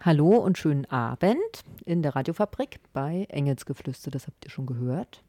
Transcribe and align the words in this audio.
Hallo 0.00 0.36
und 0.36 0.58
schönen 0.58 0.84
Abend 0.86 1.38
in 1.84 2.02
der 2.02 2.14
Radiofabrik 2.14 2.80
bei 2.92 3.26
Engelsgeflüster, 3.28 4.10
das 4.10 4.26
habt 4.26 4.44
ihr 4.44 4.50
schon 4.50 4.66
gehört. 4.66 5.22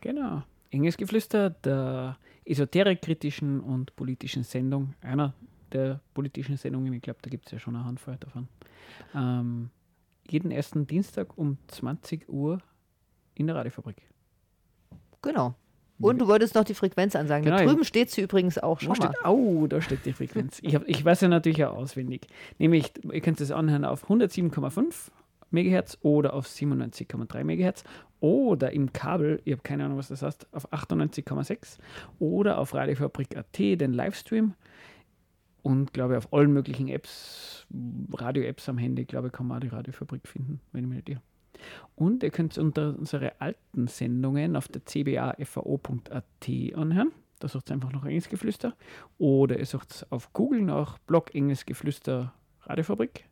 Genau. 0.00 0.42
Engelsgeflüster, 0.70 1.50
der 1.50 2.16
esoterikkritischen 2.44 3.60
und 3.60 3.94
politischen 3.94 4.42
Sendung, 4.42 4.94
einer 5.00 5.34
der 5.70 6.00
politischen 6.14 6.56
Sendungen, 6.56 6.92
ich 6.92 7.02
glaube, 7.02 7.20
da 7.22 7.30
gibt 7.30 7.46
es 7.46 7.52
ja 7.52 7.58
schon 7.58 7.76
eine 7.76 7.84
Handvoll 7.84 8.16
davon. 8.18 8.48
Ähm, 9.14 9.70
jeden 10.28 10.50
ersten 10.50 10.86
Dienstag 10.86 11.36
um 11.38 11.58
20 11.68 12.28
Uhr 12.28 12.60
in 13.34 13.46
der 13.46 13.56
Radiofabrik. 13.56 14.02
Genau. 15.20 15.54
Und 16.02 16.20
du 16.20 16.28
wolltest 16.28 16.54
noch 16.54 16.64
die 16.64 16.74
Frequenz 16.74 17.16
ansagen. 17.16 17.44
Genau, 17.44 17.58
da 17.58 17.64
drüben 17.64 17.84
steht 17.84 18.10
sie 18.10 18.22
übrigens 18.22 18.58
auch 18.58 18.80
schon 18.80 18.94
steht, 18.96 19.10
oh, 19.24 19.66
da 19.66 19.80
steht 19.80 20.04
die 20.04 20.12
Frequenz. 20.12 20.58
Ich, 20.62 20.74
hab, 20.74 20.86
ich 20.88 21.04
weiß 21.04 21.20
ja 21.22 21.28
natürlich 21.28 21.64
auch 21.64 21.76
auswendig. 21.76 22.26
Nämlich, 22.58 22.92
ihr 23.10 23.20
könnt 23.20 23.40
es 23.40 23.50
anhören 23.50 23.84
auf 23.84 24.08
107,5 24.10 25.10
MHz 25.52 25.98
oder 26.02 26.34
auf 26.34 26.46
97,3 26.46 27.44
MHz 27.44 27.84
oder 28.20 28.72
im 28.72 28.92
Kabel, 28.92 29.40
ich 29.44 29.52
habe 29.52 29.62
keine 29.62 29.84
Ahnung, 29.84 29.98
was 29.98 30.08
das 30.08 30.22
heißt, 30.22 30.46
auf 30.52 30.72
98,6 30.72 31.78
oder 32.18 32.58
auf 32.58 32.74
Radiofabrik.at, 32.74 33.58
den 33.58 33.92
Livestream 33.92 34.54
und 35.62 35.92
glaube 35.92 36.18
auf 36.18 36.32
allen 36.32 36.52
möglichen 36.52 36.88
Apps, 36.88 37.66
Radio-Apps 38.12 38.68
am 38.68 38.78
Handy, 38.78 39.04
glaube 39.04 39.28
ich, 39.28 39.32
kann 39.32 39.46
man 39.46 39.58
auch 39.58 39.60
die 39.60 39.68
Radiofabrik 39.68 40.26
finden, 40.26 40.60
wenn 40.72 40.84
ich 40.84 40.88
mich 40.88 40.96
nicht 40.96 41.08
irre. 41.10 41.22
Und 41.94 42.22
ihr 42.22 42.30
könnt 42.30 42.56
unter 42.58 42.96
unsere 42.98 43.40
alten 43.40 43.86
Sendungen 43.86 44.56
auf 44.56 44.68
der 44.68 44.84
cbafao.at 44.84 46.24
anhören. 46.74 47.12
Da 47.38 47.48
sucht 47.48 47.70
ihr 47.70 47.74
einfach 47.74 47.92
nach 47.92 48.04
Engelsgeflüster. 48.04 48.74
Oder 49.18 49.58
ihr 49.58 49.66
sucht 49.66 50.06
auf 50.10 50.32
Google 50.32 50.62
nach 50.62 50.98
Blog 50.98 51.34
Engelsgeflüster 51.34 52.32
Radiofabrik. 52.62 53.24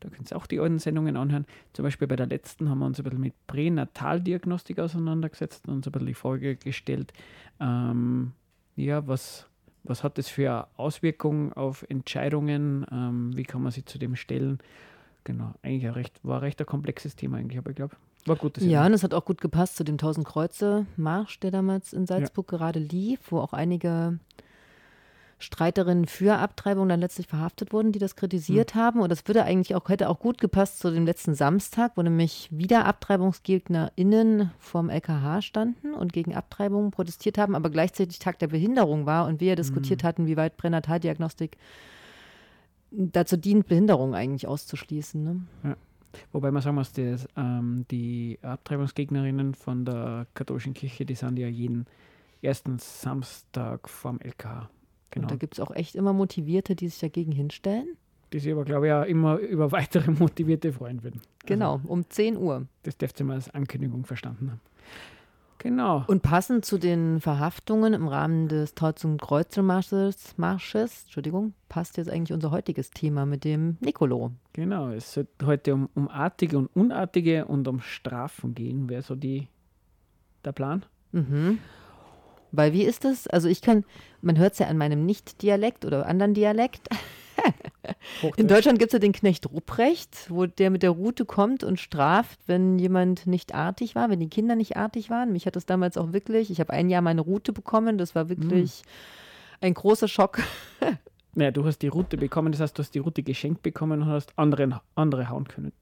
Da 0.00 0.08
könnt 0.08 0.30
ihr 0.30 0.36
auch 0.36 0.46
die 0.46 0.60
alten 0.60 0.78
Sendungen 0.78 1.16
anhören. 1.16 1.46
Zum 1.72 1.84
Beispiel 1.84 2.08
bei 2.08 2.16
der 2.16 2.26
letzten 2.26 2.68
haben 2.68 2.78
wir 2.78 2.86
uns 2.86 2.98
ein 2.98 3.04
bisschen 3.04 3.20
mit 3.20 3.34
Pränataldiagnostik 3.46 4.78
auseinandergesetzt 4.78 5.68
und 5.68 5.74
uns 5.74 5.86
ein 5.86 5.92
bisschen 5.92 6.06
die 6.06 6.14
Frage 6.14 6.56
gestellt, 6.56 7.12
ähm, 7.60 8.32
ja, 8.76 9.06
was, 9.06 9.46
was 9.84 10.02
hat 10.02 10.18
das 10.18 10.28
für 10.28 10.66
Auswirkungen 10.76 11.52
auf 11.52 11.84
Entscheidungen? 11.88 12.86
Ähm, 12.90 13.36
wie 13.36 13.44
kann 13.44 13.62
man 13.62 13.72
sich 13.72 13.86
zu 13.86 13.98
dem 13.98 14.16
stellen? 14.16 14.58
Genau, 15.24 15.54
eigentlich 15.62 15.86
ein 15.86 15.94
recht, 15.94 16.20
war 16.22 16.42
recht 16.42 16.60
ein 16.60 16.66
komplexes 16.66 17.16
Thema 17.16 17.38
eigentlich, 17.38 17.58
aber 17.58 17.70
ich 17.70 17.76
glaube, 17.76 17.96
war 18.26 18.36
gut. 18.36 18.58
Ja, 18.58 18.86
und 18.86 18.92
es 18.92 19.02
hat 19.02 19.14
auch 19.14 19.24
gut 19.24 19.40
gepasst 19.40 19.76
zu 19.76 19.84
dem 19.84 19.94
1000 19.94 20.26
Kreuze 20.26 20.86
Marsch, 20.96 21.40
der 21.40 21.50
damals 21.50 21.92
in 21.92 22.06
Salzburg 22.06 22.48
gerade 22.48 22.78
lief, 22.78 23.20
wo 23.30 23.38
auch 23.38 23.52
einige 23.52 24.18
Streiterinnen 25.38 26.06
für 26.06 26.38
Abtreibung 26.38 26.88
dann 26.88 27.00
letztlich 27.00 27.26
verhaftet 27.26 27.72
wurden, 27.72 27.92
die 27.92 27.98
das 27.98 28.16
kritisiert 28.16 28.74
haben. 28.74 29.00
Und 29.00 29.10
das 29.10 29.26
würde 29.26 29.44
eigentlich 29.44 29.74
auch, 29.74 29.88
hätte 29.88 30.08
auch 30.08 30.18
gut 30.18 30.40
gepasst 30.40 30.78
zu 30.78 30.90
dem 30.90 31.04
letzten 31.04 31.34
Samstag, 31.34 31.92
wo 31.96 32.02
nämlich 32.02 32.48
wieder 32.50 32.86
AbtreibungsgegnerInnen 32.86 34.50
vorm 34.58 34.88
LKH 34.90 35.42
standen 35.42 35.94
und 35.94 36.12
gegen 36.12 36.34
Abtreibung 36.34 36.90
protestiert 36.90 37.36
haben, 37.36 37.54
aber 37.54 37.70
gleichzeitig 37.70 38.18
Tag 38.18 38.38
der 38.38 38.48
Behinderung 38.48 39.06
war 39.06 39.26
und 39.26 39.40
wir 39.40 39.48
ja 39.48 39.54
diskutiert 39.56 40.04
hatten, 40.04 40.26
wie 40.26 40.36
weit 40.36 40.56
Pränataldiagnostik 40.56 41.58
dazu 42.96 43.36
dient, 43.36 43.66
Behinderung 43.66 44.14
eigentlich 44.14 44.46
auszuschließen. 44.46 45.46
Ne? 45.62 45.76
Wobei 46.32 46.50
man 46.50 46.62
sagen 46.62 46.76
muss, 46.76 46.92
dass, 46.92 47.28
ähm, 47.36 47.84
die 47.90 48.38
Abtreibungsgegnerinnen 48.42 49.54
von 49.54 49.84
der 49.84 50.26
katholischen 50.34 50.74
Kirche, 50.74 51.04
die 51.04 51.14
sind 51.14 51.38
ja 51.38 51.48
jeden 51.48 51.86
ersten 52.42 52.78
Samstag 52.78 53.88
vorm 53.88 54.20
LKH. 54.20 54.68
Genau. 55.10 55.24
Und 55.24 55.30
da 55.30 55.36
gibt 55.36 55.54
es 55.54 55.60
auch 55.60 55.70
echt 55.74 55.94
immer 55.94 56.12
Motivierte, 56.12 56.74
die 56.74 56.88
sich 56.88 57.00
dagegen 57.00 57.32
hinstellen. 57.32 57.96
die 58.32 58.40
sich 58.40 58.52
aber, 58.52 58.64
glaube 58.64 58.88
ich, 58.88 58.92
auch 58.92 59.04
immer 59.04 59.36
über 59.36 59.70
weitere 59.70 60.10
Motivierte 60.18 60.72
freuen 60.72 61.02
würden. 61.04 61.20
Genau, 61.46 61.80
um 61.84 62.08
10 62.08 62.36
Uhr. 62.36 62.66
Das 62.82 62.96
dürft 62.98 63.20
ihr 63.20 63.26
mal 63.26 63.34
als 63.34 63.48
Ankündigung 63.50 64.04
verstanden 64.04 64.50
haben. 64.50 64.60
Genau. 65.64 66.04
Und 66.08 66.20
passend 66.20 66.66
zu 66.66 66.76
den 66.76 67.22
Verhaftungen 67.22 67.94
im 67.94 68.06
Rahmen 68.06 68.48
des 68.48 68.72
1000 68.72 69.18
Kreuzelmarsches, 69.18 70.36
Marsches, 70.36 71.04
Entschuldigung, 71.04 71.54
passt 71.70 71.96
jetzt 71.96 72.10
eigentlich 72.10 72.34
unser 72.34 72.50
heutiges 72.50 72.90
Thema 72.90 73.24
mit 73.24 73.44
dem 73.44 73.78
Nicolo. 73.80 74.32
Genau, 74.52 74.90
es 74.90 75.14
soll 75.14 75.26
heute 75.42 75.72
um, 75.72 75.88
um 75.94 76.08
Artige 76.08 76.58
und 76.58 76.66
Unartige 76.76 77.46
und 77.46 77.66
um 77.66 77.80
Strafen 77.80 78.54
gehen. 78.54 78.90
Wäre 78.90 79.00
so 79.00 79.14
die, 79.14 79.48
der 80.44 80.52
Plan? 80.52 80.84
Mhm. 81.12 81.60
Weil 82.52 82.74
wie 82.74 82.82
ist 82.82 83.06
das? 83.06 83.26
Also 83.26 83.48
ich 83.48 83.62
kann, 83.62 83.84
man 84.20 84.36
hört 84.36 84.52
es 84.52 84.58
ja 84.58 84.66
an 84.66 84.76
meinem 84.76 85.06
Nicht-Dialekt 85.06 85.86
oder 85.86 86.04
anderen 86.04 86.34
Dialekt. 86.34 86.90
In 88.36 88.48
Deutschland 88.48 88.78
gibt 88.78 88.90
es 88.90 88.92
ja 88.94 88.98
den 88.98 89.12
Knecht 89.12 89.50
Rupprecht, 89.50 90.30
wo 90.30 90.46
der 90.46 90.70
mit 90.70 90.82
der 90.82 90.90
Rute 90.90 91.24
kommt 91.24 91.64
und 91.64 91.78
straft, 91.80 92.38
wenn 92.46 92.78
jemand 92.78 93.26
nicht 93.26 93.54
artig 93.54 93.94
war, 93.94 94.10
wenn 94.10 94.20
die 94.20 94.28
Kinder 94.28 94.56
nicht 94.56 94.76
artig 94.76 95.10
waren. 95.10 95.32
Mich 95.32 95.46
hat 95.46 95.56
das 95.56 95.66
damals 95.66 95.96
auch 95.96 96.12
wirklich, 96.12 96.50
ich 96.50 96.60
habe 96.60 96.72
ein 96.72 96.88
Jahr 96.90 97.02
meine 97.02 97.20
Rute 97.20 97.52
bekommen, 97.52 97.98
das 97.98 98.14
war 98.14 98.28
wirklich 98.28 98.82
ein 99.60 99.74
großer 99.74 100.08
Schock. 100.08 100.40
Naja, 101.36 101.50
du 101.50 101.64
hast 101.64 101.78
die 101.78 101.88
Route 101.88 102.16
bekommen, 102.16 102.52
das 102.52 102.60
heißt, 102.60 102.78
du 102.78 102.82
hast 102.84 102.94
die 102.94 103.00
Route 103.00 103.24
geschenkt 103.24 103.64
bekommen 103.64 104.02
und 104.02 104.08
hast 104.08 104.32
anderen, 104.38 104.76
andere 104.94 105.28
hauen 105.28 105.48
können. 105.48 105.72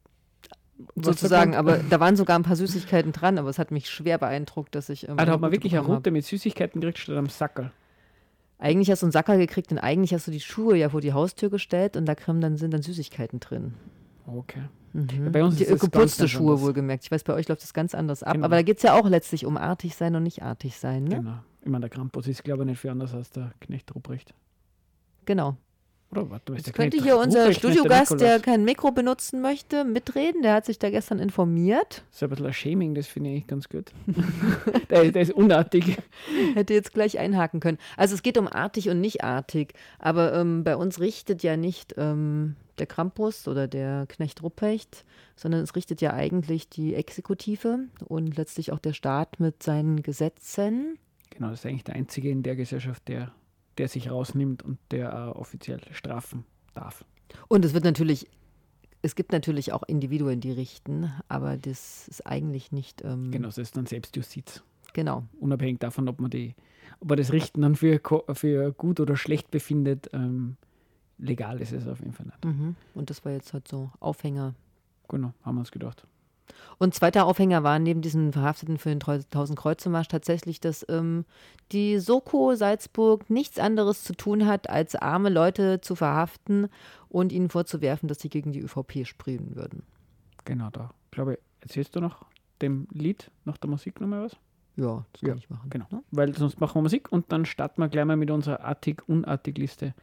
Was 0.94 1.04
sozusagen, 1.04 1.54
aber 1.54 1.76
da 1.76 2.00
waren 2.00 2.16
sogar 2.16 2.38
ein 2.38 2.42
paar 2.42 2.56
Süßigkeiten 2.56 3.12
dran, 3.12 3.36
aber 3.36 3.50
es 3.50 3.58
hat 3.58 3.70
mich 3.70 3.90
schwer 3.90 4.16
beeindruckt, 4.16 4.74
dass 4.74 4.88
ich. 4.88 5.06
ähm, 5.08 5.16
Ah, 5.18 5.26
da 5.26 5.32
hat 5.32 5.40
man 5.42 5.50
Rute 5.50 5.56
wirklich 5.62 5.76
eine 5.76 5.86
Route 5.86 6.10
mit 6.10 6.24
Süßigkeiten 6.24 6.80
gekriegt 6.80 7.00
statt 7.00 7.18
am 7.18 7.28
Sackerl. 7.28 7.70
Eigentlich 8.62 8.92
hast 8.92 9.02
du 9.02 9.06
einen 9.06 9.12
Sacker 9.12 9.38
gekriegt 9.38 9.72
und 9.72 9.78
eigentlich 9.78 10.14
hast 10.14 10.28
du 10.28 10.30
die 10.30 10.38
Schuhe 10.38 10.76
ja 10.76 10.88
vor 10.88 11.00
die 11.00 11.12
Haustür 11.12 11.50
gestellt 11.50 11.96
und 11.96 12.06
da 12.06 12.14
dann, 12.14 12.56
sind 12.56 12.72
dann 12.72 12.80
Süßigkeiten 12.80 13.40
drin. 13.40 13.74
Okay. 14.24 14.62
Mhm. 14.92 15.32
bei 15.32 15.42
uns 15.42 15.56
die 15.56 15.64
ist 15.64 15.80
geputzte 15.80 16.28
Schuhe 16.28 16.60
wohlgemerkt. 16.60 17.02
Ich 17.02 17.10
weiß, 17.10 17.24
bei 17.24 17.34
euch 17.34 17.48
läuft 17.48 17.62
das 17.62 17.74
ganz 17.74 17.92
anders 17.92 18.22
ab. 18.22 18.34
Genau. 18.34 18.44
Aber 18.44 18.54
da 18.54 18.62
geht 18.62 18.76
es 18.76 18.84
ja 18.84 18.94
auch 18.94 19.08
letztlich 19.08 19.46
um 19.46 19.56
artig 19.56 19.96
sein 19.96 20.14
und 20.14 20.22
nicht 20.22 20.42
artig 20.42 20.76
sein. 20.76 21.04
Ne? 21.04 21.16
Genau. 21.16 21.38
Ich 21.62 21.68
meine, 21.68 21.80
der 21.80 21.90
Krampus 21.90 22.28
ist, 22.28 22.44
glaube 22.44 22.62
ich, 22.62 22.68
nicht 22.68 22.78
viel 22.78 22.90
anders 22.90 23.12
als 23.14 23.30
der 23.30 23.52
Knecht 23.58 23.92
Ruprecht. 23.96 24.32
Genau. 25.24 25.56
Oder 26.12 26.30
was? 26.30 26.44
Du 26.44 26.52
bist 26.54 26.66
Jetzt 26.66 26.76
könnte 26.76 27.02
hier 27.02 27.16
unser 27.16 27.52
Studiogast, 27.52 28.20
der 28.20 28.38
kein 28.38 28.64
Mikro 28.64 28.92
benutzen 28.92 29.40
möchte, 29.40 29.84
mitreden. 29.84 30.42
Der 30.42 30.54
hat 30.54 30.66
sich 30.66 30.78
da 30.78 30.90
gestern 30.90 31.18
informiert. 31.18 32.04
Das 32.10 32.16
ist 32.16 32.22
ein 32.22 32.28
bisschen 32.28 32.46
ein 32.46 32.52
Shaming, 32.52 32.94
das 32.94 33.06
finde 33.06 33.30
ich 33.30 33.46
ganz 33.46 33.68
gut. 33.68 33.92
der, 34.90 35.10
der 35.10 35.22
ist 35.22 35.32
unartig. 35.32 35.96
Hätte 36.54 36.74
jetzt 36.74 36.92
gleich 36.92 37.18
einhaken 37.18 37.60
können. 37.60 37.78
Also 37.96 38.14
es 38.14 38.22
geht 38.22 38.36
um 38.36 38.46
artig 38.46 38.90
und 38.90 39.00
nicht 39.00 39.24
artig. 39.24 39.72
Aber 39.98 40.34
ähm, 40.34 40.64
bei 40.64 40.76
uns 40.76 41.00
richtet 41.00 41.42
ja 41.42 41.56
nicht 41.56 41.94
ähm, 41.96 42.56
der 42.78 42.86
Krampus 42.86 43.48
oder 43.48 43.66
der 43.66 44.06
Knecht 44.06 44.42
Rupprecht, 44.42 45.04
sondern 45.34 45.62
es 45.62 45.74
richtet 45.74 46.02
ja 46.02 46.12
eigentlich 46.12 46.68
die 46.68 46.94
Exekutive 46.94 47.86
und 48.04 48.36
letztlich 48.36 48.70
auch 48.70 48.78
der 48.78 48.92
Staat 48.92 49.40
mit 49.40 49.62
seinen 49.62 50.02
Gesetzen. 50.02 50.98
Genau, 51.30 51.48
das 51.48 51.60
ist 51.60 51.66
eigentlich 51.66 51.84
der 51.84 51.94
Einzige 51.94 52.28
in 52.28 52.42
der 52.42 52.56
Gesellschaft, 52.56 53.08
der, 53.08 53.32
der 53.78 53.88
sich 53.88 54.10
rausnimmt 54.10 54.62
und 54.62 54.78
der 54.90 55.28
auch 55.28 55.36
offiziell 55.36 55.80
strafen 55.92 56.44
darf. 56.74 57.04
Und 57.48 57.64
es 57.64 57.72
wird 57.74 57.84
natürlich, 57.84 58.28
es 59.02 59.14
gibt 59.14 59.32
natürlich 59.32 59.72
auch 59.72 59.82
Individuen, 59.84 60.40
die 60.40 60.52
richten, 60.52 61.10
aber 61.28 61.56
das 61.56 62.08
ist 62.08 62.26
eigentlich 62.26 62.72
nicht. 62.72 63.02
Ähm, 63.04 63.30
Genau, 63.30 63.48
das 63.48 63.58
ist 63.58 63.76
dann 63.76 63.86
Selbstjustiz. 63.86 64.62
genau. 64.92 65.24
Unabhängig 65.40 65.80
davon, 65.80 66.08
ob 66.08 66.20
man, 66.20 66.30
die, 66.30 66.54
ob 67.00 67.08
man 67.08 67.18
das 67.18 67.32
Richten 67.32 67.62
dann 67.62 67.74
für, 67.76 68.00
für 68.34 68.72
gut 68.72 69.00
oder 69.00 69.16
schlecht 69.16 69.50
befindet, 69.50 70.10
ähm, 70.12 70.56
legal 71.18 71.60
ist 71.60 71.72
es 71.72 71.86
auf 71.88 72.00
jeden 72.00 72.12
Fall 72.12 72.26
nicht. 72.26 72.44
Mhm. 72.44 72.76
Und 72.94 73.08
das 73.10 73.24
war 73.24 73.32
jetzt 73.32 73.52
halt 73.54 73.66
so 73.68 73.90
Aufhänger. 74.00 74.54
Genau, 75.08 75.32
haben 75.42 75.56
wir 75.56 75.60
uns 75.60 75.70
gedacht. 75.70 76.06
Und 76.78 76.94
zweiter 76.94 77.26
Aufhänger 77.26 77.62
war 77.62 77.78
neben 77.78 78.02
diesen 78.02 78.32
Verhafteten 78.32 78.78
für 78.78 78.88
den 78.88 79.00
1000 79.00 79.58
Kreuzemarsch 79.58 80.08
tatsächlich, 80.08 80.60
dass 80.60 80.84
ähm, 80.88 81.24
die 81.72 81.98
Soko 81.98 82.54
Salzburg 82.54 83.28
nichts 83.30 83.58
anderes 83.58 84.04
zu 84.04 84.14
tun 84.14 84.46
hat, 84.46 84.68
als 84.68 84.94
arme 84.94 85.28
Leute 85.28 85.80
zu 85.80 85.94
verhaften 85.94 86.68
und 87.08 87.32
ihnen 87.32 87.48
vorzuwerfen, 87.48 88.08
dass 88.08 88.20
sie 88.20 88.28
gegen 88.28 88.52
die 88.52 88.60
ÖVP 88.60 89.06
sprühen 89.06 89.56
würden. 89.56 89.82
Genau, 90.44 90.70
da. 90.70 90.90
Ich 91.06 91.10
glaube, 91.12 91.38
erzählst 91.60 91.94
du 91.94 92.00
noch 92.00 92.24
dem 92.60 92.86
Lied, 92.92 93.30
nach 93.44 93.56
der 93.58 93.70
Musik 93.70 94.00
nochmal 94.00 94.24
was? 94.24 94.36
Ja, 94.76 95.04
das 95.12 95.20
kann 95.20 95.30
Ja, 95.30 95.36
ich 95.36 95.50
machen. 95.50 95.68
Genau. 95.70 95.86
Ne? 95.90 96.02
Weil 96.10 96.34
sonst 96.34 96.60
machen 96.60 96.76
wir 96.76 96.82
Musik 96.82 97.12
und 97.12 97.30
dann 97.30 97.44
starten 97.44 97.82
wir 97.82 97.88
gleich 97.88 98.04
mal 98.04 98.16
mit 98.16 98.30
unserer 98.30 98.64
Artig-Unartig-Liste 98.64 99.94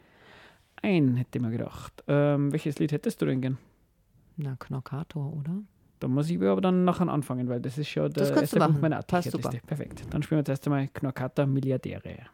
ein, 0.81 1.17
hätte 1.17 1.37
ich 1.37 1.41
mir 1.41 1.51
gedacht. 1.51 2.03
Ähm, 2.07 2.51
welches 2.51 2.79
Lied 2.79 2.91
hättest 2.91 3.21
du 3.21 3.25
denn 3.25 3.41
gern? 3.41 3.57
Na, 4.37 4.55
Knockator, 4.57 5.33
oder? 5.33 5.61
Da 5.99 6.07
muss 6.07 6.29
ich 6.29 6.41
aber 6.41 6.61
dann 6.61 6.85
nachher 6.85 7.09
anfangen, 7.09 7.49
weil 7.49 7.59
das 7.59 7.77
ist 7.77 7.89
schon 7.89 8.11
der 8.13 8.27
Das 8.27 8.41
erste 8.41 8.59
Punkt 8.59 8.81
meiner 8.81 9.03
super. 9.23 9.51
Perfekt. 9.67 10.03
Dann 10.09 10.23
spielen 10.23 10.37
wir 10.37 10.41
jetzt 10.41 10.49
erst 10.49 10.65
einmal 10.67 10.87
Knorkata 10.87 11.45
Milliardäre. 11.45 12.27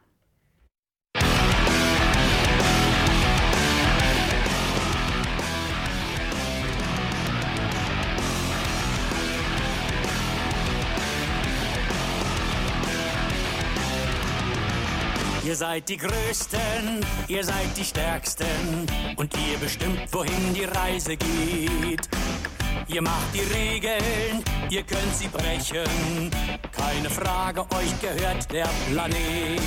Ihr 15.44 15.54
seid 15.54 15.88
die 15.88 15.96
Größten, 15.96 16.60
ihr 17.28 17.44
seid 17.44 17.76
die 17.76 17.84
Stärksten 17.84 18.46
und 19.16 19.32
ihr 19.48 19.56
bestimmt, 19.58 20.12
wohin 20.12 20.54
die 20.54 20.64
Reise 20.64 21.16
geht. 21.16 22.08
Ihr 22.88 23.02
macht 23.02 23.34
die 23.34 23.40
Regeln, 23.40 24.44
ihr 24.70 24.82
könnt 24.84 25.14
sie 25.14 25.26
brechen. 25.26 26.30
Keine 26.70 27.10
Frage, 27.10 27.62
euch 27.62 28.00
gehört 28.00 28.52
der 28.52 28.68
Planet. 28.90 29.60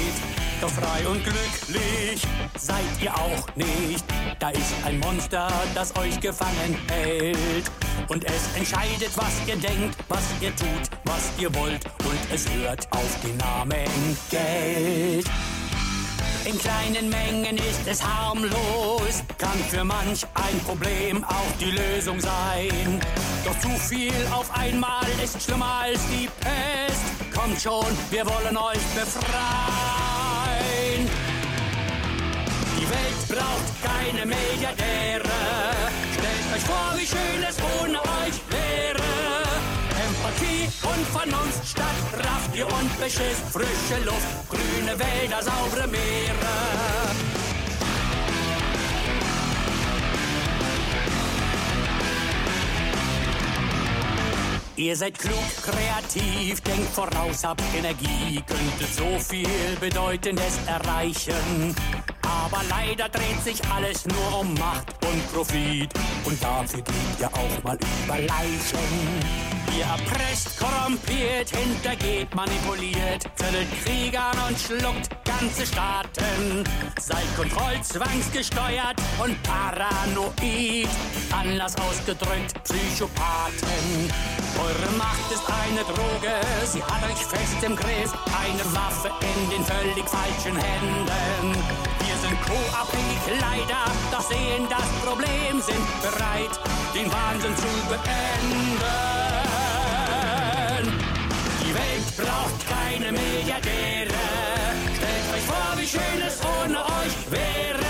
Doch 0.62 0.70
frei 0.70 1.06
und 1.06 1.22
glücklich 1.24 2.22
seid 2.58 2.86
ihr 3.02 3.14
auch 3.14 3.56
nicht. 3.56 4.06
Da 4.40 4.50
ist 4.52 4.74
ein 4.86 5.00
Monster, 5.00 5.50
das 5.76 5.96
euch 5.98 6.20
gefangen 6.22 6.78
hält. 6.88 7.70
Und 8.08 8.24
es 8.24 8.56
entscheidet, 8.56 9.12
was 9.16 9.48
ihr 9.48 9.58
denkt, 9.58 9.98
was 10.08 10.24
ihr 10.40 10.56
tut, 10.56 10.90
was 11.04 11.32
ihr 11.38 11.54
wollt. 11.56 11.86
Und 12.06 12.20
es 12.34 12.50
hört 12.54 12.88
auf 12.92 13.20
den 13.22 13.36
Namen 13.36 14.18
Geld. 14.30 15.26
In 16.50 16.58
kleinen 16.58 17.10
Mengen 17.10 17.58
ist 17.58 17.86
es 17.86 18.04
harmlos, 18.04 19.24
kann 19.38 19.60
für 19.70 19.84
manch 19.84 20.26
ein 20.34 20.60
Problem 20.66 21.24
auch 21.24 21.52
die 21.60 21.70
Lösung 21.70 22.20
sein. 22.20 23.00
Doch 23.46 23.60
zu 23.60 23.70
viel 23.88 24.12
auf 24.32 24.50
einmal 24.58 25.06
ist 25.24 25.44
schlimmer 25.44 25.82
als 25.84 26.00
die 26.08 26.28
Pest. 26.40 27.04
Kommt 27.36 27.62
schon, 27.62 27.86
wir 28.10 28.26
wollen 28.26 28.58
euch 28.58 28.82
befreien. 28.96 29.30
Die 32.80 32.90
Welt 32.90 33.28
braucht 33.28 33.84
keine 33.84 34.26
Milliardäre. 34.26 35.30
Stellt 36.14 36.56
euch 36.56 36.64
vor, 36.64 36.96
wie 36.96 37.06
schön 37.06 37.44
es 37.48 37.58
ohne 37.80 37.99
und 40.96 41.06
Vernunft 41.08 41.68
statt 41.68 41.86
Raffgier 42.18 42.68
und 42.68 43.00
Beschiss. 43.00 43.40
Frische 43.52 44.04
Luft, 44.06 44.50
grüne 44.50 44.98
Wälder, 45.00 45.42
saubere 45.42 45.88
Meere. 45.88 46.80
Ihr 54.80 54.96
seid 54.96 55.20
klug, 55.20 55.36
kreativ, 55.62 56.62
denkt 56.62 56.90
voraus, 56.94 57.44
habt 57.44 57.62
Energie, 57.78 58.42
könntet 58.48 58.96
so 58.96 59.20
viel 59.20 59.76
Bedeutendes 59.82 60.58
erreichen. 60.68 61.76
Aber 62.22 62.62
leider 62.70 63.10
dreht 63.10 63.44
sich 63.44 63.62
alles 63.70 64.06
nur 64.06 64.40
um 64.40 64.54
Macht 64.54 64.88
und 65.06 65.34
Profit. 65.34 65.94
Und 66.24 66.42
dafür 66.42 66.82
geht 66.82 67.20
ihr 67.20 67.28
auch 67.28 67.64
mal 67.64 67.78
über 68.06 68.20
Leichen. 68.20 69.59
Ihr 69.80 69.86
erpresst, 69.86 70.60
korrumpiert, 70.60 71.56
hintergeht, 71.56 72.36
manipuliert, 72.36 73.24
zettelt 73.36 73.68
Kriegern 73.86 74.36
und 74.50 74.60
schluckt 74.60 75.08
ganze 75.24 75.66
Staaten. 75.66 76.66
Seid 77.00 77.24
kontrollzwangsgesteuert 77.38 78.98
und 79.24 79.42
paranoid. 79.44 80.90
Anders 81.32 81.78
ausgedrückt, 81.78 82.62
Psychopathen. 82.66 84.12
Eure 84.60 84.92
Macht 84.98 85.32
ist 85.32 85.48
eine 85.48 85.86
Droge, 85.88 86.36
sie 86.66 86.84
hat 86.84 87.02
euch 87.10 87.24
fest 87.24 87.64
im 87.64 87.78
Griff. 87.78 88.12
Eine 88.36 88.66
Waffe 88.76 89.12
in 89.24 89.50
den 89.50 89.64
völlig 89.64 90.10
falschen 90.10 90.60
Händen. 90.60 91.56
Wir 92.04 92.18
sind 92.20 92.38
co-abhängig, 92.42 93.40
leider, 93.40 93.86
doch 94.12 94.28
sehen 94.28 94.68
das 94.70 94.90
Problem, 95.08 95.62
sind 95.62 96.02
bereit, 96.02 96.60
den 96.94 97.10
Wahnsinn 97.10 97.56
zu 97.56 97.88
beenden. 97.88 99.29
Euch 105.90 105.96
vor, 105.96 106.02
wie 106.04 106.18
schön 106.18 106.28
es 106.28 106.40
ohne 106.44 106.80
euch 106.80 107.32
wäre. 107.32 107.90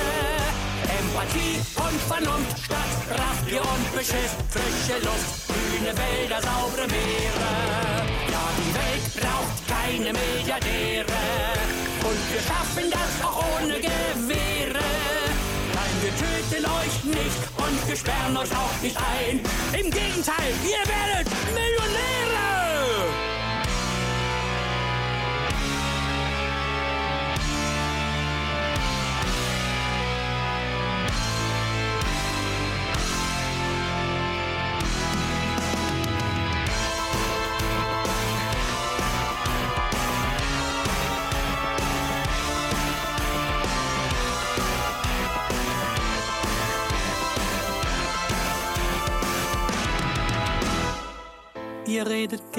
Empathie 1.00 1.60
und 1.76 2.02
Vernunft 2.08 2.60
statt 2.64 2.94
Raffgier 3.10 3.62
und 3.62 3.96
Beschiss. 3.96 4.34
Frische 4.50 5.00
Luft, 5.06 5.48
grüne 5.48 5.94
Wälder, 5.98 6.42
saubere 6.42 6.88
Meere. 6.88 7.52
Ja, 8.32 8.46
die 8.58 8.74
Welt 8.76 9.06
braucht 9.20 9.68
keine 9.68 10.14
Milliardäre. 10.14 11.20
Und 12.04 12.20
wir 12.32 12.42
schaffen 12.42 12.92
das 12.92 13.26
auch 13.26 13.44
ohne 13.62 13.76
Gewehre. 13.76 14.86
Nein, 15.74 15.96
wir 16.02 16.14
töten 16.16 16.66
euch 16.66 17.04
nicht 17.04 17.42
und 17.58 17.88
wir 17.88 17.96
sperren 17.96 18.38
euch 18.38 18.52
auch 18.52 18.82
nicht 18.82 18.98
ein. 18.98 19.40
Im 19.74 19.92
Gegenteil, 19.92 20.54
ihr 20.64 20.84
werdet 20.88 21.28
Millionäre! 21.54 22.59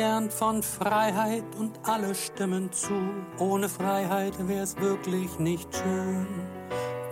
Gern 0.01 0.31
von 0.31 0.63
Freiheit 0.63 1.45
und 1.59 1.79
alle 1.83 2.15
stimmen 2.15 2.73
zu. 2.73 2.95
Ohne 3.39 3.69
Freiheit 3.69 4.33
wär's 4.49 4.75
wirklich 4.79 5.39
nicht 5.39 5.69
schön. 5.77 6.27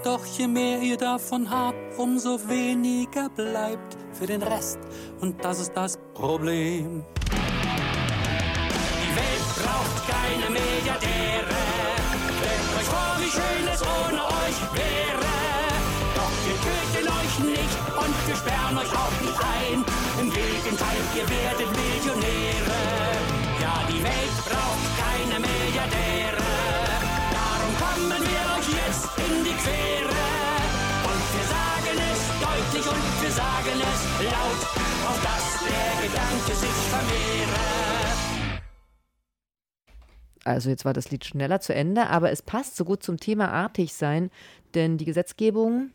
Doch 0.04 0.24
je 0.24 0.48
mehr 0.48 0.80
ihr 0.80 0.96
davon 0.96 1.50
habt, 1.50 1.98
umso 1.98 2.38
weniger 2.48 3.28
bleibt 3.28 3.98
für 4.14 4.26
den 4.26 4.42
Rest. 4.42 4.78
Und 5.20 5.44
das 5.44 5.60
ist 5.60 5.72
das 5.74 5.98
Problem. 6.14 7.04
Die 9.02 9.12
Welt 9.20 9.48
braucht 9.60 9.98
keine 10.08 10.48
Milliardäre. 10.58 11.58
Stellt 12.38 12.68
euch 12.78 12.88
vor, 12.94 13.12
wie 13.20 13.30
schön 13.36 13.64
es 13.70 13.82
ohne 13.82 14.22
euch 14.40 14.60
wäre. 14.72 15.28
Doch 16.16 16.34
wir 16.46 16.56
töten 16.66 17.06
euch 17.20 17.34
nicht 17.52 17.76
und 18.02 18.14
wir 18.26 18.36
sperren 18.36 18.78
euch 18.78 18.92
auch 19.02 19.16
nicht 19.20 19.40
ein. 19.60 19.84
Im 20.22 20.30
Gegenteil, 20.32 21.00
ihr 21.18 21.28
werdet 21.28 21.77
und 32.88 33.22
wir 33.22 33.30
sagen 33.30 33.80
es 33.80 34.24
laut, 34.24 34.62
auf 35.08 35.22
dass 35.22 35.46
der 35.64 36.08
Gedanke 36.08 36.54
sich 36.54 36.78
vermehre. 36.90 37.78
Also 40.44 40.70
jetzt 40.70 40.84
war 40.84 40.94
das 40.94 41.10
Lied 41.10 41.24
schneller 41.24 41.60
zu 41.60 41.74
Ende, 41.74 42.06
aber 42.06 42.30
es 42.30 42.40
passt 42.40 42.76
so 42.76 42.84
gut 42.84 43.02
zum 43.02 43.18
Thema 43.18 43.50
artig 43.50 43.92
sein, 43.92 44.30
denn 44.74 44.96
die 44.96 45.04
Gesetzgebung 45.04 45.90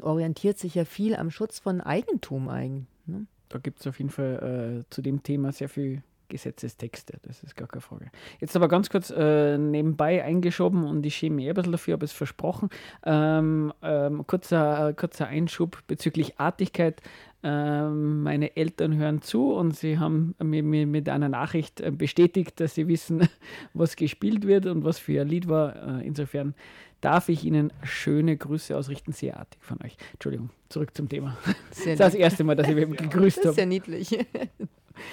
orientiert 0.00 0.58
sich 0.58 0.74
ja 0.74 0.84
viel 0.84 1.16
am 1.16 1.30
Schutz 1.30 1.58
von 1.58 1.80
Eigentum 1.80 2.48
eigentlich. 2.48 2.86
Ne? 3.06 3.26
Da 3.48 3.58
gibt 3.58 3.80
es 3.80 3.86
auf 3.86 3.98
jeden 3.98 4.10
Fall 4.10 4.84
äh, 4.84 4.90
zu 4.90 5.02
dem 5.02 5.22
Thema 5.22 5.52
sehr 5.52 5.68
viel 5.68 6.02
Gesetzestexte, 6.32 7.18
das 7.22 7.42
ist 7.42 7.56
gar 7.56 7.68
keine 7.68 7.82
Frage. 7.82 8.10
Jetzt 8.40 8.56
aber 8.56 8.66
ganz 8.66 8.88
kurz 8.88 9.10
äh, 9.10 9.58
nebenbei 9.58 10.24
eingeschoben 10.24 10.84
und 10.84 11.04
ich 11.04 11.14
schäme 11.14 11.36
mich 11.36 11.48
ein 11.48 11.54
bisschen 11.54 11.72
dafür, 11.72 11.92
habe 11.92 12.06
es 12.06 12.12
versprochen. 12.12 12.70
Ähm, 13.04 13.72
ähm, 13.82 14.26
kurzer, 14.26 14.88
äh, 14.88 14.94
kurzer 14.94 15.26
Einschub 15.26 15.78
bezüglich 15.86 16.40
Artigkeit. 16.40 17.02
Ähm, 17.42 18.22
meine 18.22 18.56
Eltern 18.56 18.96
hören 18.96 19.20
zu 19.20 19.52
und 19.52 19.76
sie 19.76 19.98
haben 19.98 20.34
mir, 20.42 20.62
mir 20.62 20.86
mit 20.86 21.08
einer 21.10 21.28
Nachricht 21.28 21.82
äh, 21.82 21.90
bestätigt, 21.90 22.60
dass 22.60 22.74
sie 22.74 22.88
wissen, 22.88 23.28
was 23.74 23.96
gespielt 23.96 24.46
wird 24.46 24.64
und 24.64 24.84
was 24.84 24.98
für 24.98 25.20
ein 25.20 25.28
Lied 25.28 25.48
war. 25.48 26.00
Äh, 26.00 26.06
insofern 26.06 26.54
darf 27.02 27.28
ich 27.28 27.44
Ihnen 27.44 27.72
schöne 27.82 28.38
Grüße 28.38 28.74
ausrichten. 28.74 29.12
Sehr 29.12 29.38
artig 29.38 29.60
von 29.62 29.78
euch. 29.84 29.96
Entschuldigung, 30.14 30.48
zurück 30.70 30.96
zum 30.96 31.10
Thema. 31.10 31.36
Sehr 31.72 31.96
das 31.96 32.14
ist 32.14 32.14
das 32.14 32.14
erste 32.14 32.44
Mal, 32.44 32.56
dass 32.56 32.68
ich 32.68 32.74
mich 32.74 32.88
gegrüßt 32.96 33.44
habe. 33.44 33.60
Ja 33.60 33.66
niedlich. 33.66 34.18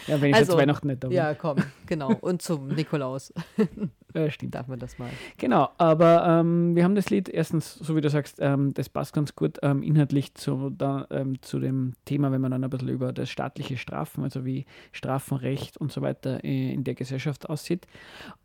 Ja, 0.07 0.21
wenn 0.21 0.29
ich 0.29 0.35
also, 0.35 0.53
zu 0.53 0.57
Weihnachten 0.57 0.87
nicht 0.87 1.03
da 1.03 1.07
bin. 1.07 1.17
Ja, 1.17 1.33
komm, 1.33 1.57
genau. 1.85 2.13
Und 2.21 2.41
zum 2.41 2.67
Nikolaus. 2.67 3.33
Ja, 4.15 4.29
stimmt. 4.31 4.55
Darf 4.55 4.67
man 4.67 4.79
das 4.79 4.97
mal. 4.97 5.09
Genau, 5.37 5.69
aber 5.77 6.25
ähm, 6.25 6.75
wir 6.75 6.83
haben 6.83 6.95
das 6.95 7.11
Lied 7.11 7.29
erstens, 7.29 7.75
so 7.75 7.95
wie 7.95 8.01
du 8.01 8.09
sagst, 8.09 8.37
ähm, 8.39 8.73
das 8.73 8.89
passt 8.89 9.13
ganz 9.13 9.35
gut 9.35 9.59
ähm, 9.61 9.83
inhaltlich 9.83 10.33
zu, 10.33 10.71
da, 10.71 11.05
ähm, 11.11 11.41
zu 11.41 11.59
dem 11.59 11.93
Thema, 12.05 12.31
wenn 12.31 12.41
man 12.41 12.51
dann 12.51 12.63
ein 12.63 12.69
bisschen 12.69 12.89
über 12.89 13.13
das 13.13 13.29
staatliche 13.29 13.77
Strafen, 13.77 14.23
also 14.23 14.45
wie 14.45 14.65
Strafenrecht 14.93 15.77
und 15.77 15.91
so 15.91 16.01
weiter 16.01 16.43
äh, 16.43 16.73
in 16.73 16.83
der 16.83 16.95
Gesellschaft 16.95 17.49
aussieht. 17.49 17.85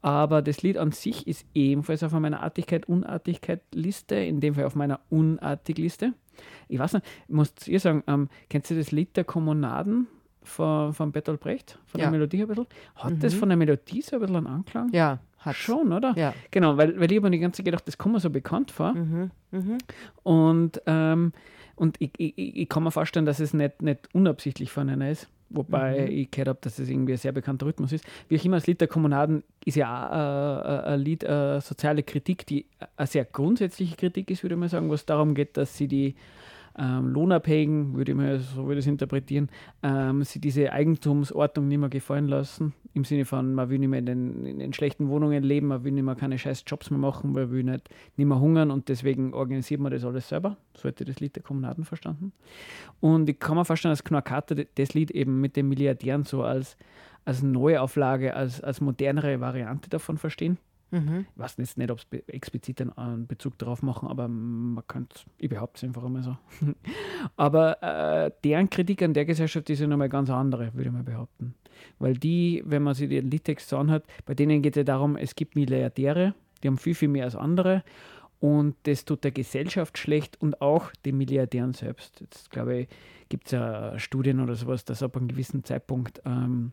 Aber 0.03 0.43
das 0.43 0.63
Lied 0.63 0.77
an 0.77 0.93
sich 0.93 1.27
ist 1.27 1.47
ebenfalls 1.55 2.03
auf 2.03 2.13
meiner 2.13 2.43
Artigkeit-Unartigkeit-Liste, 2.43 4.17
in 4.17 4.41
dem 4.41 4.55
Fall 4.55 4.65
auf 4.65 4.75
meiner 4.75 5.01
Unartig-Liste. 5.09 6.13
Ich 6.69 6.79
weiß 6.79 6.95
nicht, 6.95 7.07
ich 7.29 7.35
muss 7.35 7.53
ihr 7.67 7.81
sagen, 7.81 8.03
ähm, 8.07 8.29
kennst 8.51 8.71
du 8.71 8.75
das 8.75 8.93
Lied 8.93 9.17
der 9.17 9.25
Kommunaden? 9.25 10.09
Von, 10.45 10.93
von 10.93 11.13
Bertolt 11.13 11.41
Brecht, 11.41 11.79
von 11.87 12.01
ja. 12.01 12.07
der 12.07 12.13
Melodie 12.13 12.43
ein 12.43 12.49
bisschen. 12.49 12.67
Hat 12.95 13.13
mhm. 13.13 13.21
das 13.21 13.35
von 13.35 13.49
der 13.49 13.59
Melodie 13.59 14.03
so 14.03 14.17
ein 14.17 14.21
bisschen 14.21 14.37
einen 14.37 14.47
Anklang? 14.47 14.91
Ja, 14.93 15.19
hat. 15.39 15.57
Schon, 15.57 15.93
oder? 15.93 16.15
Ja. 16.17 16.35
Genau, 16.51 16.77
weil, 16.77 16.99
weil 16.99 17.11
ich 17.11 17.19
habe 17.19 17.29
mir 17.29 17.37
die 17.37 17.41
ganze 17.41 17.59
Zeit 17.59 17.67
gedacht, 17.67 17.87
das 17.87 17.99
kommt 17.99 18.15
mir 18.15 18.21
so 18.21 18.31
bekannt 18.31 18.71
vor. 18.71 18.93
Mhm. 18.95 19.31
Mhm. 19.51 19.79
Und, 20.23 20.83
ähm, 20.87 21.33
und 21.77 21.97
ich, 22.01 22.11
ich, 22.19 22.37
ich 22.37 22.69
kann 22.69 22.83
mir 22.83 22.91
vorstellen, 22.91 23.27
dass 23.27 23.41
es 23.41 23.53
nicht, 23.53 23.83
nicht 23.83 24.09
unabsichtlich 24.13 24.71
von 24.71 24.89
einer 24.89 25.11
ist. 25.11 25.29
Wobei 25.51 26.01
Mhm. 26.01 26.13
ich 26.13 26.31
gehört 26.31 26.49
habe, 26.49 26.59
dass 26.63 26.79
es 26.79 26.89
irgendwie 26.89 27.13
ein 27.13 27.19
sehr 27.19 27.33
bekannter 27.33 27.67
Rhythmus 27.67 27.93
ist. 27.93 28.05
Wie 28.29 28.39
auch 28.39 28.45
immer, 28.45 28.57
das 28.57 28.67
Lied 28.67 28.81
der 28.81 28.89
Kommunaden 28.89 29.45
ist 29.65 29.77
ja 29.77 30.09
auch 30.09 30.87
äh, 30.87 30.95
ein 30.95 31.01
Lied, 31.01 31.23
äh, 31.23 31.61
soziale 31.61 32.03
Kritik, 32.03 32.47
die 32.47 32.67
eine 32.97 33.07
sehr 33.07 33.25
grundsätzliche 33.25 33.97
Kritik 33.97 34.31
ist, 34.31 34.43
würde 34.43 34.55
ich 34.55 34.61
mal 34.61 34.69
sagen, 34.69 34.89
wo 34.89 34.95
es 34.95 35.07
darum 35.07 35.35
geht, 35.35 35.57
dass 35.57 35.77
sie 35.77 35.87
die 35.87 36.15
ähm, 36.79 37.09
Lohnabhängigen, 37.09 37.95
würde 37.95 38.13
ich 38.13 38.17
mal 38.17 38.39
so 38.41 38.67
würde 38.67 38.81
ich 38.81 38.87
interpretieren, 38.87 39.49
ähm, 39.83 40.23
sie 40.25 40.41
diese 40.41 40.73
Eigentumsordnung 40.73 41.69
nicht 41.69 41.79
mehr 41.79 41.89
gefallen 41.89 42.29
lassen. 42.29 42.75
Im 42.95 43.05
Sinne 43.05 43.25
von, 43.25 43.55
man 43.55 43.71
will 43.71 43.79
nicht 43.79 43.89
mehr 43.89 43.99
in 43.99 44.07
den, 44.07 44.47
in 44.47 44.59
den 44.59 44.73
schlechten 44.73 45.09
Wohnungen 45.09 45.43
leben, 45.43 45.69
man 45.69 45.85
will 45.85 45.93
nicht 45.93 46.05
mehr 46.05 46.15
keine 46.15 46.39
scheiß 46.39 46.65
Jobs 46.67 46.91
mehr 46.91 46.99
machen, 46.99 47.33
man 47.33 47.51
will 47.51 47.65
nicht, 47.65 47.89
nicht 48.17 48.27
mehr 48.27 48.41
hungern 48.41 48.71
und 48.71 48.89
deswegen 48.89 49.35
organisiert 49.35 49.81
man 49.81 49.93
das 49.93 50.05
alles 50.05 50.29
selber. 50.29 50.57
So 50.77 50.89
hätte 50.89 51.05
das 51.05 51.21
Lied 51.21 51.37
der 51.37 51.43
Kommunaden 51.43 51.85
verstanden. 51.85 52.33
Und 53.01 53.29
ich 53.29 53.39
kann 53.39 53.57
mir 53.57 53.65
vorstellen, 53.65 53.93
dass 53.93 54.05
Knorkater 54.05 54.55
das 54.55 54.95
Lied 54.95 55.11
eben 55.11 55.41
mit 55.41 55.57
den 55.57 55.69
Milliardären 55.69 56.25
so 56.25 56.43
als, 56.43 56.77
als 57.25 57.43
Neuauflage, 57.43 58.35
als, 58.35 58.61
als 58.61 58.81
modernere 58.81 59.41
Variante 59.41 59.89
davon 59.91 60.19
verstehen. 60.19 60.59
Mhm. 60.95 61.27
Ich 61.35 61.41
weiß 61.41 61.57
jetzt 61.59 61.77
nicht, 61.77 61.91
ob 61.91 61.99
es 61.99 62.05
be 62.05 62.23
explizit 62.29 62.81
einen, 62.81 63.27
Bezug 63.27 63.59
darauf 63.59 63.83
machen, 63.83 64.09
aber 64.09 64.29
man 64.29 64.87
könnte, 64.87 65.21
ich 65.39 65.49
behaupte 65.49 65.79
es 65.79 65.85
einfach 65.85 66.05
immer 66.05 66.23
so. 66.23 66.37
aber 67.37 67.83
äh, 67.83 68.31
deren 68.45 68.71
Kritik 68.71 69.03
an 69.03 69.13
der 69.13 69.25
Gesellschaft 69.25 69.69
ist 69.71 69.81
ja 69.81 69.89
nochmal 69.89 70.09
ganz 70.09 70.31
andere, 70.31 70.73
würde 70.75 70.89
ich 70.89 70.93
mal 70.93 71.03
behaupten. 71.03 71.55
Weil 71.99 72.15
die, 72.15 72.63
wenn 72.65 72.85
man 72.85 72.95
sich 72.95 73.09
den 73.09 73.29
Liedtext 73.29 73.69
so 73.69 73.77
anhört, 73.77 74.05
bei 74.25 74.35
denen 74.35 74.63
geht 74.63 74.77
es 74.77 74.79
ja 74.81 74.85
darum, 74.85 75.17
es 75.17 75.35
gibt 75.35 75.57
Milliardäre, 75.57 76.35
die 76.63 76.69
haben 76.69 76.79
viel, 76.79 76.95
viel 76.95 77.09
mehr 77.09 77.25
als 77.25 77.35
andere 77.35 77.83
und 78.39 78.77
das 78.85 79.05
tut 79.05 79.25
der 79.25 79.33
Gesellschaft 79.33 79.99
schlecht 79.99 80.41
und 80.41 80.61
auch 80.61 80.93
den 81.05 81.19
Milliardären 81.19 81.73
selbst. 81.73 82.21
Jetzt 82.21 82.51
glaube 82.53 82.77
ich, 82.77 82.89
gibt 83.29 83.47
es 83.47 83.53
ja 83.53 83.99
Studien 83.99 84.39
oder 84.39 84.55
sowas, 84.55 84.85
dass 84.85 85.03
ab 85.03 85.17
einem 85.17 85.27
gewissen 85.27 85.65
Zeitpunkt 85.65 86.23
ähm, 86.25 86.73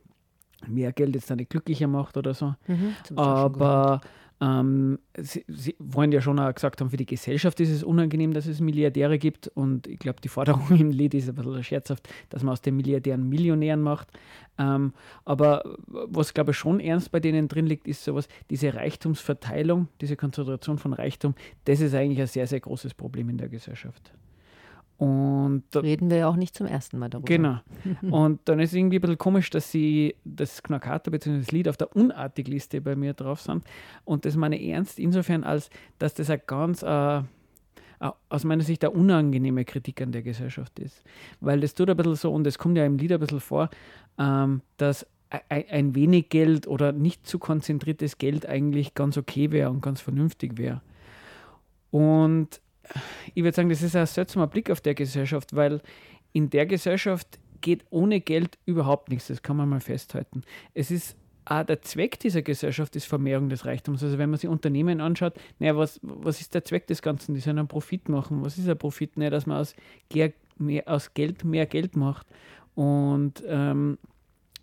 mehr 0.68 0.92
Geld 0.92 1.16
jetzt 1.16 1.30
nicht 1.30 1.50
glücklicher 1.50 1.88
macht 1.88 2.18
oder 2.18 2.34
so. 2.34 2.56
Mhm. 2.68 2.96
Aber 3.16 4.02
ähm, 4.42 4.98
sie, 5.16 5.46
sie 5.48 5.76
wollen 5.78 6.12
ja 6.12 6.20
schon 6.20 6.40
auch 6.40 6.54
gesagt 6.54 6.82
haben, 6.82 6.90
für 6.90 6.98
die 6.98 7.06
Gesellschaft 7.06 7.60
ist 7.60 7.70
es 7.70 7.84
unangenehm, 7.84 8.34
dass 8.34 8.48
es 8.48 8.60
Milliardäre 8.60 9.20
gibt. 9.20 9.48
Und 9.50 9.86
ich 9.86 10.00
glaube, 10.00 10.20
die 10.22 10.30
Forderung 10.30 10.68
im 10.80 10.90
Lied 10.90 11.14
ist 11.14 11.30
ein 11.30 11.36
bisschen 11.36 11.64
scherzhaft, 11.64 12.10
dass 12.30 12.42
man 12.42 12.54
aus 12.54 12.62
den 12.62 12.76
Milliardären 12.76 13.30
Millionären 13.30 13.82
macht. 13.82 14.08
Ähm, 14.58 14.94
aber 15.26 15.78
was, 15.88 16.34
glaube 16.34 16.52
ich, 16.52 16.58
schon 16.58 16.80
ernst 16.80 17.12
bei 17.12 17.20
denen 17.20 17.48
drin 17.48 17.68
liegt, 17.68 17.88
ist 17.88 18.04
sowas, 18.04 18.28
diese 18.50 18.74
Reichtumsverteilung, 18.74 19.90
diese 20.02 20.16
Konzentration 20.16 20.80
von 20.80 20.94
Reichtum, 20.94 21.36
das 21.66 21.80
ist 21.80 21.94
eigentlich 21.94 22.20
ein 22.20 22.28
sehr, 22.28 22.48
sehr 22.48 22.60
großes 22.60 22.96
Problem 22.96 23.30
in 23.30 23.38
der 23.38 23.50
Gesellschaft. 23.50 24.12
Und 25.02 25.64
Reden 25.74 26.12
wir 26.12 26.18
ja 26.18 26.28
auch 26.28 26.36
nicht 26.36 26.56
zum 26.56 26.68
ersten 26.68 27.00
Mal 27.00 27.10
darüber. 27.10 27.26
Genau. 27.26 27.58
Und 28.16 28.40
dann 28.46 28.60
ist 28.60 28.70
es 28.70 28.76
irgendwie 28.76 29.00
ein 29.00 29.02
bisschen 29.02 29.18
komisch, 29.18 29.50
dass 29.50 29.72
sie 29.72 30.14
das 30.26 30.62
Knackata 30.62 31.10
bzw. 31.10 31.40
das 31.40 31.52
Lied 31.52 31.68
auf 31.68 31.76
der 31.76 31.96
Unartig-Liste 31.96 32.82
bei 32.82 32.96
mir 32.96 33.16
drauf 33.16 33.42
sind. 33.42 33.64
Und 34.06 34.26
das 34.26 34.36
meine 34.36 34.60
ich 34.60 34.70
ernst 34.70 35.00
insofern, 35.00 35.44
als 35.44 35.72
dass 35.98 36.14
das 36.14 36.30
ein 36.30 36.40
ganz, 36.46 36.84
äh, 36.84 37.18
äh, 37.18 37.22
aus 38.30 38.44
meiner 38.44 38.62
Sicht, 38.62 38.84
eine 38.84 38.92
unangenehme 38.92 39.66
Kritik 39.66 40.04
an 40.04 40.12
der 40.12 40.22
Gesellschaft 40.22 40.78
ist. 40.78 41.04
Weil 41.40 41.62
das 41.62 41.74
tut 41.74 41.90
ein 41.90 41.98
bisschen 41.98 42.14
so, 42.14 42.32
und 42.32 42.46
es 42.46 42.60
kommt 42.60 42.78
ja 42.78 42.86
im 42.86 43.00
Lied 43.00 43.12
ein 43.12 43.20
bisschen 43.20 43.40
vor, 43.40 43.72
ähm, 44.20 44.62
dass 44.78 45.08
ein 45.50 45.96
wenig 45.96 46.30
Geld 46.30 46.68
oder 46.68 46.92
nicht 46.92 47.26
zu 47.26 47.40
konzentriertes 47.40 48.20
Geld 48.20 48.46
eigentlich 48.46 48.94
ganz 48.94 49.18
okay 49.18 49.50
wäre 49.50 49.72
und 49.72 49.82
ganz 49.82 50.00
vernünftig 50.00 50.60
wäre. 50.60 50.82
Und 51.90 52.62
ich 53.34 53.44
würde 53.44 53.56
sagen, 53.56 53.70
das 53.70 53.82
ist 53.82 53.96
ein 53.96 54.06
seltsamer 54.06 54.48
Blick 54.48 54.70
auf 54.70 54.82
der 54.82 54.96
Gesellschaft, 54.96 55.56
weil 55.56 55.82
in 56.34 56.50
der 56.50 56.66
Gesellschaft 56.66 57.40
geht 57.62 57.86
ohne 57.90 58.22
Geld 58.22 58.58
überhaupt 58.66 59.10
nichts. 59.10 59.28
Das 59.28 59.42
kann 59.42 59.58
man 59.58 59.70
mal 59.70 59.82
festhalten. 59.82 60.44
Es 60.74 60.92
ist 60.92 61.16
auch 61.46 61.64
der 61.64 61.82
Zweck 61.82 62.20
dieser 62.20 62.42
Gesellschaft 62.42 62.96
ist 62.96 63.06
Vermehrung 63.06 63.50
des 63.50 63.66
Reichtums. 63.66 64.04
Also 64.04 64.18
wenn 64.18 64.30
man 64.30 64.40
sich 64.40 64.50
Unternehmen 64.50 65.02
anschaut, 65.02 65.34
naja, 65.60 65.76
was, 65.76 66.00
was 66.04 66.40
ist 66.40 66.54
der 66.54 66.64
Zweck 66.64 66.88
des 66.88 67.02
Ganzen? 67.02 67.34
Die 67.34 67.42
sollen 67.42 67.58
einen 67.58 67.68
Profit 67.68 68.10
machen. 68.10 68.44
Was 68.44 68.58
ist 68.58 68.70
ein 68.70 68.78
Profit? 68.78 69.18
Naja, 69.18 69.32
dass 69.32 69.48
man 69.48 69.58
aus, 69.58 69.76
mehr, 70.58 70.84
aus 70.86 71.14
Geld 71.14 71.44
mehr 71.44 71.66
Geld 71.66 71.96
macht. 71.96 72.28
Und 72.76 73.44
ähm, 73.48 73.98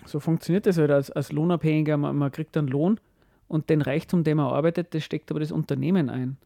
so 0.06 0.20
funktioniert 0.20 0.66
das 0.66 0.78
halt 0.78 0.90
als, 0.90 1.10
als 1.10 1.32
Lohnabhängiger. 1.32 1.96
Man, 1.96 2.16
man 2.16 2.30
kriegt 2.30 2.56
einen 2.56 2.68
Lohn 2.68 3.00
und 3.48 3.70
den 3.70 3.82
Reichtum, 3.82 4.24
den 4.24 4.36
man 4.36 4.46
arbeitet, 4.46 4.94
das 4.94 5.02
steckt 5.02 5.30
aber 5.30 5.40
das 5.40 5.52
Unternehmen 5.52 6.10
ein. 6.10 6.36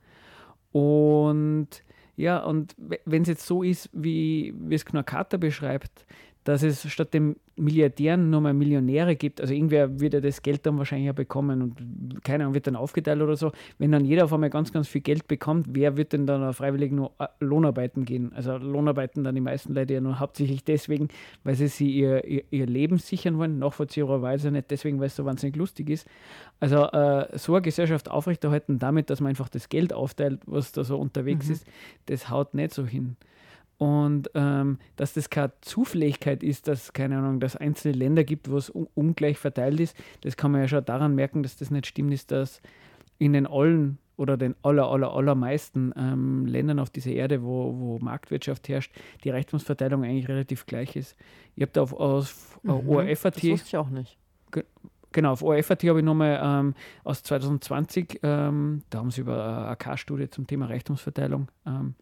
Und 0.73 1.69
ja, 2.17 2.39
und 2.39 2.75
wenn 3.05 3.23
es 3.23 3.29
jetzt 3.29 3.47
so 3.47 3.63
ist, 3.63 3.89
wie, 3.93 4.55
es 4.75 4.85
Knorkater 4.85 5.39
beschreibt, 5.39 6.07
dass 6.45 6.63
es 6.63 6.91
statt 6.91 7.15
dem 7.15 7.37
Milliardären 7.55 8.31
nur 8.31 8.41
mal 8.41 8.55
Millionäre 8.55 9.15
gibt, 9.15 9.41
also 9.41 9.53
irgendwer 9.53 10.01
wird 10.01 10.15
ja 10.15 10.21
das 10.21 10.43
Geld 10.43 10.65
dann 10.65 10.79
wahrscheinlich 10.79 11.07
ja 11.07 11.13
bekommen 11.13 11.63
und 11.63 12.25
keine 12.25 12.45
Ahnung, 12.45 12.55
wird 12.55 12.67
dann 12.67 12.77
aufgeteilt 12.77 13.21
oder 13.21 13.37
so. 13.37 13.53
Wenn 13.79 13.93
dann 13.93 14.05
jeder 14.05 14.25
auf 14.25 14.33
einmal 14.33 14.49
ganz, 14.51 14.73
ganz 14.73 14.89
viel 14.89 15.03
Geld 15.03 15.29
bekommt, 15.29 15.67
wer 15.71 15.97
wird 15.97 16.15
denn 16.15 16.27
dann 16.27 16.53
freiwillig 16.55 16.91
nur 16.93 17.13
äh, 17.19 17.27
Lohnarbeiten 17.41 18.05
gehen? 18.05 18.33
Also 18.35 18.57
Lohnarbeiten 18.57 19.23
dann 19.23 19.35
die 19.35 19.41
meisten 19.43 19.75
Leute 19.75 19.95
ja 19.95 20.01
nur 20.01 20.19
hauptsächlich 20.19 20.65
deswegen, 20.65 21.09
weil 21.45 21.55
sie 21.55 21.69
sich 21.69 21.89
ihr, 21.89 22.25
ihr, 22.25 22.43
ihr 22.51 22.67
Leben 22.67 22.99
sichern 22.99 23.39
wollen, 23.39 23.59
nachvollziehbarweise 23.59 24.51
nicht 24.51 24.71
deswegen, 24.71 24.99
weil 24.99 25.09
es 25.09 25.17
so 25.17 25.25
wahnsinnig 25.25 25.57
lustig 25.57 25.91
ist. 25.91 26.09
Also 26.59 26.85
äh, 26.87 27.39
so 27.39 27.55
eine 27.55 27.63
Gesellschaft 27.63 28.11
aufrechterhalten 28.11 28.79
damit, 28.79 29.11
dass 29.11 29.21
man 29.21 29.31
einfach 29.31 29.51
das 29.51 29.69
Geld 29.69 29.93
aufteilt, 29.93 30.41
was 30.47 30.73
da 30.73 30.83
so 30.85 30.97
unterwegs 30.97 31.47
Mhm. 31.47 31.53
ist, 31.53 31.67
das 32.07 32.31
haut 32.31 32.55
nicht 32.55 32.73
so 32.73 32.87
hin. 32.87 33.17
Und 33.83 34.31
ähm, 34.35 34.79
dass 34.95 35.13
das 35.13 35.29
keine 35.29 35.51
Zufälligkeit 35.61 36.45
ist, 36.45 36.69
dass, 36.69 36.93
keine 36.93 37.19
Ahnung, 37.19 37.41
dass 37.41 37.57
einzelne 37.57 37.95
Länder 37.95 38.23
gibt, 38.23 38.49
wo 38.49 38.57
es 38.57 38.71
un 38.71 38.87
ungleich 38.95 39.39
verteilt 39.39 39.81
ist, 39.81 39.97
das 40.21 40.37
kann 40.37 40.53
man 40.53 40.61
ja 40.61 40.69
schon 40.69 40.85
daran 40.85 41.17
merken, 41.17 41.43
dass 41.43 41.57
das 41.57 41.73
nicht 41.73 41.89
stimmt, 41.89 42.15
ist, 42.15 42.31
dass 42.31 42.63
in 43.19 43.33
den 43.33 43.45
allen 43.45 43.99
oder 44.17 44.37
den 44.37 44.55
aller, 44.63 44.87
aller, 44.87 45.13
allermeisten 45.13 45.93
ähm, 45.97 46.47
Ländern 46.47 46.79
auf 46.79 46.91
dieser 46.91 47.11
Erde, 47.11 47.43
wo, 47.43 47.75
wo 47.77 47.99
Marktwirtschaft 47.99 48.69
herrscht, 48.69 48.95
die 49.25 49.31
Reichtumsverteilung 49.31 50.05
eigentlich 50.05 50.29
relativ 50.29 50.65
gleich 50.67 50.95
ist. 50.95 51.17
Ich 51.57 51.63
habe 51.63 51.73
da 51.73 51.83
auf, 51.83 51.93
auf 51.93 52.61
Mhm. 52.63 52.89
ORF.at 52.89 53.35
Das 53.35 53.43
wusste 53.43 53.67
ich 53.67 53.77
auch 53.77 53.91
nicht. 53.91 54.17
Genau, 55.11 55.33
auf 55.33 55.43
ORF.at 55.43 55.83
habe 55.83 55.99
ich 55.99 56.05
nochmal 56.05 56.41
ähm, 56.41 56.75
aus 57.03 57.25
2020, 57.25 58.21
ähm, 58.23 58.83
da 58.91 58.99
haben 58.99 59.11
sie 59.11 59.23
über 59.23 59.45
eine 59.45 59.67
AK-Studie 59.71 60.31
zum 60.31 60.47
Thema 60.47 60.67
Reichtumsverteilung 60.67 61.49
ähm, 61.67 61.97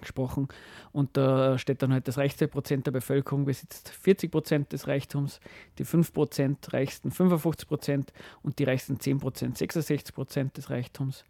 gesprochen. 0.00 0.48
Und 0.92 1.16
da 1.16 1.58
steht 1.58 1.82
dann 1.82 1.92
halt, 1.92 2.08
das 2.08 2.18
reichste 2.18 2.48
Prozent 2.48 2.86
der 2.86 2.92
Bevölkerung 2.92 3.44
besitzt 3.44 3.88
40 3.88 4.30
Prozent 4.30 4.72
des 4.72 4.86
Reichtums, 4.86 5.40
die 5.78 5.84
5 5.84 6.12
Prozent 6.12 6.72
reichsten 6.72 7.10
55 7.10 7.68
Prozent 7.68 8.12
und 8.42 8.58
die 8.58 8.64
reichsten 8.64 8.98
10 8.98 9.18
Prozent 9.18 9.58
66 9.58 10.14
Prozent 10.14 10.56
des 10.56 10.70
Reichtums. 10.70 11.24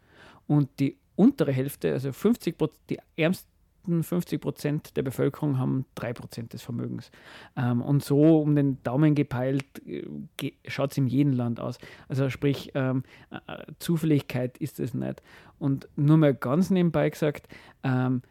Und 0.47 0.69
die 0.81 0.97
untere 1.17 1.53
Hälfte, 1.53 1.93
also 1.93 2.13
50 2.13 2.59
Prozent, 2.59 2.81
die 2.91 2.99
ärmsten 3.17 3.53
50 3.85 4.41
Prozent 4.41 4.97
der 4.97 5.03
Bevölkerung 5.03 5.59
haben 5.59 5.85
3 5.97 6.13
Prozent 6.13 6.53
des 6.53 6.63
Vermögens. 6.63 7.11
Ähm, 7.57 7.83
und 7.83 8.05
so 8.05 8.41
um 8.41 8.55
den 8.55 8.83
Daumen 8.83 9.15
gepeilt 9.15 9.65
äh, 9.87 10.53
schaut 10.67 10.93
es 10.93 10.99
in 10.99 11.07
jedem 11.07 11.33
Land 11.33 11.59
aus. 11.59 11.79
Also 12.09 12.31
sprich, 12.31 12.71
ähm, 12.75 13.03
äh, 13.31 13.39
Zufälligkeit 13.79 14.57
ist 14.59 14.79
es 14.79 14.95
nicht. 14.95 15.23
Und 15.59 15.89
nur 15.97 16.17
mal 16.17 16.35
ganz 16.35 16.71
nebenbei 16.71 17.11
gesagt, 17.11 17.49
ähm, 17.83 18.23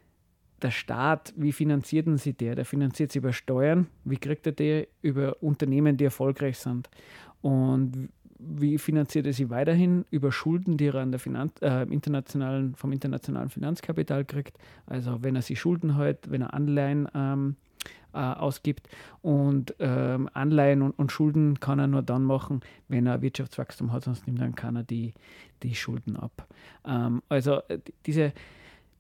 der 0.64 0.72
Staat, 0.72 1.34
wie 1.36 1.52
finanziert 1.52 2.08
denn 2.08 2.18
sie 2.18 2.34
der? 2.34 2.56
Der 2.56 2.66
finanziert 2.66 3.12
sie 3.12 3.20
über 3.20 3.34
Steuern. 3.34 3.88
Wie 4.04 4.18
kriegt 4.18 4.46
er 4.46 4.54
die? 4.54 4.88
Über 5.02 5.42
Unternehmen, 5.42 5.98
die 5.98 6.06
erfolgreich 6.06 6.58
sind. 6.58 6.90
Und 7.42 8.10
wie 8.40 8.78
finanziert 8.78 9.28
er 9.28 9.34
sie 9.34 9.50
weiterhin? 9.50 10.06
Über 10.10 10.32
Schulden, 10.32 10.78
die 10.78 10.88
er 10.88 10.96
an 10.96 11.12
der 11.12 11.20
Finanz, 11.20 11.54
äh, 11.62 11.84
internationalen, 11.84 12.76
vom 12.76 12.92
internationalen 12.92 13.50
Finanzkapital 13.50 14.26
kriegt. 14.26 14.58
Also 14.86 15.24
wenn 15.24 15.36
er 15.36 15.42
sie 15.42 15.56
Schulden 15.56 15.96
hält, 15.98 16.32
wenn 16.32 16.42
er 16.42 16.54
Anleihen 16.54 17.08
ähm, 17.14 17.56
äh, 18.14 18.18
ausgibt. 18.18 18.90
Und 19.22 19.76
ähm, 19.80 20.30
Anleihen 20.34 20.82
und, 20.82 20.98
und, 20.98 21.12
Schulden 21.12 21.60
kann 21.60 21.80
er 21.80 21.88
nur 21.88 22.02
dann 22.02 22.24
machen, 22.24 22.62
wenn 22.88 23.06
er 23.08 23.22
Wirtschaftswachstum 23.22 23.92
hat, 23.92 24.04
sonst 24.04 24.28
nimmt 24.28 24.42
dann 24.42 24.56
keiner 24.56 24.84
die, 24.84 25.14
die 25.64 25.76
Schulden 25.76 26.18
ab. 26.18 26.48
Ähm, 26.86 27.22
also 27.30 27.62
äh, 27.68 27.80
diese 28.06 28.34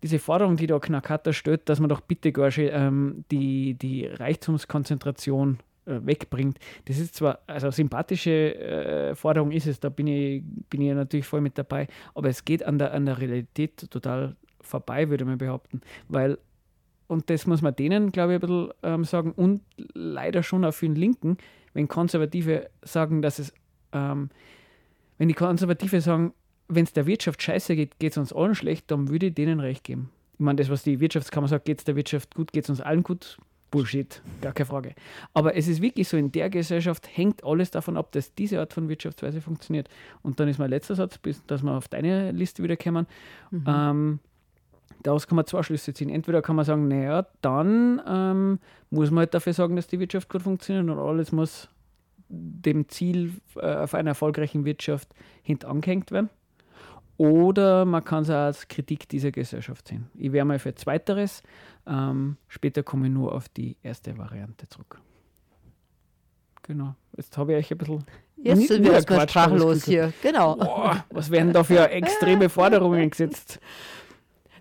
diese 0.04 0.20
Forderung, 0.20 0.58
die 0.58 0.68
da 0.68 0.80
Knackhatter 0.80 1.34
stellt, 1.34 1.70
dass 1.70 1.80
man 1.80 1.90
doch 1.90 2.02
bitte 2.02 2.32
gar 2.32 2.52
schon, 2.52 2.70
ähm, 2.72 3.24
die, 3.32 3.76
die 3.76 4.06
Reichtumskonzentration 4.06 5.60
äh, 5.86 6.00
wegbringt, 6.04 6.60
das 6.86 6.98
ist 6.98 7.16
zwar, 7.16 7.40
also 7.48 7.72
sympathische 7.72 8.56
äh, 8.56 9.16
Forderung 9.16 9.52
ist 9.52 9.68
es, 9.68 9.80
da 9.80 9.90
bin 9.90 10.08
ich, 10.08 10.44
bin 10.70 10.82
ich 10.82 10.94
natürlich 10.94 11.26
voll 11.26 11.42
mit 11.42 11.58
dabei, 11.58 11.88
aber 12.16 12.30
es 12.30 12.46
geht 12.46 12.64
an 12.64 12.80
der, 12.80 12.94
an 12.94 13.06
der 13.06 13.20
Realität 13.20 13.90
total 13.90 14.36
vorbei, 14.60 15.10
würde 15.10 15.26
man 15.26 15.38
behaupten, 15.38 15.82
weil 16.08 16.38
und 17.08 17.30
das 17.30 17.46
muss 17.46 17.62
man 17.62 17.76
denen, 17.76 18.14
glaube 18.14 18.34
ich, 18.34 18.38
ein 18.38 18.48
bisschen 18.48 18.70
ähm, 18.84 19.04
sagen 19.04 19.34
und 19.34 19.62
leider 19.94 20.44
schon 20.44 20.64
auch 20.64 20.74
den 20.74 20.96
Linken, 20.96 21.38
wenn 21.74 21.90
Konservative 21.90 22.70
sagen, 22.84 23.22
dass 23.22 23.38
es 23.38 23.54
ähm, 23.92 24.30
wenn 25.22 25.28
die 25.28 25.36
Konservative 25.36 26.02
sagen, 26.02 26.34
wenn 26.76 26.86
es 26.86 26.94
der 26.94 27.06
Wirtschaft 27.06 27.42
scheiße 27.42 27.76
geht, 27.76 28.00
geht 28.00 28.12
es 28.14 28.18
uns 28.18 28.34
allen 28.34 28.56
schlecht, 28.56 28.90
dann 28.92 29.10
würde 29.10 29.28
ich 29.28 29.34
denen 29.34 29.60
recht 29.60 29.84
geben. 29.84 30.10
Ich 30.34 30.40
meine, 30.40 30.58
das, 30.58 30.70
was 30.70 30.84
die 30.84 31.00
Wirtschaftskammer 31.00 31.48
sagt, 31.48 31.66
geht 31.66 31.80
es 31.80 31.84
der 31.84 31.96
Wirtschaft 31.96 32.34
gut, 32.34 32.52
geht 32.52 32.64
es 32.64 32.70
uns 32.70 32.82
allen 32.82 33.04
gut, 33.04 33.38
Bullshit, 33.72 34.22
gar 34.42 34.52
keine 34.52 34.66
Frage. 34.66 34.96
Aber 35.34 35.56
es 35.56 35.68
ist 35.68 35.82
wirklich 35.82 36.08
so, 36.08 36.18
in 36.18 36.32
der 36.32 36.50
Gesellschaft 36.50 37.08
hängt 37.16 37.44
alles 37.44 37.72
davon 37.72 37.96
ab, 37.96 38.12
dass 38.12 38.36
diese 38.36 38.60
Art 38.60 38.74
von 38.74 38.90
Wirtschaftsweise 38.90 39.40
funktioniert. 39.40 39.90
Und 40.22 40.40
dann 40.40 40.50
ist 40.50 40.60
mein 40.60 40.70
letzter 40.70 40.96
Satz, 40.96 41.18
bis, 41.18 41.46
dass 41.46 41.64
wir 41.64 41.72
auf 41.72 41.88
deine 41.88 42.32
Liste 42.32 42.64
wiederkommen. 42.64 43.08
Mhm. 43.50 43.64
Ähm, 43.66 44.20
daraus 45.04 45.26
kann 45.26 45.38
man 45.38 45.46
zwei 45.46 45.64
Schlüsse 45.64 45.94
ziehen. 45.94 46.10
Entweder 46.10 46.42
kann 46.42 46.58
man 46.58 46.66
sagen, 46.66 46.90
naja, 46.90 47.26
dann 47.42 48.02
ähm, 48.06 48.60
muss 48.90 49.10
man 49.10 49.20
halt 49.20 49.34
dafür 49.34 49.54
sorgen, 49.54 49.78
dass 49.78 49.88
die 49.88 50.00
Wirtschaft 50.00 50.30
gut 50.30 50.42
funktioniert 50.42 50.90
und 50.90 51.00
alles 51.00 51.32
muss 51.32 51.70
dem 52.28 52.88
Ziel 52.90 53.34
äh, 53.56 53.76
auf 53.76 53.94
einer 53.94 54.12
erfolgreichen 54.12 54.66
Wirtschaft 54.66 55.10
hintangehängt 55.44 56.12
werden. 56.12 56.30
Oder 57.22 57.86
man 57.86 58.04
kann 58.04 58.24
es 58.24 58.32
auch 58.32 58.34
als 58.34 58.68
Kritik 58.68 59.08
dieser 59.08 59.32
Gesellschaft 59.32 59.88
sehen. 59.88 60.10
Ich 60.16 60.32
wäre 60.32 60.44
mal 60.44 60.58
für 60.58 60.74
Zweiteres. 60.74 61.44
Ähm, 61.86 62.38
später 62.48 62.82
komme 62.82 63.06
ich 63.06 63.14
nur 63.14 63.36
auf 63.36 63.48
die 63.48 63.78
erste 63.84 64.18
Variante 64.18 64.68
zurück. 64.68 65.00
Genau. 66.64 66.96
Jetzt 67.16 67.38
habe 67.38 67.52
ich 67.52 67.60
euch 67.60 67.72
ein 67.72 67.78
bisschen. 67.78 68.04
Jetzt 68.38 68.68
sind 68.70 68.84
wir 68.84 68.94
erstmal 68.94 69.30
sprachlos 69.30 69.86
hier. 69.86 70.12
Genau. 70.24 70.56
Boah, 70.56 71.06
was 71.12 71.30
werden 71.30 71.54
da 71.54 71.64
für 71.64 71.92
extreme 71.92 72.50
Forderungen 72.50 73.12
gesetzt? 73.12 73.60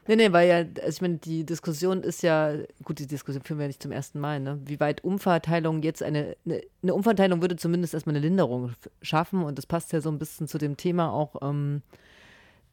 Nee, 0.07 0.17
nee, 0.17 0.31
weil 0.31 0.47
ja, 0.47 0.57
also 0.57 0.97
ich 0.97 1.00
meine, 1.00 1.17
die 1.17 1.47
Diskussion 1.47 2.02
ist 2.02 2.23
ja, 2.23 2.52
gut, 2.85 2.99
die 2.99 3.07
Diskussion 3.07 3.43
führen 3.43 3.57
wir 3.57 3.64
ja 3.64 3.69
nicht 3.69 3.83
zum 3.83 3.93
ersten 3.93 4.21
Mal, 4.21 4.38
ne? 4.38 4.61
Wie 4.67 4.81
weit 4.81 5.02
Umverteilung 5.02 5.81
jetzt 5.83 6.02
eine, 6.02 6.37
eine, 6.45 6.61
eine 6.83 6.95
Umverteilung 6.95 7.40
würde 7.40 7.57
zumindest 7.57 7.95
erstmal 7.95 8.17
eine 8.17 8.26
Linderung 8.26 8.73
schaffen 9.00 9.45
und 9.45 9.57
das 9.57 9.64
passt 9.64 9.95
ja 9.95 10.02
so 10.02 10.11
ein 10.11 10.19
bisschen 10.19 10.47
zu 10.47 10.59
dem 10.59 10.76
Thema 10.76 11.11
auch, 11.11 11.37
ähm, 11.40 11.81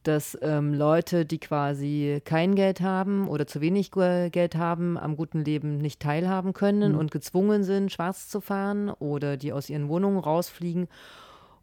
dass 0.02 0.38
ähm, 0.42 0.74
Leute, 0.74 1.24
die 1.24 1.38
quasi 1.38 2.20
kein 2.24 2.54
Geld 2.54 2.80
haben 2.80 3.28
oder 3.28 3.46
zu 3.46 3.60
wenig 3.60 3.90
Geld 3.90 4.56
haben, 4.56 4.96
am 4.96 5.16
guten 5.16 5.44
Leben 5.44 5.78
nicht 5.78 6.00
teilhaben 6.00 6.52
können 6.52 6.92
mhm. 6.92 6.98
und 6.98 7.10
gezwungen 7.10 7.64
sind, 7.64 7.92
schwarz 7.92 8.28
zu 8.28 8.40
fahren 8.40 8.90
oder 8.90 9.36
die 9.36 9.52
aus 9.52 9.68
ihren 9.68 9.88
Wohnungen 9.88 10.18
rausfliegen 10.18 10.88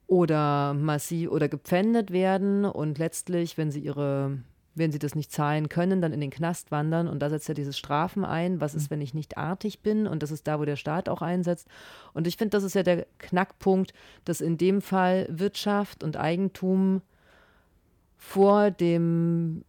oder 0.07 0.73
massiv 0.73 1.31
oder 1.31 1.49
gepfändet 1.49 2.11
werden 2.11 2.65
und 2.65 2.97
letztlich, 2.97 3.57
wenn 3.57 3.71
sie 3.71 3.79
ihre 3.79 4.37
wenn 4.75 4.91
sie 4.91 4.99
das 4.99 5.15
nicht 5.15 5.31
zahlen 5.31 5.69
können, 5.69 6.01
dann 6.01 6.11
in 6.11 6.19
den 6.19 6.29
Knast 6.29 6.69
wandern. 6.69 7.07
Und 7.07 7.19
da 7.19 7.29
setzt 7.29 7.47
ja 7.47 7.53
dieses 7.53 7.77
Strafen 7.77 8.25
ein. 8.25 8.59
Was 8.59 8.75
ist, 8.75 8.89
mhm. 8.89 8.95
wenn 8.95 9.01
ich 9.01 9.13
nicht 9.13 9.37
artig 9.37 9.79
bin? 9.79 10.05
Und 10.05 10.21
das 10.21 10.31
ist 10.31 10.47
da, 10.47 10.59
wo 10.59 10.65
der 10.65 10.75
Staat 10.75 11.07
auch 11.07 11.21
einsetzt. 11.21 11.67
Und 12.13 12.27
ich 12.27 12.35
finde, 12.35 12.51
das 12.51 12.63
ist 12.63 12.75
ja 12.75 12.83
der 12.83 13.07
Knackpunkt, 13.17 13.93
dass 14.25 14.41
in 14.41 14.57
dem 14.57 14.81
Fall 14.81 15.27
Wirtschaft 15.29 16.03
und 16.03 16.17
Eigentum 16.17 17.01
vor 18.17 18.71
dem 18.71 19.63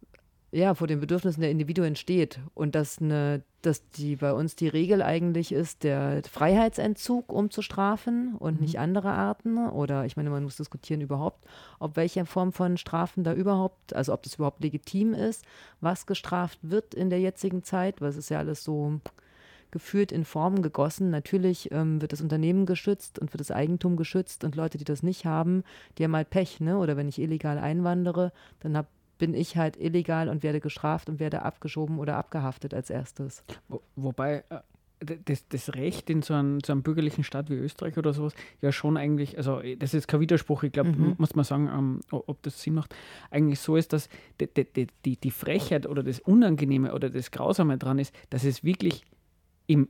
ja, 0.51 0.73
vor 0.73 0.87
den 0.87 1.01
Bedürfnissen 1.01 1.41
der 1.41 1.51
Individuen 1.51 1.95
steht 1.95 2.39
und 2.53 2.73
dass, 2.73 3.01
eine, 3.01 3.43
dass 3.61 3.87
die 3.91 4.15
bei 4.15 4.31
uns 4.31 4.55
die 4.55 4.69
Regel 4.69 5.01
eigentlich 5.01 5.51
ist, 5.51 5.83
der 5.83 6.21
Freiheitsentzug, 6.23 7.31
um 7.31 7.51
zu 7.51 7.61
strafen 7.61 8.35
und 8.35 8.55
mhm. 8.55 8.61
nicht 8.61 8.79
andere 8.79 9.11
Arten. 9.11 9.57
Oder 9.67 10.05
ich 10.05 10.15
meine, 10.15 10.29
man 10.29 10.43
muss 10.43 10.55
diskutieren 10.55 11.01
überhaupt, 11.01 11.45
ob 11.79 11.97
welche 11.97 12.25
Form 12.25 12.53
von 12.53 12.77
Strafen 12.77 13.25
da 13.25 13.33
überhaupt, 13.33 13.93
also 13.93 14.13
ob 14.13 14.23
das 14.23 14.35
überhaupt 14.35 14.63
legitim 14.63 15.13
ist, 15.13 15.43
was 15.81 16.05
gestraft 16.05 16.59
wird 16.61 16.93
in 16.93 17.09
der 17.09 17.19
jetzigen 17.19 17.63
Zeit, 17.63 17.99
weil 17.99 18.09
es 18.09 18.17
ist 18.17 18.29
ja 18.29 18.39
alles 18.39 18.63
so 18.63 19.01
geführt 19.77 20.11
in 20.11 20.25
Formen 20.25 20.63
gegossen. 20.63 21.11
Natürlich 21.11 21.71
ähm, 21.71 22.01
wird 22.01 22.11
das 22.11 22.21
Unternehmen 22.21 22.65
geschützt 22.65 23.19
und 23.19 23.31
wird 23.31 23.41
das 23.41 23.51
Eigentum 23.51 23.95
geschützt 23.95 24.43
und 24.43 24.55
Leute, 24.55 24.79
die 24.79 24.85
das 24.85 25.03
nicht 25.03 25.25
haben, 25.25 25.63
die 25.97 26.03
haben 26.03 26.15
halt 26.15 26.31
Pech, 26.31 26.59
ne? 26.59 26.79
Oder 26.79 26.97
wenn 26.97 27.07
ich 27.07 27.19
illegal 27.19 27.59
einwandere, 27.59 28.31
dann 28.61 28.75
hab, 28.75 28.87
bin 29.19 29.35
ich 29.35 29.55
halt 29.55 29.77
illegal 29.77 30.29
und 30.29 30.41
werde 30.41 30.59
gestraft 30.59 31.09
und 31.09 31.19
werde 31.19 31.43
abgeschoben 31.43 31.99
oder 31.99 32.17
abgehaftet 32.17 32.73
als 32.73 32.89
erstes. 32.89 33.43
Wo, 33.67 33.81
wobei 33.95 34.43
äh, 34.49 34.61
das, 35.25 35.47
das 35.47 35.75
Recht 35.75 36.09
in 36.09 36.23
so 36.23 36.33
einem, 36.33 36.59
so 36.65 36.71
einem 36.71 36.81
bürgerlichen 36.81 37.23
Staat 37.23 37.51
wie 37.51 37.55
Österreich 37.55 37.99
oder 37.99 38.13
sowas 38.13 38.33
ja 38.61 38.71
schon 38.71 38.97
eigentlich, 38.97 39.37
also 39.37 39.59
äh, 39.59 39.75
das 39.75 39.93
ist 39.93 40.07
kein 40.07 40.21
Widerspruch, 40.21 40.63
ich 40.63 40.71
glaube, 40.71 40.91
mhm. 40.91 41.15
muss 41.19 41.35
man 41.35 41.45
sagen, 41.45 41.69
ähm, 41.71 41.99
ob 42.09 42.41
das 42.41 42.61
Sinn 42.61 42.73
macht, 42.73 42.95
eigentlich 43.29 43.59
so 43.59 43.75
ist, 43.75 43.93
dass 43.93 44.09
die, 44.41 44.47
die, 44.47 44.87
die, 45.05 45.17
die 45.17 45.31
Frechheit 45.31 45.85
oder 45.85 46.01
das 46.01 46.19
Unangenehme 46.19 46.95
oder 46.95 47.11
das 47.11 47.29
Grausame 47.29 47.77
dran 47.77 47.99
ist, 47.99 48.11
dass 48.31 48.43
es 48.43 48.63
wirklich 48.63 49.03
im, 49.67 49.89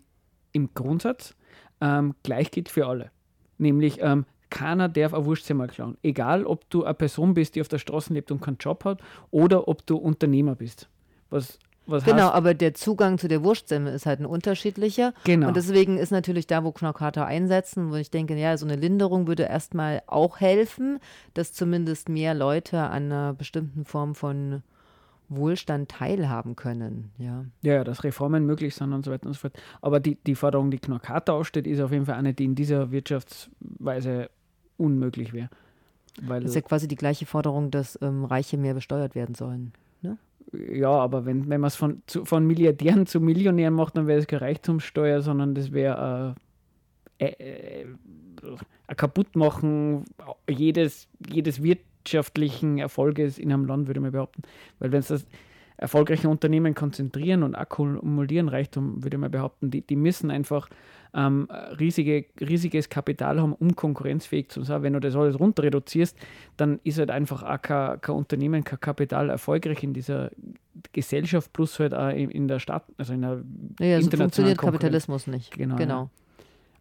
im 0.52 0.74
Grundsatz 0.74 1.36
ähm, 1.82 2.16
gleich 2.24 2.52
gilt 2.52 2.70
für 2.70 2.88
alle. 2.88 3.12
Nämlich, 3.58 4.00
ähm, 4.02 4.26
keiner 4.50 4.90
darf 4.90 5.14
ein 5.14 5.26
Wurstzimmer 5.26 5.68
klauen. 5.68 5.98
Egal, 6.04 6.46
ob 6.46 6.70
du 6.70 6.84
eine 6.84 6.94
Person 6.94 7.34
bist, 7.34 7.56
die 7.56 7.62
auf 7.62 7.68
der 7.68 7.80
Straße 7.80 8.14
lebt 8.14 8.32
und 8.32 8.42
keinen 8.42 8.58
Job 8.58 8.86
hat, 8.86 9.02
oder 9.32 9.68
ob 9.68 9.86
du 9.86 9.98
Unternehmer 9.98 10.56
bist. 10.56 10.88
Was, 11.30 11.60
was 11.86 12.06
genau, 12.06 12.26
heißt, 12.26 12.34
aber 12.34 12.54
der 12.54 12.74
Zugang 12.74 13.18
zu 13.18 13.28
der 13.28 13.44
Wurstsemme 13.44 13.90
ist 13.92 14.06
halt 14.06 14.20
ein 14.20 14.26
unterschiedlicher. 14.26 15.14
Genau. 15.26 15.50
Und 15.50 15.58
deswegen 15.58 15.98
ist 15.98 16.12
natürlich 16.12 16.48
da, 16.48 16.64
wo 16.64 16.72
Knockater 16.72 17.26
einsetzen, 17.26 17.92
wo 17.92 17.96
ich 17.96 18.10
denke, 18.10 18.36
ja, 18.36 18.58
so 18.58 18.66
eine 18.66 18.76
Linderung 18.76 19.28
würde 19.28 19.44
erstmal 19.44 20.02
auch 20.08 20.40
helfen, 20.40 21.00
dass 21.34 21.54
zumindest 21.54 22.08
mehr 22.08 22.34
Leute 22.34 22.80
an 22.80 23.12
einer 23.12 23.34
bestimmten 23.34 23.84
Form 23.84 24.16
von 24.16 24.64
Wohlstand 25.30 25.90
teilhaben 25.90 26.56
können. 26.56 27.12
Ja, 27.18 27.46
ja, 27.62 27.84
dass 27.84 28.04
Reformen 28.04 28.46
möglich 28.46 28.76
sind 28.76 28.94
und 28.94 29.04
so 29.04 29.12
weiter 29.12 29.28
und 29.28 29.34
so 29.34 29.40
fort. 29.40 29.62
Aber 29.82 30.00
die, 30.00 30.16
die 30.16 30.36
Forderung, 30.36 30.72
die 30.72 30.80
Knorkata 30.80 31.34
aussteht, 31.34 31.68
ist 31.68 31.82
auf 31.82 31.92
jeden 31.92 32.06
Fall 32.06 32.16
eine, 32.16 32.34
die 32.34 32.46
in 32.46 32.56
dieser 32.56 32.92
Wirtschaftsweise 32.92 34.30
unmöglich 34.78 35.34
wäre. 35.34 35.50
das 36.22 36.46
ist 36.46 36.56
ja 36.56 36.62
quasi 36.62 36.88
die 36.88 36.96
gleiche 36.96 37.26
Forderung, 37.26 37.72
dass 37.72 38.00
ähm, 38.02 38.26
Reiche 38.26 38.58
mehr 38.58 38.74
besteuert 38.74 39.16
werden 39.16 39.36
sollen. 39.36 39.74
Ne? 40.02 40.18
Ja, 40.72 40.92
aber 40.92 41.26
wenn, 41.26 41.50
wenn 41.50 41.62
man 41.62 41.68
es 41.68 41.76
von, 41.76 42.02
von 42.08 42.46
Milliardären 42.46 43.06
zu 43.06 43.20
Millionären 43.20 43.74
macht, 43.74 43.98
dann 43.98 44.08
wäre 44.08 44.20
es 44.20 44.28
keine 44.28 44.42
Reichtumssteuer, 44.42 45.22
sondern 45.22 45.56
das 45.56 45.74
wäre 45.74 46.36
äh, 47.20 47.26
äh, 47.26 47.82
äh, 47.82 47.86
ein 48.88 48.96
Kaputtmachen 48.96 50.06
jedes, 50.50 51.08
jedes 51.30 51.62
Wirt 51.62 51.82
wirtschaftlichen 52.08 52.78
Erfolges 52.78 53.38
in 53.38 53.52
einem 53.52 53.66
Land, 53.66 53.88
würde 53.88 54.00
man 54.00 54.12
behaupten. 54.12 54.44
Weil 54.80 54.92
wenn 54.92 55.00
es 55.00 55.08
das 55.08 55.26
erfolgreiche 55.76 56.30
Unternehmen 56.30 56.74
konzentrieren 56.74 57.44
und 57.44 57.54
akkumulieren 57.54 58.50
Reichtum, 58.50 59.04
würde 59.04 59.18
man 59.18 59.30
behaupten, 59.30 59.70
die, 59.70 59.82
die 59.82 59.96
müssen 59.96 60.32
einfach 60.32 60.70
ähm, 61.14 61.48
riesige, 61.80 62.26
riesiges 62.40 62.90
Kapital 62.90 63.40
haben, 63.40 63.54
um 63.54 63.76
konkurrenzfähig 63.76 64.50
zu 64.50 64.64
sein. 64.64 64.84
Wenn 64.84 64.94
du 64.94 65.00
das 65.00 65.16
alles 65.16 65.40
runter 65.40 65.64
reduzierst, 65.64 66.18
dann 66.56 66.80
ist 66.84 66.98
halt 66.98 67.12
einfach 67.12 67.44
auch 67.44 67.62
kein, 67.62 68.02
kein 68.02 68.16
Unternehmen, 68.16 68.64
kein 68.64 68.80
Kapital 68.80 69.30
erfolgreich 69.30 69.84
in 69.84 69.94
dieser 69.94 70.32
Gesellschaft 70.94 71.54
plus 71.54 71.78
halt 71.80 71.94
auch 71.94 72.10
in, 72.10 72.32
in 72.32 72.48
der 72.48 72.60
Stadt, 72.60 72.86
also 72.98 73.14
in 73.14 73.22
der 73.22 73.44
ja, 73.80 74.02
so 74.02 74.10
funktioniert 74.10 74.58
Kapitalismus 74.58 75.28
nicht. 75.28 75.52
Genau. 75.52 75.76
genau. 75.76 76.04
Ja. 76.04 76.10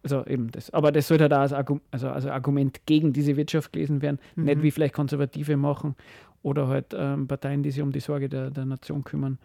Also 0.06 0.24
eben 0.26 0.52
das. 0.52 0.70
Aber 0.70 0.92
das 0.92 1.08
sollte 1.08 1.24
halt 1.24 1.32
auch 1.32 1.40
als, 1.40 1.52
Argument, 1.52 1.82
also 1.90 2.08
als 2.08 2.26
Argument 2.26 2.86
gegen 2.86 3.12
diese 3.12 3.36
Wirtschaft 3.36 3.72
gelesen 3.72 4.02
werden. 4.02 4.20
Mhm. 4.36 4.44
Nicht 4.44 4.62
wie 4.62 4.70
vielleicht 4.70 4.94
Konservative 4.94 5.56
machen 5.56 5.96
oder 6.44 6.68
halt 6.68 6.94
ähm, 6.96 7.26
Parteien, 7.26 7.64
die 7.64 7.72
sich 7.72 7.82
um 7.82 7.90
die 7.90 7.98
Sorge 7.98 8.28
der, 8.28 8.50
der 8.50 8.66
Nation 8.66 9.02
kümmern, 9.02 9.38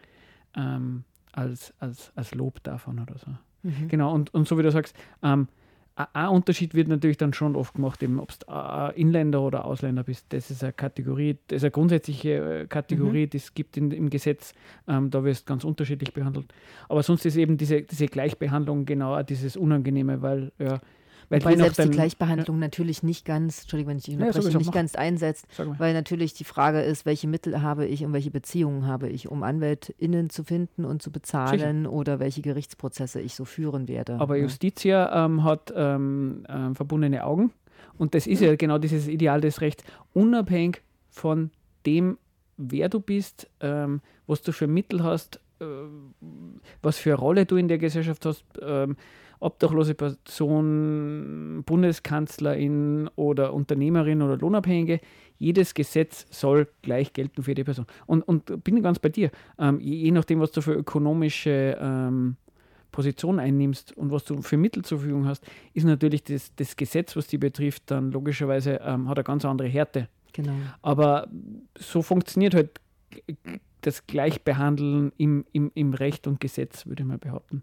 ähm, 0.56 1.02
als, 1.32 1.74
als, 1.80 2.12
als 2.14 2.32
Lob 2.32 2.62
davon 2.62 3.00
oder 3.00 3.18
so. 3.18 3.32
Mhm. 3.64 3.88
Genau, 3.88 4.14
und, 4.14 4.32
und 4.32 4.46
so 4.46 4.56
wie 4.56 4.62
du 4.62 4.70
sagst, 4.70 4.96
ähm, 5.24 5.48
ein 5.94 6.28
Unterschied 6.28 6.74
wird 6.74 6.88
natürlich 6.88 7.18
dann 7.18 7.34
schon 7.34 7.54
oft 7.54 7.74
gemacht, 7.74 8.02
eben 8.02 8.18
ob 8.18 8.32
du 8.38 8.92
Inländer 8.94 9.42
oder 9.42 9.64
Ausländer 9.64 10.04
bist. 10.04 10.26
Das 10.30 10.50
ist 10.50 10.62
eine 10.62 10.72
Kategorie, 10.72 11.38
das 11.48 11.58
ist 11.58 11.64
eine 11.64 11.70
grundsätzliche 11.70 12.62
äh, 12.62 12.66
Kategorie, 12.66 13.26
mhm. 13.26 13.30
die 13.30 13.36
es 13.36 13.52
gibt 13.54 13.76
in, 13.76 13.90
im 13.90 14.08
Gesetz. 14.08 14.54
Ähm, 14.88 15.10
da 15.10 15.22
wirst 15.22 15.48
du 15.48 15.52
ganz 15.52 15.64
unterschiedlich 15.64 16.14
behandelt. 16.14 16.46
Aber 16.88 17.02
sonst 17.02 17.26
ist 17.26 17.36
eben 17.36 17.56
diese, 17.56 17.82
diese 17.82 18.06
Gleichbehandlung 18.06 18.86
genau 18.86 19.22
dieses 19.22 19.56
Unangenehme, 19.56 20.22
weil 20.22 20.52
ja, 20.58 20.80
weil 21.28 21.40
Wobei 21.40 21.56
selbst 21.56 21.82
die 21.82 21.90
Gleichbehandlung 21.90 22.56
ja. 22.56 22.60
natürlich 22.60 23.02
nicht 23.02 23.24
ganz, 23.24 23.62
Entschuldigung, 23.62 23.90
wenn 23.90 23.98
ich 23.98 24.04
dich 24.04 24.16
unterbreche, 24.16 24.50
ja, 24.50 24.58
nicht 24.58 24.72
ganz 24.72 24.94
einsetzt, 24.94 25.46
weil 25.78 25.94
natürlich 25.94 26.34
die 26.34 26.44
Frage 26.44 26.80
ist, 26.80 27.06
welche 27.06 27.28
Mittel 27.28 27.62
habe 27.62 27.86
ich 27.86 28.04
und 28.04 28.12
welche 28.12 28.30
Beziehungen 28.30 28.86
habe 28.86 29.08
ich, 29.08 29.28
um 29.28 29.42
AnwältInnen 29.42 30.30
zu 30.30 30.44
finden 30.44 30.84
und 30.84 31.02
zu 31.02 31.10
bezahlen 31.10 31.84
Sicher. 31.84 31.92
oder 31.92 32.20
welche 32.20 32.42
Gerichtsprozesse 32.42 33.20
ich 33.20 33.34
so 33.34 33.44
führen 33.44 33.88
werde. 33.88 34.20
Aber 34.20 34.36
Justitia 34.36 35.24
ähm, 35.24 35.44
hat 35.44 35.72
ähm, 35.74 36.44
äh, 36.48 36.74
verbundene 36.74 37.24
Augen 37.24 37.52
und 37.98 38.14
das 38.14 38.26
ist 38.26 38.40
ja 38.40 38.54
genau 38.56 38.78
dieses 38.78 39.08
Ideal 39.08 39.40
des 39.40 39.60
Rechts, 39.60 39.84
unabhängig 40.12 40.82
von 41.10 41.50
dem, 41.86 42.18
wer 42.56 42.88
du 42.88 43.00
bist, 43.00 43.48
ähm, 43.60 44.00
was 44.26 44.42
du 44.42 44.52
für 44.52 44.66
Mittel 44.66 45.02
hast, 45.02 45.40
äh, 45.60 45.64
was 46.82 46.98
für 46.98 47.10
eine 47.10 47.18
Rolle 47.18 47.46
du 47.46 47.56
in 47.56 47.68
der 47.68 47.78
Gesellschaft 47.78 48.24
hast, 48.26 48.44
ähm, 48.60 48.96
obdachlose 49.42 49.94
Person, 49.94 51.62
Bundeskanzlerin 51.64 53.08
oder 53.16 53.52
Unternehmerin 53.52 54.22
oder 54.22 54.36
Lohnabhängige, 54.36 55.00
jedes 55.38 55.74
Gesetz 55.74 56.26
soll 56.30 56.68
gleich 56.82 57.12
gelten 57.12 57.42
für 57.42 57.54
die 57.54 57.64
Person. 57.64 57.86
Und, 58.06 58.22
und 58.22 58.64
bin 58.64 58.82
ganz 58.82 58.98
bei 58.98 59.08
dir, 59.08 59.30
ähm, 59.58 59.80
je, 59.80 59.96
je, 59.96 60.10
nachdem, 60.12 60.40
was 60.40 60.52
du 60.52 60.60
für 60.60 60.74
ökonomische 60.74 61.76
ähm, 61.80 62.36
Position 62.92 63.40
einnimmst 63.40 63.96
und 63.96 64.10
was 64.10 64.24
du 64.24 64.40
für 64.42 64.56
Mittel 64.56 64.84
zur 64.84 64.98
Verfügung 64.98 65.26
hast, 65.26 65.44
ist 65.74 65.84
natürlich 65.84 66.22
das, 66.24 66.54
das 66.54 66.76
Gesetz, 66.76 67.16
was 67.16 67.26
die 67.26 67.38
betrifft, 67.38 67.90
dann 67.90 68.12
logischerweise 68.12 68.80
ähm, 68.84 69.08
hat 69.08 69.18
eine 69.18 69.24
ganz 69.24 69.44
andere 69.44 69.68
Härte 69.68 70.08
Genau. 70.32 70.54
Aber 70.80 71.28
so 71.78 72.02
funktioniert 72.02 72.54
halt 72.54 72.80
das 73.82 74.06
Gleichbehandeln 74.06 75.12
im, 75.18 75.44
im, 75.52 75.70
im 75.74 75.94
Recht 75.94 76.26
und 76.26 76.40
Gesetz, 76.40 76.86
würde 76.86 77.02
ich 77.02 77.08
mal 77.08 77.18
behaupten. 77.18 77.62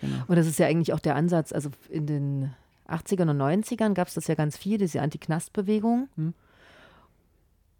Genau. 0.00 0.24
Und 0.26 0.36
das 0.36 0.46
ist 0.46 0.58
ja 0.58 0.66
eigentlich 0.66 0.92
auch 0.92 1.00
der 1.00 1.16
Ansatz, 1.16 1.52
also 1.52 1.70
in 1.88 2.06
den 2.06 2.54
80ern 2.88 3.30
und 3.30 3.38
90ern 3.38 3.94
gab 3.94 4.08
es 4.08 4.14
das 4.14 4.26
ja 4.26 4.34
ganz 4.34 4.56
viel, 4.56 4.78
diese 4.78 5.00
Anti-Knast-Bewegung. 5.00 6.08
Hm. 6.16 6.34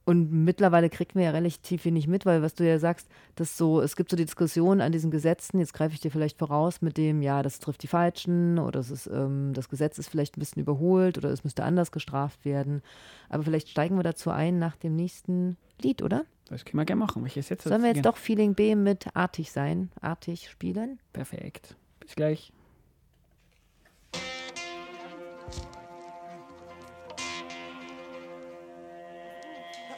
Und 0.08 0.30
mittlerweile 0.30 0.88
kriegt 0.88 1.16
man 1.16 1.24
ja 1.24 1.30
relativ 1.30 1.84
wenig 1.84 2.06
mit, 2.06 2.24
weil 2.26 2.40
was 2.40 2.54
du 2.54 2.64
ja 2.64 2.78
sagst, 2.78 3.08
dass 3.34 3.56
so, 3.56 3.80
es 3.80 3.96
gibt 3.96 4.08
so 4.08 4.16
die 4.16 4.24
Diskussion 4.24 4.80
an 4.80 4.92
diesen 4.92 5.10
Gesetzen, 5.10 5.58
jetzt 5.58 5.74
greife 5.74 5.94
ich 5.94 6.00
dir 6.00 6.12
vielleicht 6.12 6.38
voraus 6.38 6.80
mit 6.80 6.96
dem, 6.96 7.22
ja, 7.22 7.42
das 7.42 7.58
trifft 7.58 7.82
die 7.82 7.88
Falschen 7.88 8.60
oder 8.60 8.78
es 8.78 8.92
ist, 8.92 9.08
ähm, 9.08 9.52
das 9.52 9.68
Gesetz 9.68 9.98
ist 9.98 10.08
vielleicht 10.08 10.36
ein 10.36 10.40
bisschen 10.40 10.62
überholt 10.62 11.18
oder 11.18 11.30
es 11.30 11.42
müsste 11.42 11.64
anders 11.64 11.90
gestraft 11.90 12.44
werden. 12.44 12.82
Aber 13.28 13.42
vielleicht 13.42 13.68
steigen 13.68 13.96
wir 13.96 14.04
dazu 14.04 14.30
ein 14.30 14.60
nach 14.60 14.76
dem 14.76 14.94
nächsten 14.94 15.56
Lied, 15.82 16.02
oder? 16.02 16.24
Das 16.48 16.64
können 16.64 16.80
wir 16.80 16.84
gerne 16.84 17.00
machen. 17.00 17.24
Welches 17.24 17.48
jetzt 17.48 17.64
Sollen 17.64 17.82
wir 17.82 17.92
jetzt 17.92 18.06
doch 18.06 18.16
Feeling 18.16 18.54
B 18.54 18.76
mit 18.76 19.08
artig 19.14 19.50
sein, 19.50 19.90
artig 20.00 20.48
spielen? 20.48 21.00
Perfekt. 21.12 21.74
Bis 22.06 22.14
gleich. 22.14 22.52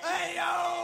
Hätte 0.01 0.33
ich 0.33 0.78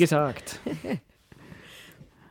gesagt. 0.00 0.60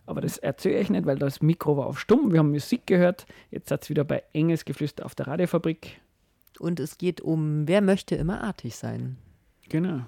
Aber 0.05 0.21
das 0.21 0.39
erzähle 0.39 0.79
ich 0.79 0.89
nicht, 0.89 1.05
weil 1.05 1.19
das 1.19 1.41
Mikro 1.41 1.77
war 1.77 1.85
auf 1.85 1.99
stumm. 1.99 2.33
Wir 2.33 2.39
haben 2.39 2.49
Musik 2.49 2.87
gehört. 2.87 3.27
Jetzt 3.51 3.69
hat 3.69 3.83
es 3.83 3.89
wieder 3.91 4.03
bei 4.03 4.23
Enges 4.33 4.65
Geflüster 4.65 5.05
auf 5.05 5.13
der 5.13 5.27
Radiofabrik. 5.27 6.01
Und 6.57 6.79
es 6.79 6.97
geht 6.97 7.21
um, 7.21 7.67
wer 7.67 7.81
möchte 7.81 8.15
immer 8.15 8.43
artig 8.43 8.75
sein. 8.75 9.17
Genau. 9.69 10.01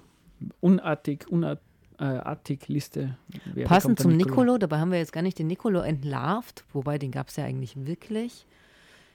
Unartig, 0.60 1.28
unartig 1.28 2.68
äh, 2.68 2.72
Liste. 2.72 3.16
Wer 3.54 3.66
Passend 3.66 4.00
zum 4.00 4.16
Nicolo? 4.16 4.34
Nicolo, 4.34 4.58
dabei 4.58 4.78
haben 4.78 4.90
wir 4.90 4.98
jetzt 4.98 5.12
gar 5.12 5.22
nicht 5.22 5.38
den 5.38 5.46
Nicolo 5.46 5.80
entlarvt, 5.80 6.64
wobei 6.72 6.98
den 6.98 7.12
gab 7.12 7.28
es 7.28 7.36
ja 7.36 7.44
eigentlich 7.44 7.86
wirklich. 7.86 8.44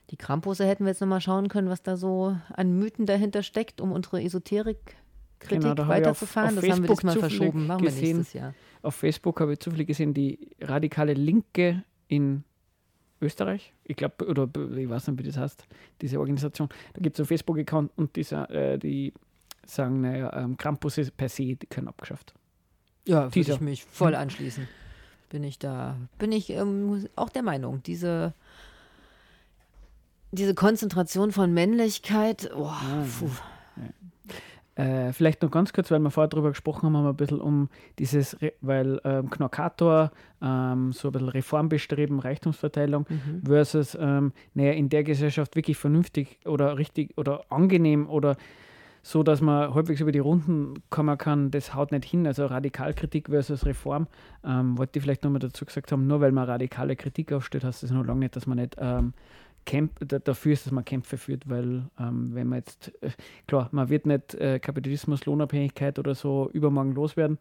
Die 0.10 0.16
Krampose 0.16 0.66
hätten 0.66 0.86
wir 0.86 0.92
jetzt 0.92 1.02
nochmal 1.02 1.20
schauen 1.20 1.50
können, 1.50 1.70
was 1.70 1.84
da 1.84 1.98
so 1.98 2.38
an 2.54 2.80
Mythen 2.80 3.06
dahinter 3.06 3.44
steckt, 3.44 3.82
um 3.82 3.92
unsere 3.92 4.24
Esoterik 4.24 4.96
Kritik 5.40 5.76
genau, 5.76 5.88
weiterzufahren. 5.88 6.56
das 6.56 6.70
haben 6.70 6.84
wir 6.84 6.90
diesmal 6.90 7.18
verschoben. 7.18 7.68
Machen 7.68 7.86
gesehen, 7.86 8.02
wir 8.02 8.16
nächstes 8.16 8.34
Jahr. 8.34 8.54
Auf 8.82 8.96
Facebook 8.96 9.40
habe 9.40 9.54
ich 9.54 9.60
zufällig 9.60 9.88
gesehen, 9.88 10.14
die 10.14 10.56
radikale 10.62 11.14
Linke 11.14 11.84
in 12.08 12.44
Österreich, 13.22 13.74
ich 13.84 13.96
glaube, 13.96 14.28
oder 14.28 14.48
ich 14.78 14.90
weiß 14.90 15.08
nicht, 15.08 15.20
wie 15.20 15.24
das 15.24 15.38
heißt, 15.38 15.66
diese 16.02 16.20
Organisation, 16.20 16.70
da 16.94 17.02
gibt 17.02 17.16
es 17.16 17.20
einen 17.20 17.28
Facebook-Account 17.28 17.92
und 17.96 18.16
die, 18.16 18.22
äh, 18.22 18.78
die 18.78 19.14
sagen, 19.66 20.02
naja, 20.02 20.32
ähm, 20.34 20.56
Krampus 20.58 20.98
ist 20.98 21.18
per 21.18 21.30
se, 21.30 21.56
die 21.56 21.68
können 21.68 21.88
abgeschafft. 21.88 22.34
Ja, 23.08 23.34
würde 23.34 23.52
ich 23.52 23.62
mich 23.62 23.84
voll 23.86 24.16
anschließen. 24.16 24.68
Bin 25.30 25.44
ich 25.44 25.60
da, 25.60 25.98
bin 26.20 26.32
ich 26.32 26.52
ähm, 26.52 27.08
auch 27.16 27.30
der 27.30 27.44
Meinung, 27.44 27.82
diese, 27.84 28.34
diese 30.32 30.54
Konzentration 30.54 31.32
von 31.32 31.54
Männlichkeit, 31.54 32.52
oh, 32.56 32.72
puh. 33.20 33.30
Äh, 34.78 35.12
vielleicht 35.12 35.42
noch 35.42 35.50
ganz 35.50 35.74
kurz, 35.74 35.90
weil 35.90 36.00
wir 36.00 36.12
vorher 36.12 36.28
darüber 36.28 36.50
gesprochen 36.50 36.86
haben, 36.86 36.98
haben 36.98 37.06
wir 37.06 37.10
ein 37.10 37.18
bisschen 37.18 37.42
um 37.42 37.68
dieses, 37.98 38.40
Re 38.42 38.54
weil 38.62 39.02
ähm, 39.04 39.30
Knockator, 39.32 40.12
ähm, 40.40 40.92
so 40.94 41.08
ein 41.08 41.12
bisschen 41.14 41.30
Reformbestreben, 41.30 42.20
Reichtumsverteilung 42.20 43.08
mhm. 43.10 43.42
versus, 43.44 43.98
ähm, 44.00 44.34
naja, 44.54 44.74
in 44.74 44.90
der 44.90 45.04
Gesellschaft 45.04 45.56
wirklich 45.56 45.78
vernünftig 45.78 46.38
oder 46.46 46.78
richtig 46.78 47.18
oder 47.18 47.46
angenehm 47.50 48.08
oder 48.08 48.38
so, 49.02 49.24
dass 49.24 49.42
man 49.42 49.74
halbwegs 49.74 50.02
über 50.02 50.12
die 50.12 50.20
Runden 50.20 50.76
kommen 50.92 51.18
kann, 51.18 51.50
das 51.50 51.74
haut 51.74 51.92
nicht 51.92 52.06
hin. 52.06 52.28
Also 52.28 52.46
Radikalkritik 52.46 53.30
versus 53.30 53.66
Reform. 53.66 54.06
Ähm, 54.46 54.78
wollte 54.78 55.00
ich 55.00 55.04
vielleicht 55.04 55.24
nochmal 55.24 55.40
dazu 55.40 55.66
gesagt 55.66 55.92
haben, 55.92 56.06
nur 56.06 56.22
weil 56.22 56.32
man 56.32 56.44
radikale 56.44 56.96
Kritik 56.96 57.32
aufstellt, 57.32 57.64
heißt 57.64 57.82
das 57.82 57.90
noch 57.90 58.06
lange 58.06 58.20
nicht, 58.20 58.36
dass 58.36 58.46
man 58.46 58.58
nicht 58.58 58.76
ähm, 58.78 59.14
Camp, 59.68 60.00
dafür 60.24 60.54
ist, 60.54 60.66
dass 60.66 60.72
man 60.72 60.86
Kämpfe 60.86 61.18
führt, 61.18 61.48
weil 61.50 61.84
ähm, 62.00 62.34
wenn 62.34 62.48
man 62.48 62.60
jetzt, 62.60 62.92
äh, 63.04 63.12
klar, 63.48 63.68
man 63.72 63.90
wird 63.90 64.08
nicht 64.08 64.34
äh, 64.36 64.60
Kapitalismus, 64.60 65.26
Lohnabhängigkeit 65.26 66.00
oder 66.00 66.16
so 66.16 66.50
übermorgen 66.54 66.94
loswerden. 66.94 67.38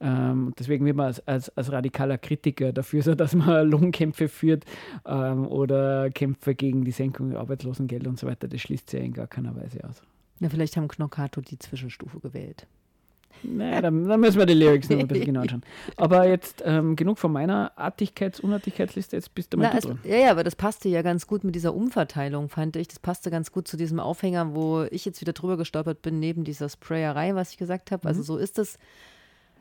Ähm, 0.00 0.52
deswegen 0.58 0.84
wird 0.84 0.96
man 0.96 1.06
als, 1.06 1.26
als, 1.26 1.56
als, 1.56 1.72
radikaler 1.72 2.18
Kritiker 2.18 2.72
dafür 2.72 3.02
sein, 3.04 3.16
dass 3.16 3.34
man 3.34 3.68
Lohnkämpfe 3.70 4.28
führt 4.28 4.64
ähm, 5.06 5.46
oder 5.46 6.10
Kämpfe 6.10 6.56
gegen 6.56 6.84
die 6.84 6.90
Senkung 6.90 7.30
der 7.30 7.38
Arbeitslosengeld 7.38 8.06
und 8.08 8.18
so 8.18 8.26
weiter. 8.26 8.48
Das 8.48 8.60
schließt 8.60 8.90
sich 8.90 8.98
ja 8.98 9.06
in 9.06 9.12
gar 9.12 9.28
keiner 9.28 9.54
Weise 9.54 9.82
aus. 9.84 10.02
Na, 10.40 10.48
vielleicht 10.48 10.76
haben 10.76 10.88
Knockato 10.88 11.40
die 11.40 11.58
Zwischenstufe 11.58 12.18
gewählt. 12.18 12.66
Naja, 13.42 13.82
dann, 13.82 14.04
dann, 14.08 14.20
müssen 14.20 14.38
wir 14.38 14.46
die 14.46 14.54
Lyrics 14.54 14.88
noch 14.88 14.98
ein 14.98 15.08
bisschen 15.08 15.26
genau 15.26 15.40
anschauen. 15.42 15.62
Aber 15.96 16.28
jetzt 16.28 16.62
ähm, 16.64 16.96
genug 16.96 17.18
von 17.18 17.32
meiner 17.32 17.72
Artigkeits-, 17.76 18.40
Unartigkeitsliste, 18.40 19.16
jetzt 19.16 19.34
bist 19.34 19.52
du 19.52 19.58
mal 19.58 19.70
Na, 19.72 19.80
dran. 19.80 19.98
Ja, 20.04 20.16
ja, 20.16 20.30
aber 20.30 20.44
das 20.44 20.56
passte 20.56 20.88
ja 20.88 21.02
ganz 21.02 21.26
gut 21.26 21.44
mit 21.44 21.54
dieser 21.54 21.74
Umverteilung, 21.74 22.48
fand 22.48 22.76
ich. 22.76 22.88
Das 22.88 22.98
passte 22.98 23.30
ganz 23.30 23.52
gut 23.52 23.68
zu 23.68 23.76
diesem 23.76 24.00
Aufhänger, 24.00 24.54
wo 24.54 24.82
ich 24.90 25.04
jetzt 25.04 25.20
wieder 25.20 25.32
drüber 25.32 25.56
gestolpert 25.56 26.02
bin, 26.02 26.18
neben 26.18 26.44
dieser 26.44 26.68
Sprayerei, 26.68 27.34
was 27.34 27.52
ich 27.52 27.58
gesagt 27.58 27.90
habe. 27.90 28.06
Also 28.06 28.20
mhm. 28.20 28.24
so 28.24 28.36
ist 28.36 28.58
es. 28.58 28.78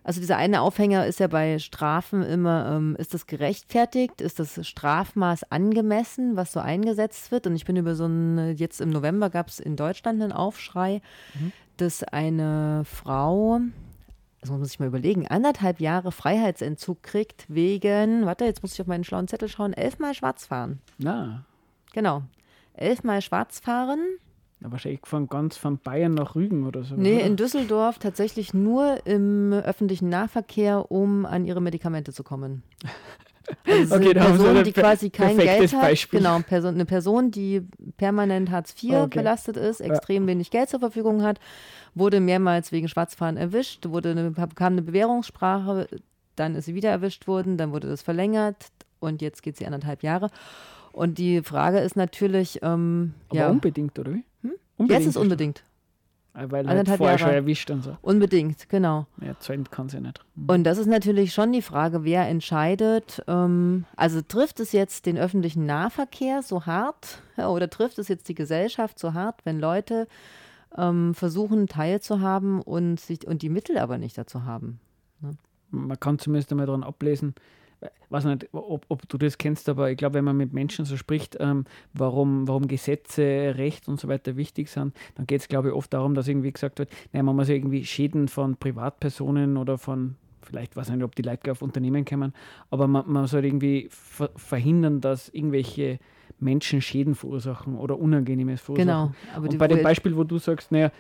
Also 0.04 0.22
dieser 0.22 0.38
eine 0.38 0.62
Aufhänger 0.62 1.06
ist 1.06 1.20
ja 1.20 1.28
bei 1.28 1.60
Strafen 1.60 2.24
immer, 2.24 2.78
ähm, 2.78 2.96
ist 2.98 3.14
das 3.14 3.28
gerechtfertigt? 3.28 4.22
Ist 4.22 4.40
das 4.40 4.66
Strafmaß 4.66 5.52
angemessen, 5.52 6.38
was 6.38 6.54
so 6.54 6.62
eingesetzt 6.62 7.30
wird? 7.32 7.46
Und 7.46 7.58
ich 7.58 7.66
bin 7.66 7.76
über 7.76 7.94
so 7.94 8.06
ein, 8.06 8.56
jetzt 8.56 8.80
im 8.80 8.90
November 8.90 9.30
gab 9.30 9.50
es 9.50 9.60
in 9.60 9.76
Deutschland 9.76 10.22
einen 10.22 10.32
Aufschrei, 10.32 11.02
mhm 11.34 11.52
dass 11.82 12.04
eine 12.04 12.84
Frau, 12.86 13.60
das 14.42 14.50
muss 14.50 14.68
sich 14.68 14.80
mal 14.80 14.88
überlegen, 14.88 15.28
anderthalb 15.28 15.80
Jahre 15.80 16.12
Freiheitsentzug 16.12 17.04
kriegt 17.04 17.46
wegen, 17.48 18.26
warte, 18.26 18.46
jetzt 18.46 18.62
muss 18.62 18.74
ich 18.74 18.82
auf 18.82 18.88
meinen 18.88 19.04
schlauen 19.04 19.28
Zettel 19.28 19.50
schauen, 19.50 19.74
elfmal 19.74 20.14
Schwarzfahren. 20.14 20.80
Na. 20.98 21.46
Genau. 21.94 22.24
Elfmal 22.74 23.22
Schwarzfahren. 23.22 24.00
Ja, 24.60 24.72
wahrscheinlich 24.72 25.02
von 25.04 25.28
ganz 25.28 25.56
von 25.56 25.78
Bayern 25.78 26.14
nach 26.16 26.36
Rügen 26.36 26.66
oder 26.66 26.84
so. 26.84 26.96
Nee, 26.96 27.18
oder? 27.18 27.26
in 27.26 27.36
Düsseldorf 27.36 28.00
tatsächlich 28.00 28.54
nur 28.54 29.06
im 29.06 29.54
öffentlichen 29.54 30.10
Nahverkehr, 30.10 30.92
um 30.92 31.26
an 31.26 31.46
ihre 31.46 31.62
Medikamente 31.62 32.12
zu 32.12 32.24
kommen. 32.24 32.64
Also 33.66 33.96
okay, 33.96 34.14
da 34.14 34.26
Person, 34.26 34.48
haben 34.48 34.64
die 34.64 34.74
quasi 34.74 35.10
kein 35.10 35.38
Geld 35.38 35.74
hat. 35.74 35.82
Beispiel. 35.82 36.20
Genau, 36.20 36.40
Person, 36.40 36.74
eine 36.76 36.86
Person, 36.86 37.32
die 37.32 37.62
permanent 37.96 38.52
Hartz 38.52 38.76
IV 38.82 38.96
okay. 38.96 39.20
belastet 39.20 39.58
ist, 39.58 39.80
extrem 39.80 40.24
ja. 40.24 40.28
wenig 40.30 40.52
Geld 40.52 40.70
zur 40.70 40.80
Verfügung 40.80 41.24
hat, 41.24 41.40
wurde 41.96 42.20
mehrmals 42.20 42.72
wegen 42.72 42.88
Schwarzfahren 42.88 43.38
erwischt, 43.38 43.86
wurde 43.88 44.12
eine, 44.12 44.32
kam 44.32 44.74
eine 44.74 44.82
Bewährungssprache, 44.82 45.88
dann 46.36 46.56
ist 46.56 46.66
sie 46.66 46.76
wieder 46.76 46.90
erwischt 46.90 47.28
worden, 47.28 47.58
dann 47.58 47.72
wurde 47.72 47.88
das 47.88 48.02
verlängert 48.02 48.68
und 49.00 49.22
jetzt 49.22 49.44
geht 49.44 49.58
sie 49.58 49.66
anderthalb 49.66 50.04
Jahre. 50.04 50.30
Und 50.92 51.18
die 51.18 51.44
Frage 51.44 51.80
ist 51.80 51.96
natürlich. 51.96 52.60
Ähm, 52.64 53.14
Aber 53.30 53.40
ja, 53.40 53.50
unbedingt, 53.50 53.98
oder 54.00 54.14
wie? 54.14 54.24
Hm? 54.42 54.54
Unbedingt 54.78 55.06
jetzt 55.06 55.10
ist 55.10 55.18
unbedingt. 55.18 55.64
Weil 56.40 56.68
halt 56.68 56.88
vorher 56.90 57.18
schon 57.18 57.30
erwischt 57.30 57.72
und 57.72 57.84
so. 57.84 57.98
Unbedingt, 58.02 58.70
genau. 58.70 59.08
Ja, 59.22 59.38
zahlen 59.40 59.68
kann 59.72 59.90
sie 59.90 60.00
nicht. 60.00 60.24
Mhm. 60.36 60.50
Und 60.50 60.64
das 60.66 60.78
ist 60.78 60.86
natürlich 60.86 61.34
schon 61.34 61.52
die 61.52 61.64
Frage, 61.64 62.04
wer 62.04 62.28
entscheidet. 62.28 63.24
Ähm, 63.28 63.86
also 63.96 64.22
trifft 64.22 64.60
es 64.60 64.72
jetzt 64.72 65.08
den 65.08 65.18
öffentlichen 65.18 65.66
Nahverkehr 65.66 66.44
so 66.44 66.68
hart 66.68 67.24
ja, 67.38 67.50
oder 67.50 67.70
trifft 67.72 67.98
es 67.98 68.08
jetzt 68.08 68.30
die 68.30 68.36
Gesellschaft 68.36 69.00
so 69.00 69.16
hart, 69.16 69.42
wenn 69.46 69.60
Leute 69.60 70.08
ähm, 70.78 71.16
versuchen, 71.16 71.68
teilzuhaben 71.68 72.62
und, 72.62 73.00
sich, 73.00 73.26
und 73.26 73.42
die 73.42 73.50
Mittel 73.50 73.80
aber 73.80 73.98
nicht 73.98 74.16
dazu 74.16 74.44
haben? 74.44 74.80
Ne? 75.22 75.32
Man 75.72 76.00
kann 76.00 76.20
zumindest 76.20 76.52
einmal 76.52 76.68
daran 76.68 76.84
ablesen, 76.84 77.34
weiß 78.10 78.26
nicht, 78.26 78.50
ob, 78.54 78.86
ob, 78.88 79.10
du 79.10 79.18
das 79.18 79.38
kennst, 79.38 79.70
aber 79.70 79.92
ich 79.92 79.98
glaube, 79.98 80.16
wenn 80.16 80.26
man 80.26 80.38
mit 80.38 80.54
Menschen 80.54 80.86
so 80.86 80.98
spricht, 80.98 81.38
ähm, 81.40 81.66
warum, 81.94 82.48
warum 82.48 82.68
Gesetze, 82.68 83.54
Recht 83.58 83.88
und 83.88 84.00
so 84.00 84.08
weiter 84.08 84.36
wichtig 84.36 84.70
sind, 84.70 84.96
dann 85.16 85.28
geht 85.28 85.42
es, 85.42 85.48
glaube 85.48 85.70
ich, 85.70 85.74
oft 85.74 85.94
darum, 85.94 86.14
dass 86.14 86.28
irgendwie 86.28 86.52
gesagt 86.52 86.80
wird, 86.80 86.90
naja, 87.12 87.24
man 87.24 87.36
muss 87.36 87.50
irgendwie 87.50 87.86
Schäden 87.86 88.28
von 88.28 88.56
Privatpersonen 88.56 89.58
oder 89.58 89.78
von, 89.78 90.16
vielleicht 90.42 90.76
weiß 90.76 90.90
ich 90.90 90.96
nicht, 90.96 91.04
ob 91.04 91.16
die 91.16 91.22
Leute 91.22 91.52
auf 91.52 91.62
Unternehmen 91.62 92.06
kommen, 92.06 92.34
aber 92.72 92.88
man, 92.88 93.04
man 93.08 93.28
soll 93.28 93.46
irgendwie 93.46 93.90
ver 93.92 94.30
verhindern, 94.36 95.02
dass 95.02 95.30
irgendwelche 95.30 96.00
Menschen 96.40 96.82
Schäden 96.82 97.16
verursachen 97.16 97.76
oder 97.76 98.00
Unangenehmes 98.00 98.62
verursachen. 98.62 99.14
Genau. 99.34 99.42
Und 99.42 99.58
bei 99.58 99.68
dem 99.68 99.82
Beispiel, 99.84 100.16
wo 100.16 100.24
du 100.24 100.38
sagst, 100.38 100.72
naja, 100.72 100.92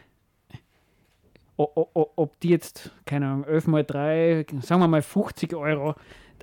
ob 1.58 2.40
die 2.42 2.50
jetzt, 2.50 2.92
keine 3.06 3.28
Ahnung, 3.28 3.44
11 3.46 3.68
mal 3.68 3.84
3, 3.84 4.46
sagen 4.62 4.82
wir 4.82 4.88
mal 4.88 5.02
50 5.02 5.56
Euro 5.56 5.96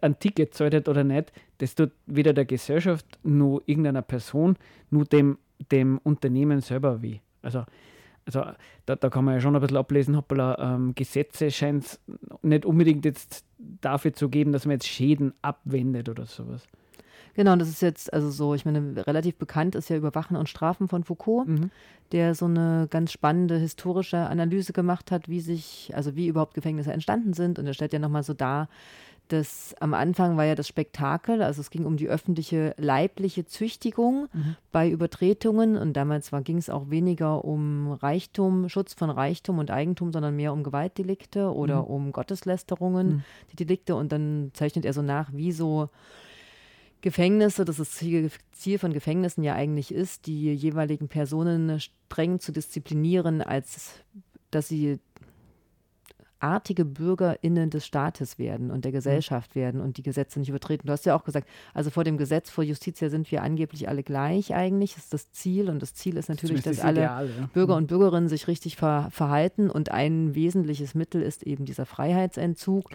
ein 0.02 0.18
Ticket 0.18 0.54
zahlt 0.54 0.88
oder 0.88 1.04
nicht, 1.04 1.32
das 1.58 1.74
tut 1.74 1.92
weder 2.06 2.32
der 2.32 2.44
Gesellschaft 2.44 3.06
noch 3.22 3.60
irgendeiner 3.66 4.02
Person, 4.02 4.56
nur 4.90 5.04
dem, 5.04 5.38
dem 5.70 5.98
Unternehmen 5.98 6.60
selber 6.60 7.02
weh. 7.02 7.18
Also, 7.42 7.64
also 8.26 8.44
da, 8.86 8.96
da 8.96 9.10
kann 9.10 9.24
man 9.24 9.34
ja 9.34 9.40
schon 9.40 9.54
ein 9.54 9.60
bisschen 9.60 9.76
ablesen, 9.76 10.16
hoppala, 10.16 10.74
ähm, 10.74 10.94
Gesetze 10.94 11.50
scheint 11.50 11.84
es 11.84 12.00
nicht 12.42 12.64
unbedingt 12.64 13.04
jetzt 13.04 13.44
dafür 13.58 14.12
zu 14.12 14.28
geben, 14.28 14.52
dass 14.52 14.66
man 14.66 14.72
jetzt 14.72 14.88
Schäden 14.88 15.34
abwendet 15.42 16.08
oder 16.08 16.26
sowas. 16.26 16.66
Genau, 17.34 17.52
und 17.52 17.58
das 17.58 17.68
ist 17.68 17.82
jetzt, 17.82 18.12
also 18.12 18.30
so, 18.30 18.54
ich 18.54 18.64
meine, 18.64 19.06
relativ 19.06 19.36
bekannt 19.36 19.74
ist 19.74 19.90
ja 19.90 19.96
Überwachen 19.96 20.36
und 20.36 20.48
Strafen 20.48 20.88
von 20.88 21.04
Foucault, 21.04 21.48
mhm. 21.48 21.70
der 22.12 22.34
so 22.34 22.46
eine 22.46 22.86
ganz 22.90 23.12
spannende 23.12 23.58
historische 23.58 24.18
Analyse 24.18 24.72
gemacht 24.72 25.10
hat, 25.10 25.28
wie 25.28 25.40
sich, 25.40 25.90
also 25.94 26.14
wie 26.16 26.28
überhaupt 26.28 26.54
Gefängnisse 26.54 26.92
entstanden 26.92 27.32
sind. 27.32 27.58
Und 27.58 27.66
er 27.66 27.74
stellt 27.74 27.92
ja 27.92 27.98
nochmal 27.98 28.22
so 28.22 28.34
dar, 28.34 28.68
das 29.28 29.74
am 29.80 29.94
Anfang 29.94 30.36
war 30.36 30.44
ja 30.44 30.54
das 30.54 30.68
Spektakel, 30.68 31.42
also 31.42 31.60
es 31.60 31.70
ging 31.70 31.86
um 31.86 31.96
die 31.96 32.08
öffentliche 32.08 32.74
leibliche 32.76 33.46
Züchtigung 33.46 34.28
mhm. 34.32 34.56
bei 34.70 34.88
Übertretungen 34.90 35.78
und 35.78 35.94
damals 35.94 36.30
ging 36.44 36.58
es 36.58 36.68
auch 36.68 36.90
weniger 36.90 37.44
um 37.44 37.92
Reichtum, 37.92 38.68
Schutz 38.68 38.92
von 38.92 39.08
Reichtum 39.08 39.58
und 39.58 39.70
Eigentum, 39.70 40.12
sondern 40.12 40.36
mehr 40.36 40.52
um 40.52 40.62
Gewaltdelikte 40.62 41.52
oder 41.54 41.82
mhm. 41.82 41.88
um 41.88 42.12
Gotteslästerungen, 42.12 43.06
mhm. 43.06 43.24
die 43.52 43.56
Delikte 43.56 43.96
und 43.96 44.12
dann 44.12 44.50
zeichnet 44.52 44.84
er 44.84 44.92
so 44.92 45.00
nach, 45.00 45.32
wie 45.32 45.52
so 45.52 45.88
Gefängnisse, 47.04 47.66
das 47.66 47.76
das 47.76 47.90
Ziel 47.90 48.78
von 48.78 48.94
Gefängnissen 48.94 49.44
ja 49.44 49.54
eigentlich 49.54 49.92
ist, 49.92 50.26
die 50.26 50.54
jeweiligen 50.54 51.08
Personen 51.08 51.78
streng 51.78 52.40
zu 52.40 52.50
disziplinieren, 52.50 53.42
als 53.42 53.90
dass 54.50 54.68
sie 54.68 55.00
artige 56.40 56.86
BürgerInnen 56.86 57.68
des 57.68 57.84
Staates 57.84 58.38
werden 58.38 58.70
und 58.70 58.86
der 58.86 58.92
mhm. 58.92 58.96
Gesellschaft 58.96 59.54
werden 59.54 59.82
und 59.82 59.98
die 59.98 60.02
Gesetze 60.02 60.38
nicht 60.38 60.48
übertreten. 60.48 60.86
Du 60.86 60.94
hast 60.94 61.04
ja 61.04 61.14
auch 61.14 61.24
gesagt, 61.24 61.46
also 61.74 61.90
vor 61.90 62.04
dem 62.04 62.16
Gesetz, 62.16 62.48
vor 62.48 62.64
Justitia 62.64 63.10
sind 63.10 63.30
wir 63.30 63.42
angeblich 63.42 63.86
alle 63.86 64.02
gleich 64.02 64.54
eigentlich, 64.54 64.96
ist 64.96 65.12
das 65.12 65.30
Ziel. 65.30 65.68
Und 65.68 65.82
das 65.82 65.92
Ziel 65.92 66.16
ist 66.16 66.30
natürlich, 66.30 66.62
dass 66.62 66.80
alle 66.80 67.00
Ideal, 67.00 67.30
ja. 67.38 67.50
Bürger 67.52 67.74
mhm. 67.74 67.82
und 67.82 67.86
Bürgerinnen 67.88 68.28
sich 68.30 68.48
richtig 68.48 68.76
ver 68.76 69.08
verhalten. 69.10 69.68
Und 69.68 69.90
ein 69.90 70.34
wesentliches 70.34 70.94
Mittel 70.94 71.20
ist 71.20 71.42
eben 71.42 71.66
dieser 71.66 71.84
Freiheitsentzug. 71.84 72.88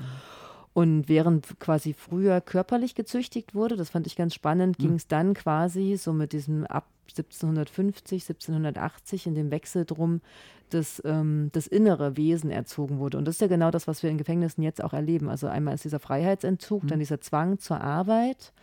Und 0.73 1.09
während 1.09 1.59
quasi 1.59 1.93
früher 1.93 2.41
körperlich 2.41 2.95
gezüchtigt 2.95 3.55
wurde, 3.55 3.75
das 3.75 3.89
fand 3.89 4.07
ich 4.07 4.15
ganz 4.15 4.35
spannend, 4.35 4.79
mhm. 4.79 4.83
ging 4.83 4.95
es 4.95 5.07
dann 5.07 5.33
quasi 5.33 5.97
so 5.97 6.13
mit 6.13 6.31
diesem 6.31 6.65
ab 6.65 6.85
1750, 7.09 8.23
1780 8.23 9.27
in 9.27 9.35
dem 9.35 9.51
Wechsel 9.51 9.85
drum, 9.85 10.21
dass 10.69 11.01
ähm, 11.05 11.49
das 11.53 11.65
innere 11.65 12.17
Wesen 12.17 12.51
erzogen 12.51 12.99
wurde. 12.99 13.17
Und 13.17 13.25
das 13.25 13.35
ist 13.35 13.41
ja 13.41 13.47
genau 13.47 13.71
das, 13.71 13.87
was 13.87 14.03
wir 14.03 14.11
in 14.11 14.19
Gefängnissen 14.19 14.63
jetzt 14.63 14.83
auch 14.83 14.93
erleben. 14.93 15.27
Also 15.27 15.47
einmal 15.47 15.73
ist 15.73 15.83
dieser 15.83 15.99
Freiheitsentzug, 15.99 16.83
mhm. 16.83 16.87
dann 16.87 16.99
dieser 16.99 17.19
Zwang 17.21 17.57
zur 17.57 17.81
Arbeit, 17.81 18.53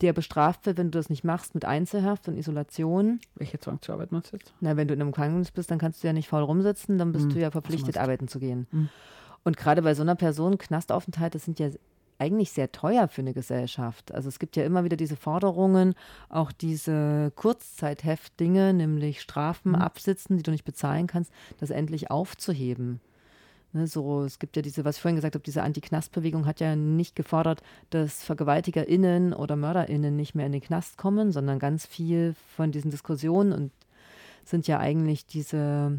der 0.00 0.12
bestraft 0.12 0.66
wird, 0.66 0.78
wenn 0.78 0.90
du 0.90 0.98
das 0.98 1.10
nicht 1.10 1.24
machst, 1.24 1.54
mit 1.54 1.64
Einzelhaft 1.64 2.28
und 2.28 2.36
Isolation. 2.36 3.20
Welcher 3.34 3.60
Zwang 3.60 3.80
zur 3.82 3.94
Arbeit 3.94 4.12
meinst 4.12 4.32
du 4.32 4.36
jetzt? 4.36 4.54
Na, 4.60 4.76
wenn 4.76 4.88
du 4.88 4.94
in 4.94 5.00
einem 5.00 5.12
Gefängnis 5.12 5.50
bist, 5.50 5.70
dann 5.70 5.78
kannst 5.78 6.02
du 6.02 6.06
ja 6.06 6.12
nicht 6.12 6.28
faul 6.28 6.42
rumsitzen, 6.42 6.98
dann 6.98 7.12
bist 7.12 7.26
mhm. 7.26 7.30
du 7.30 7.40
ja 7.40 7.50
verpflichtet, 7.50 7.98
arbeiten 7.98 8.28
zu 8.28 8.38
gehen. 8.38 8.66
Mhm. 8.70 8.88
Und 9.44 9.56
gerade 9.56 9.82
bei 9.82 9.94
so 9.94 10.02
einer 10.02 10.14
Person, 10.16 10.58
Knastaufenthalt, 10.58 11.34
das 11.34 11.44
sind 11.44 11.58
ja 11.58 11.68
eigentlich 12.18 12.52
sehr 12.52 12.72
teuer 12.72 13.08
für 13.08 13.20
eine 13.20 13.34
Gesellschaft. 13.34 14.12
Also 14.14 14.28
es 14.28 14.38
gibt 14.38 14.56
ja 14.56 14.64
immer 14.64 14.84
wieder 14.84 14.96
diese 14.96 15.16
Forderungen, 15.16 15.94
auch 16.28 16.52
diese 16.52 17.32
Kurzzeitheft-Dinge, 17.34 18.72
nämlich 18.72 19.20
Strafen 19.20 19.72
mhm. 19.72 19.76
absitzen, 19.76 20.36
die 20.36 20.42
du 20.42 20.50
nicht 20.50 20.64
bezahlen 20.64 21.06
kannst, 21.06 21.32
das 21.58 21.70
endlich 21.70 22.10
aufzuheben. 22.10 23.00
Ne, 23.72 23.88
so, 23.88 24.22
es 24.22 24.38
gibt 24.38 24.54
ja 24.54 24.62
diese, 24.62 24.84
was 24.84 24.96
ich 24.96 25.02
vorhin 25.02 25.16
gesagt 25.16 25.34
habe, 25.34 25.42
diese 25.42 25.62
Anti-Knast-Bewegung 25.64 26.46
hat 26.46 26.60
ja 26.60 26.76
nicht 26.76 27.16
gefordert, 27.16 27.60
dass 27.90 28.22
VergewaltigerInnen 28.22 29.32
oder 29.32 29.56
MörderInnen 29.56 30.14
nicht 30.14 30.36
mehr 30.36 30.46
in 30.46 30.52
den 30.52 30.60
Knast 30.60 30.96
kommen, 30.96 31.32
sondern 31.32 31.58
ganz 31.58 31.84
viel 31.84 32.36
von 32.56 32.70
diesen 32.70 32.92
Diskussionen 32.92 33.52
und 33.52 33.72
sind 34.44 34.68
ja 34.68 34.78
eigentlich 34.78 35.26
diese 35.26 35.98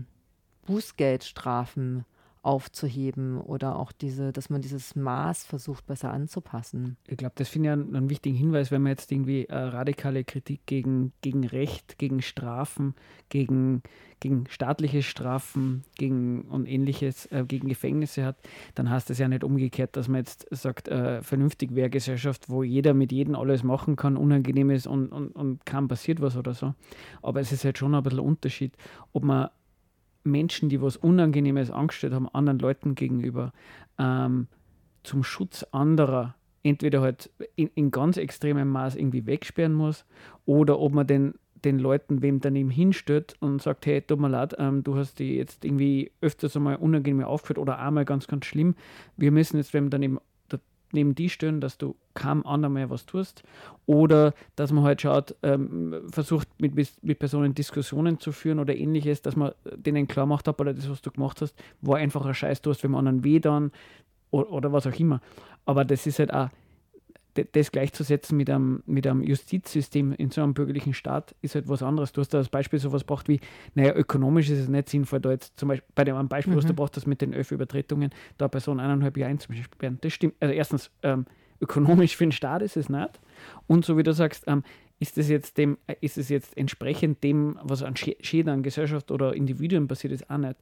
Bußgeldstrafen 0.68 2.06
aufzuheben 2.46 3.40
oder 3.42 3.76
auch 3.76 3.92
diese, 3.92 4.32
dass 4.32 4.52
man 4.52 4.62
dieses 4.62 4.96
Maß 4.96 5.44
versucht, 5.44 5.88
besser 5.88 6.12
anzupassen. 6.12 6.96
Ich 7.08 7.18
glaube, 7.18 7.34
das 7.38 7.50
finde 7.50 7.70
ich 7.70 7.74
einen, 7.74 7.96
einen, 7.96 8.10
wichtigen 8.10 8.36
Hinweis, 8.36 8.70
wenn 8.70 8.84
man 8.84 8.92
jetzt 8.92 9.12
irgendwie 9.12 9.46
äh, 9.46 9.56
radikale 9.56 10.24
Kritik 10.24 10.62
gegen, 10.68 11.12
gegen 11.22 11.44
Recht, 11.44 11.98
gegen 11.98 12.22
Strafen, 12.22 12.94
gegen, 13.30 13.82
gegen 14.20 14.46
staatliche 14.48 15.02
Strafen, 15.02 15.84
gegen 15.98 16.44
und 16.44 16.68
ähnliches, 16.68 17.26
äh, 17.32 17.46
gegen 17.48 17.68
Gefängnisse 17.68 18.24
hat, 18.24 18.38
dann 18.76 18.92
heißt 18.92 19.10
das 19.10 19.18
ja 19.18 19.28
nicht 19.28 19.44
umgekehrt, 19.44 19.98
dass 19.98 20.08
man 20.08 20.20
jetzt 20.20 20.46
sagt, 20.52 20.88
äh, 20.88 21.24
vernünftig 21.24 21.74
wäre 21.74 21.90
Gesellschaft, 21.90 22.48
wo 22.48 22.62
jeder 22.62 22.94
mit 22.94 23.12
jedem 23.12 23.34
alles 23.34 23.64
machen 23.64 23.96
kann, 23.96 24.18
unangenehm 24.18 24.70
ist 24.70 24.86
und, 24.86 25.08
und, 25.08 25.30
und 25.30 25.66
kaum 25.66 25.88
passiert 25.88 26.22
was 26.22 26.38
oder 26.38 26.54
so. 26.54 26.76
Aber 27.24 27.40
es 27.40 27.52
ist 27.52 27.66
halt 27.66 27.80
schon 27.80 27.96
ein 27.96 28.04
bisschen 28.04 28.20
ein 28.20 28.26
Unterschied, 28.26 28.74
ob 29.14 29.24
man 29.24 29.50
Menschen, 30.26 30.70
die 30.70 30.82
was 30.82 30.98
Unangenehmes 30.98 31.72
angestellt 31.72 32.14
haben, 32.14 32.28
anderen 32.30 32.60
Leuten 32.60 32.96
gegenüber, 32.96 33.54
ähm, 34.00 34.48
zum 35.04 35.24
Schutz 35.24 35.64
anderer 35.72 36.36
entweder 36.66 37.02
halt 37.02 37.30
in, 37.56 37.70
in, 37.76 37.92
ganz 37.92 38.18
extremem 38.18 38.70
Maß 38.70 38.96
irgendwie 38.96 39.26
wegsperren 39.28 39.74
muss 39.74 40.04
oder 40.46 40.80
ob 40.80 40.94
man 40.94 41.06
den, 41.06 41.36
den 41.64 41.78
Leuten, 41.78 42.22
wem 42.22 42.42
daneben 42.42 42.72
hinstellt 42.72 43.36
und 43.40 43.62
sagt, 43.62 43.86
hey, 43.86 44.02
tut 44.02 44.20
mir 44.20 44.30
leid, 44.30 44.56
ähm, 44.58 44.84
du 44.84 44.96
hast 44.96 45.20
die 45.20 45.36
jetzt 45.36 45.64
irgendwie 45.64 46.12
öfters 46.22 46.56
einmal 46.56 46.78
unangenehm 46.78 47.24
aufgeführt 47.24 47.60
oder 47.60 47.80
einmal 47.80 48.06
ganz, 48.06 48.28
ganz 48.28 48.46
schlimm. 48.46 48.76
Wir 49.16 49.32
müssen 49.32 49.58
jetzt, 49.58 49.74
wenn 49.74 49.92
daneben 49.92 50.20
neben 50.92 51.16
die 51.16 51.30
stehen, 51.30 51.62
dass 51.62 51.78
du 51.78 51.96
kaum 52.14 52.46
anderer 52.46 52.70
mehr 52.72 52.90
was 52.90 53.06
tust. 53.06 53.44
Oder 53.86 54.34
dass 54.56 54.72
man 54.72 54.84
halt 54.84 55.02
schaut, 55.02 55.36
ähm, 55.44 56.02
versucht 56.12 56.48
mit, 56.60 56.76
mit 56.76 57.20
Personen 57.20 57.54
Diskussionen 57.54 58.20
zu 58.20 58.32
führen 58.32 58.60
oder 58.60 58.76
ähnliches, 58.76 59.22
dass 59.22 59.36
man 59.36 59.52
denen 59.76 60.08
klar 60.08 60.26
macht, 60.26 60.48
oder 60.48 60.74
das, 60.74 60.90
was 60.90 61.02
du 61.02 61.12
gemacht 61.12 61.42
hast, 61.42 61.56
war 61.82 61.98
einfach 61.98 62.26
ein 62.26 62.34
Scheiß, 62.34 62.62
du 62.62 62.72
hast 62.72 62.84
wenn 62.84 62.92
man 62.92 63.08
anderen 63.08 63.24
weh 63.24 63.40
dann 63.40 63.72
oder, 64.32 64.50
oder 64.52 64.72
was 64.74 64.88
auch 64.88 65.00
immer. 65.00 65.22
Aber 65.66 65.86
das 65.86 66.08
ist 66.08 66.20
halt 66.20 66.34
auch 66.34 66.50
das 67.52 67.72
gleichzusetzen 67.72 68.38
mit 68.38 68.50
einem, 68.50 68.84
mit 68.86 69.06
einem 69.06 69.22
Justizsystem 69.22 70.14
in 70.14 70.32
so 70.32 70.42
einem 70.42 70.54
bürgerlichen 70.54 70.94
Staat 70.94 71.36
ist 71.42 71.56
halt 71.56 71.68
was 71.68 71.84
anderes. 71.84 72.12
Du 72.14 72.22
hast 72.22 72.34
da 72.34 72.38
als 72.38 72.50
Beispiel 72.50 72.80
sowas 72.80 73.02
gebracht 73.02 73.28
wie, 73.28 73.40
naja, 73.74 73.94
ökonomisch 73.94 74.50
ist 74.50 74.60
es 74.60 74.70
nicht 74.70 74.90
sinnvoll, 74.90 75.20
da 75.20 75.32
jetzt 75.32 75.58
zum 75.60 75.70
Beispiel 75.70 75.88
bei 75.96 76.04
dem 76.04 76.28
Beispiel, 76.28 76.54
mhm. 76.54 76.58
was 76.58 76.66
du 76.66 76.74
mhm. 76.74 76.78
brauchst, 76.78 76.98
das 76.98 77.06
mit 77.06 77.22
den 77.22 77.34
Öff-Übertretungen, 77.34 78.12
da 78.38 78.48
Person 78.48 78.80
eineinhalb 78.80 79.18
Jahre 79.18 79.32
einzusperren. 79.32 79.98
Das 80.02 80.14
stimmt. 80.14 80.36
Also 80.40 80.54
erstens, 80.54 80.92
ähm, 81.04 81.26
ökonomisch 81.62 82.16
für 82.16 82.26
den 82.26 82.32
Staat 82.32 82.62
ist 82.62 82.78
es 82.78 82.90
nicht. 82.90 83.20
Und 83.68 83.86
so 83.86 83.98
wie 83.98 84.04
du 84.04 84.14
sagst, 84.14 84.44
ähm, 84.48 84.64
ist 85.00 85.18
es 85.18 85.30
jetzt 85.30 85.58
dem, 85.58 85.78
ist 86.02 86.18
es 86.18 86.30
jetzt 86.30 86.58
entsprechend 86.58 87.24
dem, 87.24 87.60
was 87.62 87.84
an 87.84 87.96
Schäden 87.96 88.50
an 88.50 88.64
Gesellschaft 88.64 89.12
oder 89.12 89.34
Individuen 89.34 89.88
passiert 89.88 90.14
ist, 90.14 90.30
auch 90.30 90.38
nicht. 90.38 90.56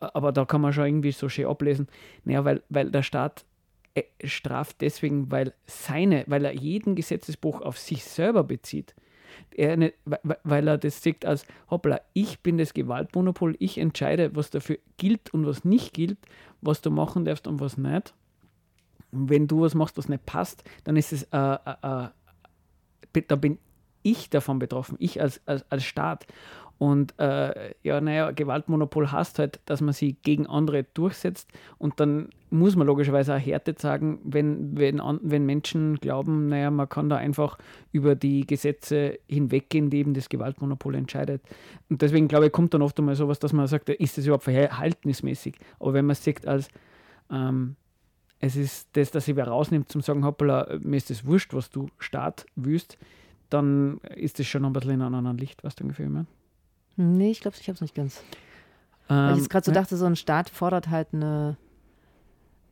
Aber 0.00 0.32
da 0.32 0.44
kann 0.44 0.60
man 0.60 0.72
schon 0.72 0.86
irgendwie 0.86 1.12
so 1.12 1.28
schön 1.28 1.46
ablesen, 1.46 1.88
naja, 2.24 2.44
weil, 2.44 2.62
weil 2.68 2.90
der 2.90 3.02
Staat 3.02 3.46
straft 4.24 4.80
deswegen, 4.80 5.30
weil 5.30 5.54
seine, 5.66 6.24
weil 6.26 6.44
er 6.44 6.54
jeden 6.54 6.94
Gesetzesbruch 6.94 7.60
auf 7.60 7.78
sich 7.78 8.04
selber 8.04 8.44
bezieht. 8.44 8.94
Er 9.56 9.76
nicht, 9.76 9.94
weil 10.04 10.68
er 10.68 10.78
das 10.78 11.02
sieht 11.02 11.24
als, 11.24 11.46
hoppla, 11.70 12.00
ich 12.12 12.40
bin 12.40 12.58
das 12.58 12.74
Gewaltmonopol, 12.74 13.56
ich 13.58 13.78
entscheide, 13.78 14.34
was 14.34 14.50
dafür 14.50 14.78
gilt 14.96 15.32
und 15.32 15.46
was 15.46 15.64
nicht 15.64 15.92
gilt, 15.92 16.18
was 16.60 16.80
du 16.80 16.90
machen 16.90 17.24
darfst 17.24 17.46
und 17.46 17.60
was 17.60 17.76
nicht. 17.76 18.14
Und 19.12 19.30
wenn 19.30 19.46
du 19.46 19.60
was 19.60 19.74
machst, 19.74 19.96
was 19.96 20.08
nicht 20.08 20.26
passt, 20.26 20.64
dann 20.84 20.96
ist 20.96 21.12
es, 21.12 21.24
äh, 21.24 21.36
äh, 21.36 22.08
äh, 23.14 23.22
da 23.28 23.36
bin 23.36 23.58
ich 24.02 24.30
davon 24.30 24.58
betroffen, 24.58 24.96
ich 24.98 25.20
als, 25.20 25.40
als, 25.46 25.64
als 25.70 25.84
Staat. 25.84 26.26
Und 26.78 27.18
äh, 27.18 27.72
ja, 27.82 28.00
naja, 28.00 28.32
Gewaltmonopol 28.32 29.10
heißt 29.10 29.38
halt, 29.38 29.60
dass 29.66 29.80
man 29.80 29.94
sie 29.94 30.16
gegen 30.22 30.46
andere 30.46 30.84
durchsetzt 30.94 31.50
und 31.78 32.00
dann 32.00 32.30
muss 32.50 32.76
man 32.76 32.86
logischerweise 32.86 33.34
auch 33.34 33.38
Härte 33.38 33.74
sagen, 33.78 34.20
wenn, 34.24 34.76
wenn, 34.76 35.00
wenn 35.22 35.46
Menschen 35.46 35.96
glauben, 35.96 36.48
naja, 36.48 36.70
man 36.70 36.88
kann 36.88 37.08
da 37.08 37.16
einfach 37.16 37.58
über 37.92 38.14
die 38.14 38.46
Gesetze 38.46 39.18
hinweggehen, 39.28 39.90
die 39.90 39.98
eben 39.98 40.14
das 40.14 40.28
Gewaltmonopol 40.28 40.94
entscheidet. 40.94 41.42
Und 41.88 42.02
deswegen 42.02 42.28
glaube 42.28 42.46
ich, 42.46 42.52
kommt 42.52 42.74
dann 42.74 42.82
oft 42.82 42.98
einmal 42.98 43.16
sowas, 43.16 43.38
dass 43.38 43.52
man 43.52 43.66
sagt, 43.66 43.88
ist 43.88 44.18
das 44.18 44.26
überhaupt 44.26 44.44
verhältnismäßig? 44.44 45.56
Aber 45.80 45.94
wenn 45.94 46.06
man 46.06 46.12
es 46.12 46.22
sieht 46.22 46.46
als 46.46 46.68
ähm, 47.30 47.76
es 48.40 48.56
ist 48.56 48.88
das, 48.92 49.10
dass 49.10 49.26
ich 49.26 49.36
wer 49.36 49.48
rausnimmt 49.48 49.90
zum 49.90 50.02
sagen, 50.02 50.24
hoppala, 50.24 50.78
mir 50.80 50.96
ist 50.96 51.10
das 51.10 51.24
wurscht, 51.24 51.54
was 51.54 51.70
du 51.70 51.88
Staat 51.98 52.46
wüsst, 52.56 52.98
dann 53.48 53.98
ist 54.16 54.38
das 54.38 54.46
schon 54.46 54.64
ein 54.64 54.72
bisschen 54.72 54.92
in 54.92 55.02
einem 55.02 55.14
anderen 55.14 55.38
Licht, 55.38 55.64
was 55.64 55.74
du 55.74 55.84
ungefähr 55.84 56.08
meinst. 56.10 56.33
Nee, 56.96 57.30
ich 57.30 57.40
glaube, 57.40 57.56
ich 57.60 57.68
habe 57.68 57.74
es 57.74 57.80
nicht 57.80 57.94
ganz. 57.94 58.22
Ähm, 59.08 59.16
Weil 59.16 59.32
ich 59.32 59.38
jetzt 59.38 59.50
gerade 59.50 59.64
so 59.66 59.72
dachte, 59.72 59.96
so 59.96 60.06
ein 60.06 60.16
Staat 60.16 60.48
fordert 60.50 60.90
halt 60.90 61.08
eine, 61.12 61.56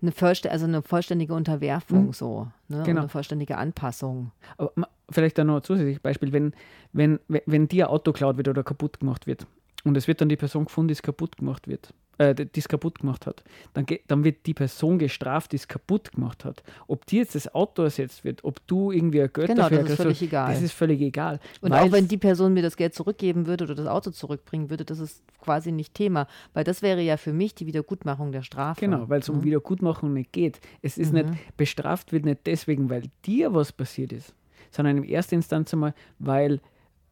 eine, 0.00 0.12
Vollst 0.12 0.46
also 0.46 0.64
eine 0.64 0.82
vollständige 0.82 1.34
Unterwerfung, 1.34 2.06
mhm. 2.06 2.12
so. 2.12 2.48
Ne? 2.68 2.82
Genau. 2.84 3.00
eine 3.00 3.08
vollständige 3.08 3.58
Anpassung. 3.58 4.32
Aber 4.56 4.72
vielleicht 5.10 5.38
dann 5.38 5.48
noch 5.48 5.56
ein 5.56 5.62
zusätzliches 5.62 6.00
Beispiel, 6.00 6.32
wenn, 6.32 6.54
wenn, 6.92 7.20
wenn 7.28 7.68
dir 7.68 7.86
ein 7.86 7.90
Auto 7.90 8.12
klaut 8.12 8.36
wird 8.36 8.48
oder 8.48 8.62
kaputt 8.62 9.00
gemacht 9.00 9.26
wird 9.26 9.46
und 9.84 9.96
es 9.96 10.08
wird 10.08 10.20
dann 10.20 10.28
die 10.28 10.36
Person 10.36 10.64
gefunden, 10.64 10.88
die 10.88 10.92
es 10.92 11.02
kaputt 11.02 11.36
gemacht 11.36 11.68
wird, 11.68 11.92
äh, 12.18 12.34
die 12.34 12.60
es 12.60 12.68
kaputt 12.68 13.00
gemacht 13.00 13.26
hat, 13.26 13.42
dann, 13.74 13.86
dann 14.06 14.24
wird 14.24 14.46
die 14.46 14.54
Person 14.54 14.98
gestraft, 14.98 15.52
die 15.52 15.56
es 15.56 15.68
kaputt 15.68 16.12
gemacht 16.12 16.44
hat. 16.44 16.62
Ob 16.86 17.06
dir 17.06 17.20
jetzt 17.20 17.34
das 17.34 17.52
Auto 17.54 17.82
ersetzt 17.82 18.24
wird, 18.24 18.44
ob 18.44 18.66
du 18.66 18.92
irgendwie 18.92 19.22
ein 19.22 19.30
Geld 19.32 19.48
genau, 19.48 19.62
dafür 19.62 19.82
das 19.82 19.90
ist 19.90 19.96
völlig 19.96 20.22
egal. 20.22 20.52
Das 20.52 20.62
ist 20.62 20.72
völlig 20.72 21.00
egal. 21.00 21.40
Und 21.60 21.72
auch 21.72 21.90
wenn 21.90 22.08
die 22.08 22.18
Person 22.18 22.54
mir 22.54 22.62
das 22.62 22.76
Geld 22.76 22.94
zurückgeben 22.94 23.46
würde 23.46 23.64
oder 23.64 23.74
das 23.74 23.86
Auto 23.86 24.10
zurückbringen 24.10 24.70
würde, 24.70 24.84
das 24.84 24.98
ist 24.98 25.22
quasi 25.40 25.72
nicht 25.72 25.94
Thema, 25.94 26.26
weil 26.52 26.64
das 26.64 26.82
wäre 26.82 27.00
ja 27.00 27.16
für 27.16 27.32
mich 27.32 27.54
die 27.54 27.66
Wiedergutmachung 27.66 28.32
der 28.32 28.42
Strafe. 28.42 28.80
Genau, 28.80 29.08
weil 29.08 29.20
es 29.20 29.28
um 29.28 29.38
mhm. 29.38 29.44
Wiedergutmachung 29.44 30.12
nicht 30.12 30.32
geht. 30.32 30.60
Es 30.82 30.98
ist 30.98 31.12
mhm. 31.12 31.30
nicht, 31.30 31.56
bestraft 31.56 32.12
wird 32.12 32.24
nicht 32.24 32.40
deswegen, 32.46 32.90
weil 32.90 33.04
dir 33.24 33.54
was 33.54 33.72
passiert 33.72 34.12
ist, 34.12 34.34
sondern 34.70 34.98
in 34.98 35.04
erster 35.04 35.36
Instanz 35.36 35.72
einmal, 35.72 35.94
weil 36.18 36.60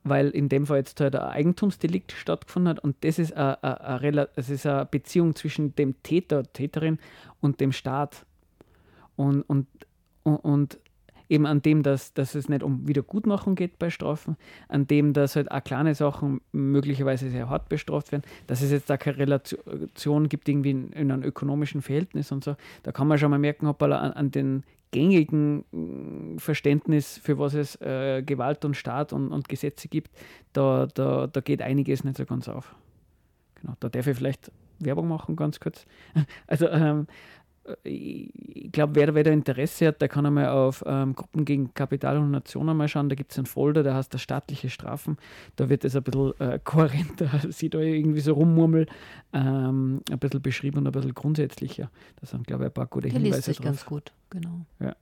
weil 0.02 0.30
in 0.30 0.48
dem 0.48 0.66
Fall 0.66 0.78
jetzt 0.78 1.00
halt 1.00 1.14
ein 1.14 1.22
Eigentumsdelikt 1.22 2.12
stattgefunden 2.12 2.70
hat 2.70 2.78
und 2.80 2.96
das 3.02 3.18
ist 3.18 3.34
eine, 3.34 3.58
Beziehung 4.90 5.34
zwischen 5.34 5.74
dem 5.76 6.02
Täter, 6.02 6.44
Täterin 6.52 6.98
und 7.40 7.60
dem 7.60 7.72
Staat. 7.72 8.24
Und, 9.16 9.42
und, 9.42 9.66
und 10.22 10.78
eben 11.30 11.46
an 11.46 11.62
dem, 11.62 11.82
dass, 11.82 12.12
dass 12.12 12.34
es 12.34 12.48
nicht 12.48 12.62
um 12.62 12.86
Wiedergutmachung 12.86 13.54
geht 13.54 13.78
bei 13.78 13.88
Strafen, 13.88 14.36
an 14.68 14.86
dem, 14.86 15.12
dass 15.12 15.36
halt 15.36 15.50
auch 15.50 15.62
kleine 15.62 15.94
Sachen 15.94 16.40
möglicherweise 16.52 17.30
sehr 17.30 17.48
hart 17.48 17.68
bestraft 17.68 18.12
werden, 18.12 18.22
dass 18.46 18.60
es 18.60 18.72
jetzt 18.72 18.90
da 18.90 18.96
keine 18.96 19.18
Relation 19.18 20.28
gibt 20.28 20.48
irgendwie 20.48 20.70
in, 20.70 20.92
in 20.92 21.10
einem 21.10 21.22
ökonomischen 21.22 21.82
Verhältnis 21.82 22.32
und 22.32 22.44
so. 22.44 22.56
Da 22.82 22.92
kann 22.92 23.06
man 23.06 23.18
schon 23.18 23.30
mal 23.30 23.38
merken, 23.38 23.66
ob 23.66 23.82
an, 23.82 23.92
an 23.92 24.30
den 24.30 24.64
gängigen 24.90 25.64
mm, 25.70 26.38
Verständnis, 26.38 27.18
für 27.18 27.38
was 27.38 27.54
es 27.54 27.80
äh, 27.80 28.22
Gewalt 28.22 28.64
und 28.64 28.76
Staat 28.76 29.12
und, 29.12 29.32
und 29.32 29.48
Gesetze 29.48 29.88
gibt, 29.88 30.10
da, 30.52 30.86
da, 30.92 31.28
da 31.28 31.40
geht 31.40 31.62
einiges 31.62 32.04
nicht 32.04 32.16
so 32.16 32.26
ganz 32.26 32.48
auf. 32.48 32.74
Genau, 33.60 33.74
da 33.78 33.88
darf 33.88 34.06
ich 34.06 34.16
vielleicht 34.16 34.50
Werbung 34.80 35.08
machen, 35.08 35.36
ganz 35.36 35.60
kurz. 35.60 35.86
Also 36.46 36.68
ähm, 36.68 37.06
ich 37.82 38.72
glaube, 38.72 38.94
wer, 38.94 39.14
wer 39.14 39.22
da 39.22 39.30
Interesse 39.30 39.88
hat, 39.88 40.00
der 40.00 40.08
kann 40.08 40.26
einmal 40.26 40.48
auf 40.48 40.82
ähm, 40.86 41.14
Gruppen 41.14 41.44
gegen 41.44 41.74
Kapital 41.74 42.18
und 42.18 42.30
Nationen 42.30 42.76
mal 42.76 42.88
schauen. 42.88 43.08
Da 43.08 43.14
gibt 43.14 43.32
es 43.32 43.38
einen 43.38 43.46
Folder, 43.46 43.82
der 43.82 43.94
heißt 43.94 44.12
der 44.12 44.18
staatliche 44.18 44.70
Strafen. 44.70 45.18
Da 45.56 45.68
wird 45.68 45.84
es 45.84 45.94
ein 45.94 46.02
bisschen 46.02 46.32
äh, 46.40 46.58
kohärenter, 46.62 47.30
sieht 47.50 47.74
da 47.74 47.78
irgendwie 47.78 48.20
so 48.20 48.34
rummurmel, 48.34 48.86
ähm, 49.32 50.02
ein 50.10 50.18
bisschen 50.18 50.42
beschrieben 50.42 50.78
und 50.78 50.86
ein 50.86 50.92
bisschen 50.92 51.14
grundsätzlicher. 51.14 51.90
Das 52.20 52.30
sind, 52.30 52.46
glaube 52.46 52.64
ich, 52.64 52.70
ein 52.70 52.74
paar 52.74 52.86
gute 52.86 53.08
der 53.08 53.12
Hinweise. 53.12 53.36
Liest 53.36 53.44
sich 53.44 53.56
drauf. 53.58 53.66
ganz 53.66 53.84
gut, 53.84 54.12
genau. 54.30 54.66
Ja. 54.78 54.96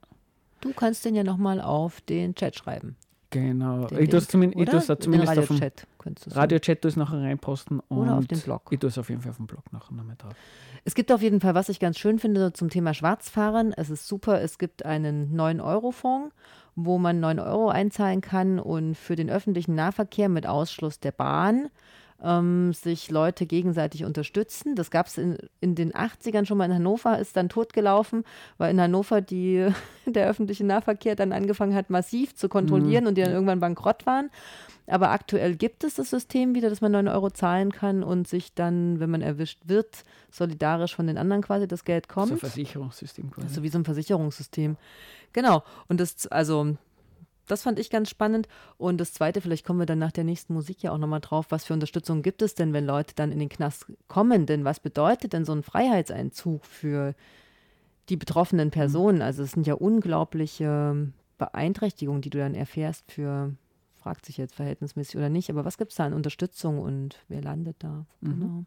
Du 0.60 0.72
kannst 0.72 1.04
den 1.04 1.14
ja 1.14 1.24
nochmal 1.24 1.60
auf 1.60 2.00
den 2.00 2.34
Chat 2.34 2.56
schreiben. 2.56 2.96
Genau. 3.30 3.86
Den 3.86 4.02
ich 4.02 4.08
tue 4.08 4.18
es 4.18 4.28
zumindest, 4.28 4.60
ich 4.60 4.98
zumindest 5.00 5.38
auf 5.38 5.48
dem 5.48 5.58
Radio-Chat 6.32 6.84
Radio 6.84 6.98
nachher 6.98 7.20
reinposten. 7.20 7.80
Oder 7.88 8.16
auf 8.16 8.26
den 8.26 8.40
Blog. 8.40 8.68
Ich 8.70 8.78
tue 8.78 8.88
es 8.88 8.96
auf 8.96 9.10
jeden 9.10 9.20
Fall 9.20 9.30
auf 9.30 9.36
dem 9.36 9.46
Blog 9.46 9.70
nachher 9.72 9.94
nochmal 9.94 10.16
drauf. 10.16 10.32
Es 10.84 10.94
gibt 10.94 11.12
auf 11.12 11.20
jeden 11.20 11.40
Fall, 11.40 11.54
was 11.54 11.68
ich 11.68 11.80
ganz 11.80 11.98
schön 11.98 12.18
finde 12.18 12.52
zum 12.54 12.70
Thema 12.70 12.94
Schwarzfahren. 12.94 13.74
Es 13.74 13.90
ist 13.90 14.08
super, 14.08 14.40
es 14.40 14.58
gibt 14.58 14.86
einen 14.86 15.38
9-Euro-Fonds, 15.38 16.34
wo 16.76 16.98
man 16.98 17.20
9 17.20 17.40
Euro 17.40 17.68
einzahlen 17.68 18.22
kann 18.22 18.58
und 18.58 18.94
für 18.96 19.16
den 19.16 19.28
öffentlichen 19.28 19.74
Nahverkehr 19.74 20.30
mit 20.30 20.46
Ausschluss 20.46 20.98
der 21.00 21.12
Bahn 21.12 21.68
ähm, 22.22 22.72
sich 22.72 23.10
Leute 23.10 23.46
gegenseitig 23.46 24.04
unterstützen. 24.04 24.74
Das 24.74 24.90
gab 24.90 25.06
es 25.06 25.18
in, 25.18 25.38
in 25.60 25.74
den 25.74 25.92
80ern 25.92 26.46
schon 26.46 26.58
mal 26.58 26.64
in 26.64 26.74
Hannover, 26.74 27.18
ist 27.18 27.36
dann 27.36 27.48
totgelaufen, 27.48 28.24
weil 28.56 28.72
in 28.72 28.80
Hannover 28.80 29.20
die, 29.20 29.68
der 30.06 30.28
öffentliche 30.28 30.64
Nahverkehr 30.64 31.14
dann 31.14 31.32
angefangen 31.32 31.74
hat, 31.74 31.90
massiv 31.90 32.34
zu 32.34 32.48
kontrollieren 32.48 33.04
mhm. 33.04 33.08
und 33.08 33.14
die 33.16 33.22
dann 33.22 33.32
irgendwann 33.32 33.60
bankrott 33.60 34.06
waren. 34.06 34.30
Aber 34.86 35.10
aktuell 35.10 35.54
gibt 35.54 35.84
es 35.84 35.96
das 35.96 36.10
System 36.10 36.54
wieder, 36.54 36.70
dass 36.70 36.80
man 36.80 36.92
9 36.92 37.08
Euro 37.08 37.30
zahlen 37.30 37.72
kann 37.72 38.02
und 38.02 38.26
sich 38.26 38.54
dann, 38.54 39.00
wenn 39.00 39.10
man 39.10 39.20
erwischt 39.20 39.60
wird, 39.66 40.02
solidarisch 40.30 40.94
von 40.94 41.06
den 41.06 41.18
anderen 41.18 41.42
quasi 41.42 41.68
das 41.68 41.84
Geld 41.84 42.08
kommt. 42.08 42.28
So 42.28 42.34
ein 42.34 42.38
Versicherungssystem 42.38 43.30
quasi. 43.30 43.48
So 43.48 43.62
wie 43.62 43.68
so 43.68 43.78
ein 43.78 43.84
Versicherungssystem. 43.84 44.76
Genau. 45.34 45.62
Und 45.88 46.00
das, 46.00 46.26
also 46.28 46.74
das 47.48 47.62
fand 47.62 47.78
ich 47.78 47.90
ganz 47.90 48.08
spannend. 48.08 48.48
Und 48.76 48.98
das 48.98 49.12
Zweite, 49.12 49.40
vielleicht 49.40 49.66
kommen 49.66 49.80
wir 49.80 49.86
dann 49.86 49.98
nach 49.98 50.12
der 50.12 50.24
nächsten 50.24 50.54
Musik 50.54 50.82
ja 50.82 50.92
auch 50.92 50.98
nochmal 50.98 51.20
drauf, 51.20 51.46
was 51.50 51.64
für 51.64 51.74
Unterstützung 51.74 52.22
gibt 52.22 52.42
es 52.42 52.54
denn, 52.54 52.72
wenn 52.72 52.86
Leute 52.86 53.14
dann 53.14 53.32
in 53.32 53.38
den 53.38 53.48
Knast 53.48 53.86
kommen? 54.06 54.46
Denn 54.46 54.64
was 54.64 54.80
bedeutet 54.80 55.32
denn 55.32 55.44
so 55.44 55.52
ein 55.52 55.62
Freiheitseinzug 55.62 56.64
für 56.64 57.14
die 58.08 58.16
betroffenen 58.16 58.70
Personen? 58.70 59.22
Also 59.22 59.42
es 59.42 59.52
sind 59.52 59.66
ja 59.66 59.74
unglaubliche 59.74 61.12
Beeinträchtigungen, 61.38 62.22
die 62.22 62.30
du 62.30 62.38
dann 62.38 62.54
erfährst 62.54 63.10
für, 63.10 63.54
fragt 63.96 64.26
sich 64.26 64.36
jetzt 64.36 64.54
verhältnismäßig 64.54 65.16
oder 65.16 65.28
nicht, 65.28 65.50
aber 65.50 65.64
was 65.64 65.78
gibt 65.78 65.92
es 65.92 65.96
da 65.96 66.04
an 66.04 66.14
Unterstützung 66.14 66.78
und 66.78 67.24
wer 67.28 67.42
landet 67.42 67.76
da? 67.80 68.06
Mhm. 68.20 68.40
Genau. 68.40 68.64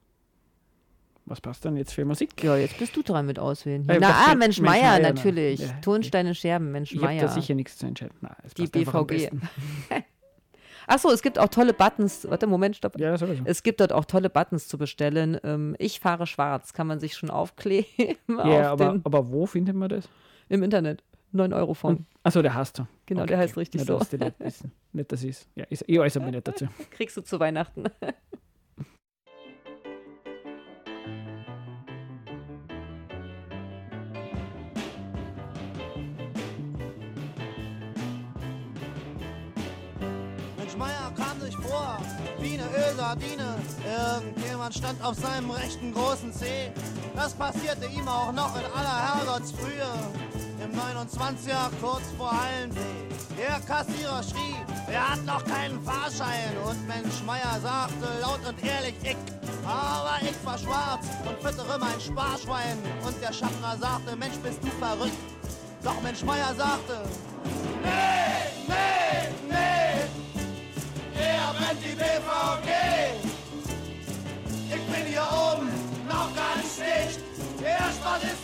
Was 1.25 1.39
passt 1.39 1.63
dann 1.65 1.77
jetzt 1.77 1.93
für 1.93 2.03
Musik? 2.03 2.43
Ja, 2.43 2.57
jetzt 2.57 2.77
bist 2.77 2.95
du 2.95 3.03
dran 3.03 3.25
mit 3.25 3.39
auswählen. 3.39 3.87
Äh, 3.87 3.99
Na, 3.99 4.27
ah, 4.27 4.35
Mensch, 4.35 4.59
Meier, 4.59 4.99
natürlich. 4.99 5.59
Ja. 5.61 5.73
Tonsteine 5.81 6.35
Scherben, 6.35 6.71
Mensch 6.71 6.93
Meier. 6.95 7.15
Ich 7.15 7.21
habe 7.21 7.27
da 7.27 7.33
sicher 7.41 7.55
nichts 7.55 7.77
zu 7.77 7.85
entscheiden. 7.85 8.15
Na, 8.21 8.35
Die 8.57 8.67
BVG. 8.67 9.29
Achso, 10.87 11.09
es 11.11 11.21
gibt 11.21 11.39
auch 11.39 11.47
tolle 11.47 11.73
Buttons. 11.73 12.27
Warte, 12.29 12.47
Moment, 12.47 12.75
stopp. 12.75 12.99
Ja, 12.99 13.17
sowieso. 13.17 13.43
Es 13.45 13.63
gibt 13.63 13.79
dort 13.79 13.93
auch 13.93 14.05
tolle 14.05 14.29
Buttons 14.29 14.67
zu 14.67 14.77
bestellen. 14.77 15.37
Ähm, 15.43 15.75
ich 15.79 15.99
fahre 15.99 16.27
schwarz, 16.27 16.73
kann 16.73 16.87
man 16.87 16.99
sich 16.99 17.15
schon 17.15 17.29
aufkleben. 17.29 17.87
Ja, 18.27 18.73
auf 18.73 18.81
aber, 18.81 18.99
aber 19.03 19.31
wo 19.31 19.45
findet 19.45 19.75
man 19.75 19.89
das? 19.89 20.09
Im 20.49 20.63
Internet. 20.63 21.03
9-Euro-Fonds. 21.33 22.03
Achso, 22.23 22.41
der 22.41 22.53
heißt 22.53 22.77
so. 22.77 22.87
Genau, 23.05 23.21
Okay, 23.21 23.29
der 23.29 23.37
heißt 23.37 23.57
richtig 23.57 23.81
Ja, 23.81 23.87
so. 23.87 23.99
das 23.99 24.13
ist 24.13 24.65
nicht 24.91 25.13
ich 25.13 25.23
es. 25.23 25.47
Ja, 25.55 25.65
ich 25.69 25.99
äußere 25.99 26.23
mich 26.23 26.33
nicht 26.33 26.47
dazu. 26.47 26.67
Kriegst 26.91 27.15
du 27.15 27.21
zu 27.21 27.39
Weihnachten. 27.39 27.85
Mensch 40.71 40.87
Meier 40.87 41.11
kam 41.17 41.41
sich 41.41 41.55
vor 41.57 41.97
wie 42.39 42.53
eine 42.53 42.63
Ölsardine. 42.63 43.55
Irgendjemand 43.83 44.73
stand 44.73 45.03
auf 45.03 45.17
seinem 45.17 45.51
rechten 45.51 45.93
großen 45.93 46.31
Zeh. 46.31 46.71
Das 47.13 47.33
passierte 47.33 47.87
ihm 47.87 48.07
auch 48.07 48.31
noch 48.31 48.55
in 48.55 48.63
aller 48.73 49.15
Herrgottsfrühe. 49.15 49.91
Im 50.63 50.71
29er 50.71 51.71
kurz 51.81 52.03
vor 52.17 52.31
Hallensee. 52.31 52.79
Der 53.37 53.59
Kassierer 53.67 54.23
schrie, 54.23 54.55
er 54.87 55.11
hat 55.11 55.25
noch 55.25 55.43
keinen 55.43 55.81
Fahrschein. 55.83 56.55
Und 56.65 56.87
Mensch 56.87 57.21
Meier 57.25 57.59
sagte 57.61 58.07
laut 58.21 58.39
und 58.47 58.63
ehrlich, 58.63 58.95
ich. 59.03 59.17
Aber 59.65 60.19
ich 60.21 60.45
war 60.45 60.57
schwarz 60.57 61.05
und 61.27 61.37
füttere 61.45 61.79
mein 61.79 61.99
Sparschwein. 61.99 62.77
Und 63.05 63.21
der 63.21 63.33
Schaffner 63.33 63.75
sagte, 63.77 64.15
Mensch, 64.15 64.37
bist 64.37 64.63
du 64.63 64.69
verrückt. 64.79 65.17
Doch 65.83 66.01
Mensch 66.01 66.23
Meier 66.23 66.55
sagte, 66.55 67.01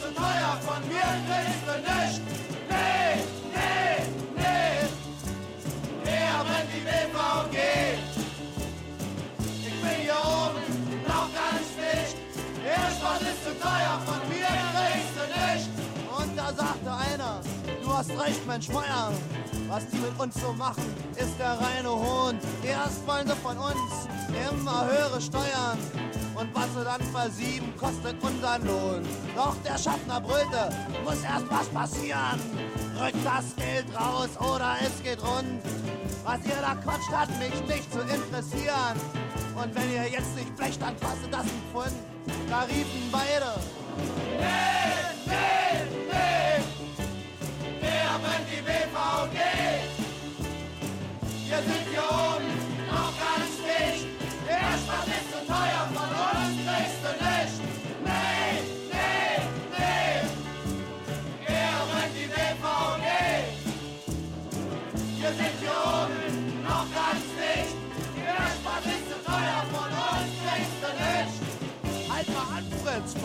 zu 0.07 0.13
teuer, 0.13 0.57
von 0.65 0.87
mir 0.87 1.09
kriegst 1.27 1.63
du 1.67 1.73
nicht. 1.91 2.21
Nee, 2.69 3.23
nee, 3.55 3.97
nee. 4.35 4.79
Er 6.05 6.43
brennt 6.43 6.69
die 6.73 6.83
BVG. 6.87 7.57
Ich 9.39 9.81
bin 9.81 9.97
hier 10.01 10.21
oben 10.23 10.63
noch 11.07 11.29
ganz 11.33 11.67
dicht. 11.75 12.17
Spaß 12.97 13.21
ist 13.21 13.43
zu 13.43 13.53
teuer, 13.59 14.01
von 14.05 14.21
mir 14.29 14.51
kriegst 14.73 15.13
du 15.17 15.23
nicht. 15.45 15.67
Und 16.17 16.37
da 16.37 16.47
sagte 16.53 16.89
einer, 16.91 17.41
du 17.83 17.93
hast 17.93 18.09
recht, 18.11 18.47
Mensch 18.47 18.69
Meier. 18.69 19.11
Was 19.67 19.87
die 19.87 19.97
mit 19.97 20.17
uns 20.17 20.35
so 20.35 20.53
machen, 20.53 20.95
ist 21.17 21.37
der 21.37 21.59
reine 21.59 21.89
Hohn. 21.89 22.39
Erst 22.63 23.05
wollen 23.05 23.27
sie 23.27 23.35
von 23.35 23.57
uns 23.57 24.07
immer 24.49 24.85
höhere 24.85 25.19
Steuern. 25.19 25.77
Und 26.39 26.53
was 26.53 26.67
sie 26.75 26.83
dann 26.83 27.01
versieben, 27.01 27.73
kostet 27.77 28.21
unseren 28.21 28.65
Lohn. 28.67 29.07
Doch 29.35 29.55
der 29.63 29.77
Schaffner 29.77 30.21
brüllte, 30.21 30.69
muss 31.03 31.23
erst 31.23 31.49
was 31.49 31.67
passieren. 31.69 32.39
Rückt 32.99 33.25
das 33.25 33.55
Geld 33.55 33.85
raus 33.99 34.29
oder 34.39 34.75
es 34.81 35.01
geht 35.01 35.19
rund. 35.23 35.61
Was 36.23 36.39
ihr 36.45 36.61
da 36.61 36.75
quatscht, 36.75 37.11
hat 37.11 37.29
mich 37.39 37.59
nicht 37.67 37.91
zu 37.91 38.01
interessieren. 38.01 38.99
Und 39.55 39.73
wenn 39.73 39.91
ihr 39.91 40.09
jetzt 40.11 40.35
nicht 40.35 40.55
blecht, 40.55 40.79
dann 40.79 40.95
kostet 40.99 41.33
das 41.33 41.41
ein 41.41 41.63
Pfund. 41.71 41.95
Da 42.49 42.61
riefen 42.61 43.09
beide. 43.11 43.53
Nee, 44.37 45.25
nee. 45.25 45.66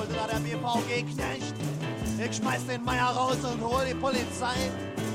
Brüllte 0.03 0.15
da 0.15 0.27
der 0.27 0.41
BVG-Knecht. 0.41 1.55
Ich 2.19 2.37
schmeiß 2.37 2.67
den 2.67 2.85
Meier 2.85 3.07
raus 3.07 3.37
und 3.45 3.63
hol 3.63 3.85
die 3.89 3.95
Polizei. 3.95 4.71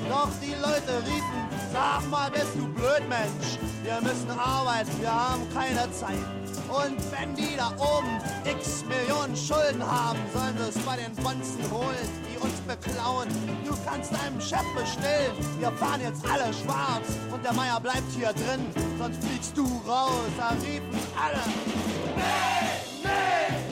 Doch 0.10 0.30
die 0.42 0.54
Leute 0.54 1.04
riefen, 1.06 1.42
sag 1.74 2.10
mal, 2.10 2.32
bist 2.32 2.56
du 2.56 2.68
blöd, 2.70 3.04
Mensch? 3.10 3.60
Wir 3.84 4.00
müssen 4.02 4.30
arbeiten, 4.40 4.92
wir 5.02 5.14
haben 5.14 5.42
keine 5.54 5.92
Zeit. 5.92 6.24
Und 6.70 6.98
wenn 7.12 7.36
die 7.36 7.58
da 7.58 7.74
oben 7.78 8.22
x 8.46 8.86
Millionen 8.86 9.36
Schulden 9.36 9.84
haben, 9.84 10.20
sollen 10.34 10.58
sie 10.58 10.70
es 10.70 10.86
bei 10.86 10.96
den 10.96 11.14
Bonzen 11.16 11.70
holen, 11.70 12.08
die 12.32 12.38
uns 12.38 12.60
beklauen. 12.62 13.28
Du 13.66 13.76
kannst 13.86 14.14
deinem 14.14 14.40
Chef 14.40 14.66
bestellen, 14.74 15.34
wir 15.60 15.72
fahren 15.74 16.02
jetzt 16.02 16.24
alle 16.24 16.54
schwarz. 16.54 17.08
Und 17.34 17.44
der 17.44 17.54
Meier 17.54 17.80
bleibt 17.82 18.10
hier 18.16 18.32
drin, 18.32 18.66
sonst 18.98 19.22
fliegst 19.22 19.58
du 19.58 19.66
raus. 19.86 20.32
Da 20.38 20.50
riefen 20.50 21.00
alle, 21.18 21.42
nee, 22.16 23.04
nee. 23.04 23.67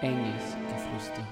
Enges 0.00 0.56
Geflüster. 0.68 1.26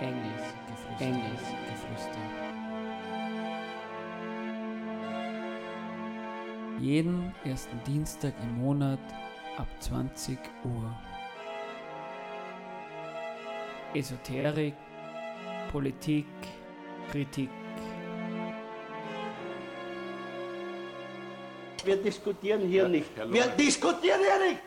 Enges 0.00 1.44
Geflüster. 1.68 2.18
Jeden 6.80 7.34
ersten 7.44 7.78
Dienstag 7.86 8.32
im 8.42 8.62
Monat 8.62 8.98
ab 9.58 9.68
20 9.80 10.38
Uhr. 10.64 10.96
Esoterik, 13.92 14.74
Politik, 15.70 16.26
Kritik. 17.10 17.50
Wir 21.88 21.96
diskutieren 21.96 22.60
hier 22.68 22.86
nicht. 22.86 23.16
Wir 23.16 23.46
diskutieren 23.56 24.20
hier 24.20 24.50
nicht. 24.50 24.60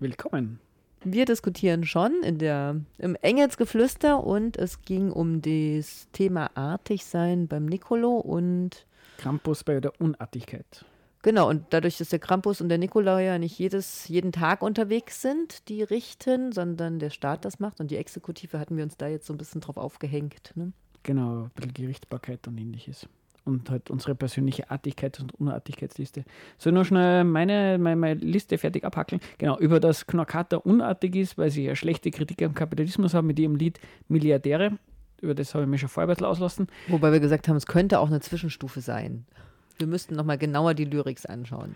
Willkommen. 0.00 0.58
Wir 1.04 1.26
diskutieren 1.26 1.84
schon 1.84 2.24
in 2.24 2.38
der, 2.38 2.80
im 2.98 3.14
Engelsgeflüster 3.14 4.20
und 4.24 4.56
es 4.56 4.82
ging 4.82 5.12
um 5.12 5.42
das 5.42 6.08
Thema 6.10 6.50
Artigsein 6.56 7.46
beim 7.46 7.66
Nicolo 7.66 8.16
und 8.16 8.84
Krampus 9.18 9.62
bei 9.62 9.78
der 9.78 9.92
Unartigkeit. 10.00 10.84
genau, 11.22 11.48
und 11.48 11.66
dadurch, 11.70 11.98
dass 11.98 12.08
der 12.08 12.18
Krampus 12.18 12.60
und 12.60 12.68
der 12.68 12.78
Nikolaus 12.78 13.20
ja 13.20 13.38
nicht 13.38 13.60
jedes, 13.60 14.08
jeden 14.08 14.32
Tag 14.32 14.60
unterwegs 14.60 15.22
sind, 15.22 15.68
die 15.68 15.84
richten, 15.84 16.50
sondern 16.50 16.98
der 16.98 17.10
Staat 17.10 17.44
das 17.44 17.60
macht 17.60 17.78
und 17.78 17.92
die 17.92 17.96
Exekutive 17.96 18.58
hatten 18.58 18.76
wir 18.76 18.82
uns 18.82 18.96
da 18.96 19.06
jetzt 19.06 19.28
so 19.28 19.34
ein 19.34 19.38
bisschen 19.38 19.60
drauf 19.60 19.76
aufgehängt. 19.76 20.50
Ne? 20.56 20.72
Genau, 21.04 21.44
ein 21.44 21.50
bisschen 21.54 21.74
Gerichtbarkeit 21.74 22.48
und 22.48 22.58
ähnliches. 22.58 23.06
Und 23.44 23.70
halt 23.70 23.90
unsere 23.90 24.14
persönliche 24.14 24.70
Artigkeits- 24.70 25.20
und 25.20 25.34
Unartigkeitsliste. 25.34 26.24
Soll 26.58 26.72
ich 26.72 26.78
noch 26.78 26.84
schnell 26.84 27.24
meine, 27.24 27.78
meine, 27.78 27.96
meine 27.96 28.14
Liste 28.20 28.58
fertig 28.58 28.84
abhackeln? 28.84 29.20
Genau, 29.38 29.58
über 29.58 29.80
das 29.80 30.06
Knorkata 30.06 30.56
unartig 30.58 31.16
ist, 31.16 31.38
weil 31.38 31.50
sie 31.50 31.64
ja 31.64 31.74
schlechte 31.74 32.10
Kritik 32.10 32.42
am 32.42 32.54
Kapitalismus 32.54 33.14
haben 33.14 33.26
mit 33.26 33.38
ihrem 33.38 33.56
Lied 33.56 33.80
Milliardäre. 34.08 34.72
Über 35.20 35.34
das 35.34 35.54
habe 35.54 35.64
ich 35.64 35.70
mich 35.70 35.80
schon 35.80 35.88
vorher 35.90 36.08
ein 36.08 36.14
bisschen 36.14 36.26
auslassen. 36.26 36.68
Wobei 36.88 37.12
wir 37.12 37.20
gesagt 37.20 37.48
haben, 37.48 37.56
es 37.56 37.66
könnte 37.66 37.98
auch 38.00 38.08
eine 38.08 38.20
Zwischenstufe 38.20 38.80
sein. 38.80 39.26
Wir 39.78 39.86
müssten 39.86 40.14
nochmal 40.14 40.38
genauer 40.38 40.74
die 40.74 40.84
Lyrics 40.84 41.26
anschauen. 41.26 41.74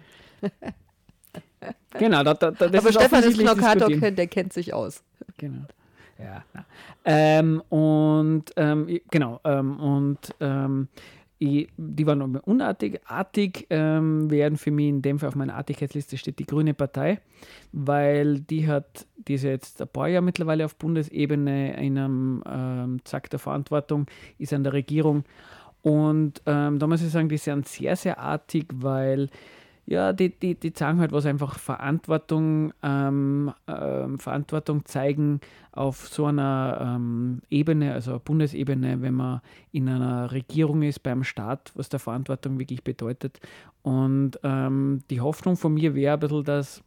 genau, 1.98 2.22
da, 2.22 2.34
da, 2.34 2.50
das 2.50 2.68
Aber 2.74 2.88
ist 2.88 2.94
Stefan 2.94 3.24
ist 3.24 3.38
diskutieren. 3.38 4.16
der 4.16 4.26
kennt 4.26 4.52
sich 4.52 4.72
aus. 4.74 5.02
Genau. 5.38 5.66
Ja. 6.18 6.44
Ähm, 7.04 7.60
und 7.68 8.44
ähm, 8.56 9.00
genau, 9.10 9.40
ähm, 9.44 9.80
und 9.80 10.18
ähm, 11.41 11.49
i- 11.49 11.68
die 11.76 12.07
waren 12.07 12.22
unartig. 12.37 13.01
Artig 13.07 13.66
ähm, 13.70 14.30
wären 14.30 14.57
für 14.57 14.70
mich 14.70 14.89
in 14.89 15.03
dem 15.03 15.18
Fall 15.18 15.28
auf 15.28 15.35
meiner 15.35 15.55
Artigkeitsliste 15.57 16.16
steht 16.16 16.39
die 16.39 16.47
Grüne 16.47 16.74
Partei, 16.74 17.20
weil 17.72 18.41
die 18.41 18.68
hat, 18.68 19.07
die 19.16 19.35
ist 19.35 19.45
jetzt 19.45 19.80
ein 19.82 19.89
paar 19.89 20.09
Jahre 20.09 20.24
mittlerweile 20.24 20.64
auf 20.64 20.76
Bundesebene 20.76 21.76
in 21.82 21.99
einem 21.99 22.45
ähm, 22.47 22.99
Zack 23.05 23.30
der 23.30 23.39
Verantwortung, 23.39 24.07
ist 24.39 24.53
an 24.53 24.64
der 24.64 24.72
Regierung. 24.72 25.24
Und 25.82 26.41
ähm, 26.47 26.78
da 26.78 26.87
muss 26.87 27.03
ich 27.03 27.11
sagen, 27.11 27.28
die 27.28 27.37
sind 27.37 27.68
sehr, 27.68 27.95
sehr 27.97 28.18
artig, 28.18 28.66
weil 28.72 29.28
ja, 29.87 30.12
die, 30.12 30.30
die, 30.30 30.55
die 30.55 30.72
zeigen 30.72 31.01
halt, 31.01 31.12
was 31.12 31.26
einfach 31.26 31.59
Verantwortung, 31.59 32.72
ähm, 32.82 33.53
ähm, 33.66 34.18
Verantwortung 34.18 34.85
zeigen 34.87 35.41
auf 35.72 36.09
so 36.09 36.26
einer 36.26 36.78
ähm, 36.80 37.43
Ebene, 37.51 37.93
also 37.93 38.18
Bundesebene, 38.18 39.03
wenn 39.03 39.14
man 39.14 39.41
in 39.72 39.89
einer 39.89 40.32
Regierung 40.32 40.82
ist, 40.82 41.03
beim 41.03 41.22
Staat, 41.22 41.72
was 41.74 41.91
der 41.91 42.01
Verantwortung 42.01 42.59
wirklich 42.59 42.82
bedeutet. 42.82 43.41
Und 43.82 44.39
ähm, 44.43 45.03
die 45.11 45.20
Hoffnung 45.20 45.57
von 45.57 45.74
mir 45.74 45.95
wäre 45.95 46.14
ein 46.14 46.20
bisschen, 46.20 46.45
dass 46.45 46.82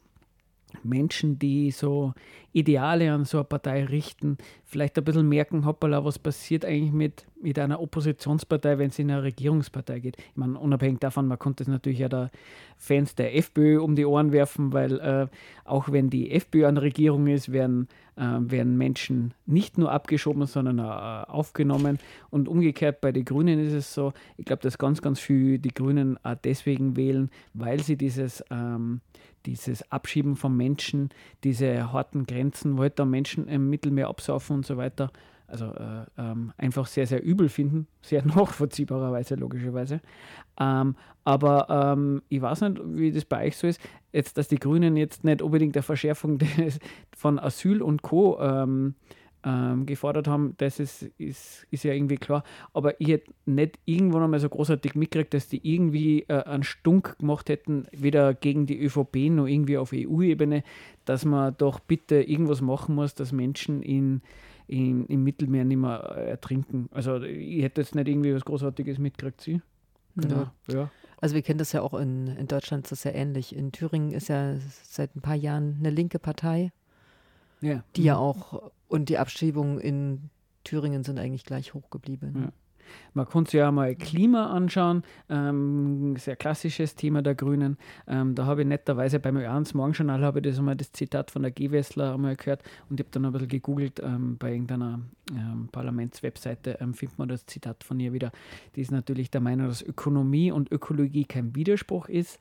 Menschen, 0.83 1.39
die 1.39 1.71
so 1.71 2.13
Ideale 2.57 3.11
an 3.11 3.25
so 3.25 3.37
eine 3.37 3.43
Partei 3.43 3.85
richten, 3.85 4.37
vielleicht 4.65 4.97
ein 4.97 5.03
bisschen 5.03 5.29
merken, 5.29 5.65
hoppala, 5.65 6.03
was 6.03 6.17
passiert 6.17 6.65
eigentlich 6.65 6.91
mit, 6.91 7.25
mit 7.39 7.59
einer 7.59 7.79
Oppositionspartei, 7.79 8.79
wenn 8.79 8.89
es 8.89 8.97
in 8.97 9.11
eine 9.11 9.21
Regierungspartei 9.21 9.99
geht. 9.99 10.17
Ich 10.17 10.35
meine, 10.35 10.57
unabhängig 10.57 10.99
davon, 10.99 11.27
man 11.27 11.37
konnte 11.37 11.63
es 11.63 11.67
natürlich 11.67 11.99
ja 11.99 12.09
der 12.09 12.31
Fans 12.77 13.13
der 13.13 13.35
FPÖ 13.35 13.79
um 13.79 13.95
die 13.95 14.05
Ohren 14.05 14.31
werfen, 14.31 14.73
weil 14.73 14.99
äh, 14.99 15.27
auch 15.65 15.91
wenn 15.91 16.09
die 16.09 16.31
FPÖ 16.31 16.65
an 16.65 16.75
der 16.75 16.83
Regierung 16.83 17.27
ist, 17.27 17.51
werden, 17.51 17.87
äh, 18.15 18.21
werden 18.21 18.75
Menschen 18.75 19.35
nicht 19.45 19.77
nur 19.77 19.91
abgeschoben, 19.91 20.45
sondern 20.47 20.79
äh, 20.79 20.81
aufgenommen. 21.31 21.99
Und 22.31 22.47
umgekehrt 22.47 23.01
bei 23.01 23.11
den 23.11 23.25
Grünen 23.25 23.59
ist 23.59 23.73
es 23.73 23.93
so, 23.93 24.13
ich 24.35 24.45
glaube, 24.45 24.63
dass 24.63 24.79
ganz, 24.79 25.01
ganz 25.03 25.19
viel 25.19 25.59
die 25.59 25.73
Grünen 25.73 26.17
auch 26.23 26.35
deswegen 26.43 26.95
wählen, 26.97 27.29
weil 27.53 27.81
sie 27.83 27.97
dieses 27.97 28.43
ähm, 28.49 29.01
dieses 29.47 29.91
Abschieben 29.91 30.35
von 30.35 30.55
Menschen, 30.55 31.09
diese 31.43 31.91
harten 31.91 32.25
Grenzen, 32.25 32.77
wo 32.77 32.81
halt 32.81 32.99
da 32.99 33.05
Menschen 33.05 33.47
im 33.47 33.69
Mittelmeer 33.69 34.09
absaufen 34.09 34.57
und 34.57 34.65
so 34.65 34.77
weiter, 34.77 35.11
also 35.47 35.67
äh, 35.67 36.05
ähm, 36.17 36.51
einfach 36.57 36.85
sehr, 36.85 37.07
sehr 37.07 37.23
übel 37.23 37.47
finden, 37.47 37.87
sehr 38.01 38.25
nachvollziehbarerweise, 38.25 39.35
logischerweise. 39.35 40.01
Ähm, 40.59 40.95
aber 41.23 41.67
ähm, 41.69 42.21
ich 42.27 42.41
weiß 42.41 42.61
nicht, 42.61 42.81
wie 42.83 43.11
das 43.11 43.25
bei 43.25 43.47
euch 43.47 43.57
so 43.57 43.67
ist, 43.67 43.81
jetzt, 44.11 44.37
dass 44.37 44.49
die 44.49 44.59
Grünen 44.59 44.97
jetzt 44.97 45.23
nicht 45.23 45.41
unbedingt 45.41 45.75
eine 45.75 45.83
Verschärfung 45.83 46.37
des, 46.57 46.79
von 47.15 47.39
Asyl 47.39 47.81
und 47.81 48.01
Co. 48.01 48.39
Ähm, 49.43 49.85
gefordert 49.85 50.27
haben, 50.27 50.55
das 50.57 50.79
ist, 50.79 51.03
ist, 51.17 51.67
ist 51.69 51.83
ja 51.83 51.93
irgendwie 51.93 52.17
klar. 52.17 52.43
Aber 52.73 52.99
ich 52.99 53.09
hätte 53.09 53.31
nicht 53.45 53.79
irgendwann 53.85 54.23
einmal 54.23 54.39
so 54.39 54.49
großartig 54.49 54.95
mitgekriegt, 54.95 55.33
dass 55.33 55.47
die 55.47 55.61
irgendwie 55.63 56.23
äh, 56.23 56.43
einen 56.43 56.63
Stunk 56.63 57.17
gemacht 57.19 57.47
hätten, 57.47 57.85
weder 57.91 58.33
gegen 58.33 58.65
die 58.65 58.79
ÖVP 58.79 59.29
noch 59.29 59.45
irgendwie 59.45 59.77
auf 59.77 59.93
EU-Ebene, 59.93 60.63
dass 61.05 61.23
man 61.23 61.55
doch 61.57 61.79
bitte 61.79 62.15
irgendwas 62.15 62.61
machen 62.61 62.95
muss, 62.95 63.13
dass 63.13 63.31
Menschen 63.31 63.83
in, 63.83 64.21
in, 64.65 65.05
im 65.05 65.23
Mittelmeer 65.23 65.65
nicht 65.65 65.77
mehr 65.77 66.15
äh, 66.17 66.29
ertrinken. 66.29 66.89
Also 66.91 67.21
ich 67.21 67.61
hätte 67.61 67.81
jetzt 67.81 67.95
nicht 67.95 68.07
irgendwie 68.07 68.33
was 68.33 68.43
Großartiges 68.43 68.97
mitgekriegt, 68.97 69.39
Sie? 69.39 69.61
Ja. 70.15 70.51
ja. 70.67 70.89
Also 71.19 71.35
wir 71.35 71.41
kennen 71.41 71.59
das 71.59 71.71
ja 71.71 71.81
auch 71.81 71.93
in, 71.93 72.27
in 72.27 72.47
Deutschland, 72.47 72.85
ist 72.85 72.91
das 72.91 73.03
ja 73.03 73.11
ähnlich. 73.11 73.55
In 73.55 73.71
Thüringen 73.71 74.11
ist 74.11 74.29
ja 74.29 74.55
seit 74.83 75.15
ein 75.15 75.21
paar 75.21 75.35
Jahren 75.35 75.77
eine 75.79 75.89
linke 75.89 76.19
Partei, 76.19 76.71
ja. 77.61 77.83
die 77.95 78.03
ja 78.03 78.17
auch, 78.17 78.71
und 78.87 79.09
die 79.09 79.17
Abschiebungen 79.17 79.79
in 79.79 80.29
Thüringen 80.63 81.03
sind 81.03 81.19
eigentlich 81.19 81.45
gleich 81.45 81.73
hoch 81.73 81.89
geblieben. 81.89 82.33
Ja. 82.41 82.51
Man 83.13 83.25
konnte 83.25 83.51
sich 83.51 83.57
ja 83.59 83.71
mal 83.71 83.95
Klima 83.95 84.47
anschauen, 84.51 85.03
ähm, 85.29 86.15
sehr 86.17 86.35
klassisches 86.35 86.95
Thema 86.95 87.21
der 87.21 87.35
Grünen. 87.35 87.77
Ähm, 88.07 88.35
da 88.35 88.45
habe 88.45 88.61
ich 88.61 88.67
netterweise 88.67 89.19
beim 89.19 89.37
Ö1 89.37 89.75
Morgenjournal 89.75 90.23
habe 90.23 90.39
ich 90.39 90.45
das 90.45 90.61
das 90.77 90.91
Zitat 90.91 91.31
von 91.31 91.41
der 91.41 91.51
Gewessler 91.51 92.13
einmal 92.13 92.35
gehört 92.35 92.63
und 92.89 92.99
ich 92.99 93.05
habe 93.05 93.11
dann 93.11 93.25
ein 93.25 93.31
bisschen 93.31 93.47
gegoogelt 93.47 94.01
ähm, 94.03 94.37
bei 94.37 94.51
irgendeiner 94.51 95.01
ähm, 95.31 95.69
Parlamentswebseite 95.71 96.77
ähm, 96.79 96.93
findet 96.93 97.17
man 97.17 97.29
das 97.29 97.45
Zitat 97.45 97.83
von 97.83 97.99
ihr 97.99 98.13
wieder. 98.13 98.31
Die 98.75 98.81
ist 98.81 98.91
natürlich 98.91 99.31
der 99.31 99.41
Meinung, 99.41 99.67
dass 99.67 99.81
Ökonomie 99.81 100.51
und 100.51 100.71
Ökologie 100.71 101.25
kein 101.25 101.55
Widerspruch 101.55 102.09
ist. 102.09 102.39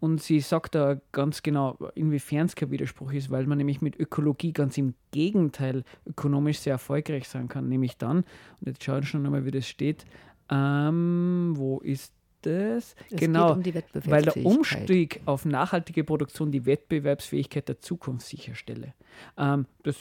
Und 0.00 0.22
sie 0.22 0.40
sagt 0.40 0.74
da 0.74 1.00
ganz 1.12 1.42
genau, 1.42 1.78
inwiefern 1.94 2.46
es 2.46 2.54
kein 2.54 2.70
Widerspruch 2.70 3.12
ist, 3.12 3.30
weil 3.30 3.46
man 3.46 3.58
nämlich 3.58 3.80
mit 3.80 3.98
Ökologie 3.98 4.52
ganz 4.52 4.76
im 4.76 4.94
Gegenteil 5.12 5.84
ökonomisch 6.06 6.58
sehr 6.58 6.74
erfolgreich 6.74 7.28
sein 7.28 7.48
kann. 7.48 7.68
Nämlich 7.68 7.96
dann, 7.96 8.18
und 8.18 8.66
jetzt 8.66 8.84
schauen 8.84 9.00
wir 9.00 9.06
schon 9.06 9.24
einmal, 9.24 9.44
wie 9.44 9.50
das 9.50 9.66
steht, 9.66 10.04
ähm, 10.50 11.54
wo 11.56 11.78
ist 11.78 12.12
das? 12.46 12.94
Es 13.10 13.16
genau, 13.18 13.54
geht 13.54 13.56
um 13.56 13.62
die 13.62 14.10
weil 14.10 14.22
der. 14.22 14.36
Umstieg 14.44 15.20
auf 15.24 15.44
nachhaltige 15.44 16.04
Produktion 16.04 16.50
die 16.50 16.66
Wettbewerbsfähigkeit 16.66 17.68
der 17.68 17.80
Zukunft 17.80 18.26
sicherstelle. 18.26 18.94
Ähm, 19.36 19.66
das, 19.82 19.96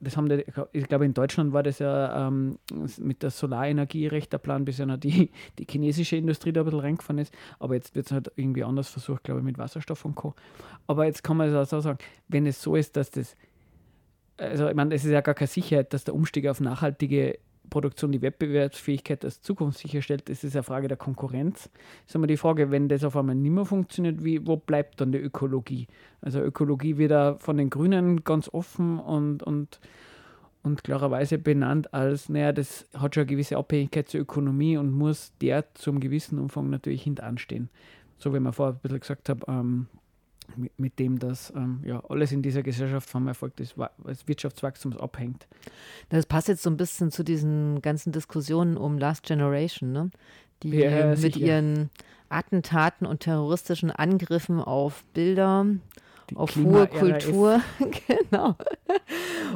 das 0.00 0.16
haben 0.16 0.28
die, 0.28 0.44
ich 0.72 0.88
glaube, 0.88 1.04
in 1.04 1.14
Deutschland 1.14 1.52
war 1.52 1.62
das 1.62 1.78
ja 1.78 2.28
ähm, 2.28 2.58
mit 2.98 3.22
der 3.22 3.30
Solarenergie 3.30 4.06
recht 4.06 4.32
der 4.32 4.38
Plan, 4.38 4.64
bis 4.64 4.78
ja 4.78 4.86
noch 4.86 4.96
die, 4.96 5.30
die 5.58 5.66
chinesische 5.68 6.16
Industrie 6.16 6.52
da 6.52 6.60
ein 6.60 6.64
bisschen 6.64 6.80
reingefahren 6.80 7.18
ist. 7.18 7.34
Aber 7.58 7.74
jetzt 7.74 7.94
wird 7.94 8.06
es 8.06 8.12
halt 8.12 8.30
irgendwie 8.36 8.64
anders 8.64 8.88
versucht, 8.88 9.24
glaube 9.24 9.40
ich, 9.40 9.44
mit 9.44 9.58
Wasserstoff 9.58 10.04
und 10.04 10.14
Co. 10.14 10.34
Aber 10.86 11.06
jetzt 11.06 11.22
kann 11.22 11.36
man 11.36 11.48
es 11.48 11.54
auch 11.54 11.68
so 11.68 11.80
sagen, 11.80 11.98
wenn 12.28 12.46
es 12.46 12.62
so 12.62 12.76
ist, 12.76 12.96
dass 12.96 13.10
das, 13.10 13.36
also 14.36 14.68
ich 14.68 14.74
meine, 14.74 14.94
es 14.94 15.04
ist 15.04 15.10
ja 15.10 15.20
gar 15.20 15.34
keine 15.34 15.48
Sicherheit, 15.48 15.92
dass 15.92 16.04
der 16.04 16.14
Umstieg 16.14 16.46
auf 16.46 16.60
nachhaltige 16.60 17.38
Produktion 17.72 18.12
die 18.12 18.20
Wettbewerbsfähigkeit 18.20 19.22
der 19.22 19.30
Zukunft 19.30 19.78
sicherstellt, 19.78 20.28
das 20.28 20.44
ist 20.44 20.54
eine 20.54 20.62
Frage 20.62 20.88
der 20.88 20.98
Konkurrenz. 20.98 21.70
Ist 22.06 22.14
immer 22.14 22.26
die 22.26 22.36
Frage, 22.36 22.70
wenn 22.70 22.88
das 22.88 23.02
auf 23.02 23.16
einmal 23.16 23.34
nicht 23.34 23.50
mehr 23.50 23.64
funktioniert, 23.64 24.22
wie, 24.22 24.46
wo 24.46 24.56
bleibt 24.56 25.00
dann 25.00 25.10
die 25.10 25.18
Ökologie? 25.18 25.88
Also 26.20 26.40
Ökologie 26.40 26.98
wird 26.98 27.12
da 27.12 27.36
von 27.36 27.56
den 27.56 27.70
Grünen 27.70 28.24
ganz 28.24 28.50
offen 28.52 28.98
und, 28.98 29.42
und, 29.42 29.80
und 30.62 30.84
klarerweise 30.84 31.38
benannt 31.38 31.94
als, 31.94 32.28
naja, 32.28 32.52
das 32.52 32.86
hat 32.94 33.14
schon 33.14 33.22
eine 33.22 33.30
gewisse 33.30 33.56
Abhängigkeit 33.56 34.06
zur 34.06 34.20
Ökonomie 34.20 34.76
und 34.76 34.92
muss 34.92 35.32
der 35.40 35.74
zum 35.74 35.98
gewissen 35.98 36.38
Umfang 36.38 36.68
natürlich 36.68 37.02
hintanstehen. 37.02 37.70
So 38.18 38.34
wie 38.34 38.40
wir 38.40 38.52
vorher 38.52 38.74
ein 38.74 38.80
bisschen 38.80 39.00
gesagt 39.00 39.30
haben, 39.30 39.40
ähm, 39.48 39.86
mit, 40.56 40.78
mit 40.78 40.98
dem, 40.98 41.18
dass 41.18 41.52
ähm, 41.56 41.80
ja, 41.84 42.02
alles 42.08 42.32
in 42.32 42.42
dieser 42.42 42.62
Gesellschaft 42.62 43.08
vom 43.08 43.26
Erfolg 43.28 43.56
des, 43.56 43.76
Wa- 43.78 43.90
des 44.06 44.26
Wirtschaftswachstums 44.28 44.96
abhängt. 44.96 45.46
Das 46.08 46.26
passt 46.26 46.48
jetzt 46.48 46.62
so 46.62 46.70
ein 46.70 46.76
bisschen 46.76 47.10
zu 47.10 47.22
diesen 47.22 47.82
ganzen 47.82 48.12
Diskussionen 48.12 48.76
um 48.76 48.98
Last 48.98 49.24
Generation, 49.24 49.92
ne? 49.92 50.10
die 50.62 50.70
Ja, 50.70 51.08
mit 51.08 51.18
sicher. 51.18 51.38
ihren 51.40 51.90
Attentaten 52.28 53.06
und 53.06 53.20
terroristischen 53.20 53.90
Angriffen 53.90 54.60
auf 54.60 55.04
Bilder, 55.12 55.66
Die 56.30 56.36
auf 56.36 56.56
hohe. 56.56 56.86
Kultur. 56.86 57.60
genau. 58.06 58.56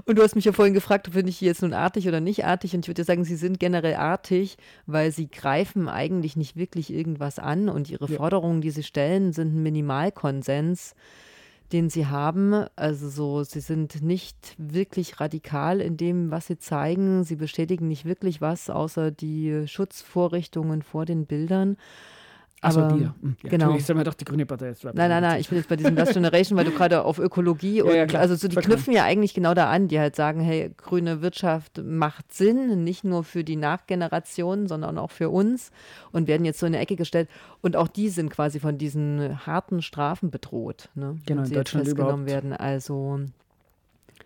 Und 0.05 0.19
du 0.19 0.23
hast 0.23 0.35
mich 0.35 0.45
ja 0.45 0.53
vorhin 0.53 0.75
gefragt, 0.75 1.09
finde 1.13 1.31
ich 1.31 1.41
jetzt 1.41 1.63
nun 1.63 1.73
artig 1.73 2.09
oder 2.09 2.21
nicht 2.21 2.45
artig. 2.45 2.75
Und 2.75 2.85
ich 2.85 2.89
würde 2.89 3.05
sagen, 3.05 3.25
sie 3.25 3.37
sind 3.37 3.61
generell 3.61 3.95
artig, 3.95 4.57
weil 4.87 5.13
sie 5.13 5.29
greifen 5.31 5.89
eigentlich 5.89 6.37
nicht 6.37 6.57
wirklich 6.57 6.93
irgendwas 6.93 7.39
an 7.39 7.69
und 7.69 7.91
ihre 7.91 8.11
Ja. 8.11 8.17
Forderungen, 8.17 8.61
die 8.61 8.71
sie 8.71 8.83
stellen, 8.83 9.33
sind 9.33 9.55
ein 9.55 9.63
Minimalkonsens 9.63 10.95
den 11.73 11.91
sie 11.91 12.07
haben. 12.07 12.67
Also 12.77 13.09
so, 13.09 13.43
sie 13.43 13.61
sind 13.61 14.03
nicht 14.03 14.55
wirklich 14.59 15.21
radikal 15.21 15.81
in 15.81 15.97
dem, 15.97 16.31
was 16.31 16.47
sie 16.47 16.59
zeigen. 16.59 17.25
Sie 17.25 17.37
bestätigen 17.37 17.89
nicht 17.89 18.05
wirklich 18.05 18.41
was, 18.41 18.71
außer 18.71 19.11
die 19.11 19.65
Schutzvorrichtungen 19.67 20.83
vor 20.83 21.07
den 21.07 21.27
Bildern. 21.27 21.77
Also 22.63 22.81
Aber- 22.81 22.97
die. 22.97 23.03
Ja, 23.05 23.15
hm, 23.21 23.37
ja, 23.43 23.51
genau. 23.51 23.75
Ich 23.77 23.85
soll 23.85 23.97
mir 23.97 24.05
doch 24.05 24.15
die 24.15 24.25
grüne 24.25 24.47
Partei 24.47 24.69
jetzt 24.69 24.83
Nein, 24.83 24.95
nein, 24.95 25.23
nein, 25.23 25.41
ich 25.41 25.49
bin 25.49 25.59
jetzt 25.59 25.69
bei 25.69 25.77
diesem 25.77 25.95
Last 25.95 26.15
Generation, 26.15 26.57
weil 26.57 26.65
du 26.65 26.71
gerade 26.71 27.05
auf 27.05 27.19
Ökologie 27.19 27.83
und 27.83 27.95
ja, 27.95 28.07
klar. 28.07 28.23
also 28.23 28.35
so 28.35 28.49
die 28.49 28.57
knüpfen 28.57 28.95
ja 28.95 29.05
eigentlich 29.05 29.35
genau 29.35 29.53
da 29.53 29.69
an, 29.71 29.89
die 29.89 30.01
halt 30.01 30.17
sagen, 30.17 30.41
hey, 30.41 30.73
grüne 30.77 31.21
Wirtschaft 31.21 31.83
macht 31.85 32.33
Sinn, 32.33 32.83
nicht 32.83 33.05
nur 33.05 33.25
für 33.25 33.45
die 33.45 33.57
Nachgeneration, 33.57 34.67
sondern 34.69 34.97
auch 34.99 35.11
für 35.11 35.29
uns 35.31 35.71
und 36.13 36.29
werden 36.29 36.45
jetzt 36.45 36.59
so 36.59 36.67
in 36.67 36.75
eine 36.75 36.83
Ecke 36.83 36.97
gestellt 36.97 37.29
und 37.61 37.77
auch 37.77 37.89
die 37.89 38.09
sind 38.09 38.31
quasi 38.31 38.59
von 38.59 38.79
diesen 38.79 39.47
harten 39.47 39.83
Strafen 39.83 40.31
bedroht, 40.31 40.89
ne? 40.95 41.17
Genau, 41.27 41.43
in 41.43 41.51
Deutschland 41.53 41.87
festgenommen 41.87 42.27
überhaupt. 42.27 42.45
werden. 42.45 42.53
Also 42.55 43.21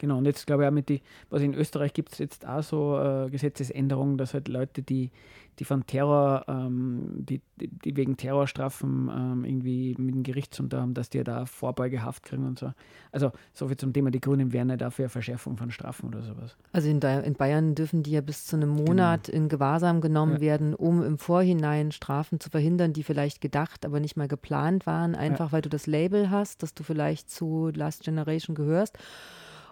Genau, 0.01 0.17
und 0.17 0.25
jetzt 0.25 0.47
glaube 0.47 0.63
ich 0.63 0.69
auch 0.69 0.73
mit 0.73 0.89
die, 0.89 1.03
was 1.29 1.43
in 1.43 1.53
Österreich 1.53 1.93
gibt 1.93 2.13
es 2.15 2.19
jetzt 2.19 2.47
auch 2.47 2.63
so 2.63 2.99
äh, 2.99 3.29
Gesetzesänderungen, 3.29 4.17
dass 4.17 4.33
halt 4.33 4.49
Leute, 4.49 4.81
die, 4.81 5.11
die 5.59 5.67
von 5.67 5.85
Terror, 5.85 6.47
ähm, 6.49 7.17
die, 7.17 7.43
die, 7.61 7.95
wegen 7.95 8.17
Terrorstrafen 8.17 9.11
ähm, 9.15 9.45
irgendwie 9.45 9.95
mit 9.99 10.15
dem 10.15 10.23
Gerichtsunter 10.23 10.81
haben, 10.81 10.95
dass 10.95 11.11
die 11.11 11.23
da 11.23 11.45
Vorbeugehaft 11.45 12.23
kriegen 12.23 12.47
und 12.47 12.59
so. 12.59 12.73
Also 13.13 13.31
so 13.53 13.69
viel 13.69 13.77
zum 13.77 13.93
Thema, 13.93 14.11
die 14.11 14.23
Grünen 14.23 14.55
wären 14.55 14.71
ja 14.71 14.79
dafür 14.79 15.11
Verschärfung 15.11 15.59
von 15.59 15.71
Strafen 15.71 16.07
oder 16.07 16.23
sowas. 16.23 16.57
Also 16.73 16.89
in, 16.89 17.03
in 17.03 17.35
Bayern 17.35 17.75
dürfen 17.75 18.03
die 18.03 18.13
ja 18.13 18.23
bis 18.23 18.47
zu 18.47 18.57
einem 18.57 18.71
Monat 18.71 19.25
genau. 19.25 19.37
in 19.37 19.49
Gewahrsam 19.51 20.01
genommen 20.01 20.37
ja. 20.37 20.41
werden, 20.41 20.75
um 20.75 21.03
im 21.03 21.19
Vorhinein 21.19 21.93
Strafen 21.93 22.41
zu 22.41 22.49
verhindern, 22.49 22.95
die 22.95 23.03
vielleicht 23.03 23.43
gedacht, 23.43 23.85
aber 23.85 24.01
nicht 24.01 24.17
mal 24.17 24.29
geplant 24.29 24.87
waren, 24.87 25.15
einfach 25.15 25.49
ja. 25.49 25.53
weil 25.53 25.63
du 25.63 25.69
das 25.69 25.87
Label 25.87 26.31
hast, 26.31 26.63
dass 26.63 26.73
du 26.73 26.85
vielleicht 26.85 27.29
zu 27.29 27.71
Last 27.75 28.05
Generation 28.05 28.55
gehörst. 28.55 28.97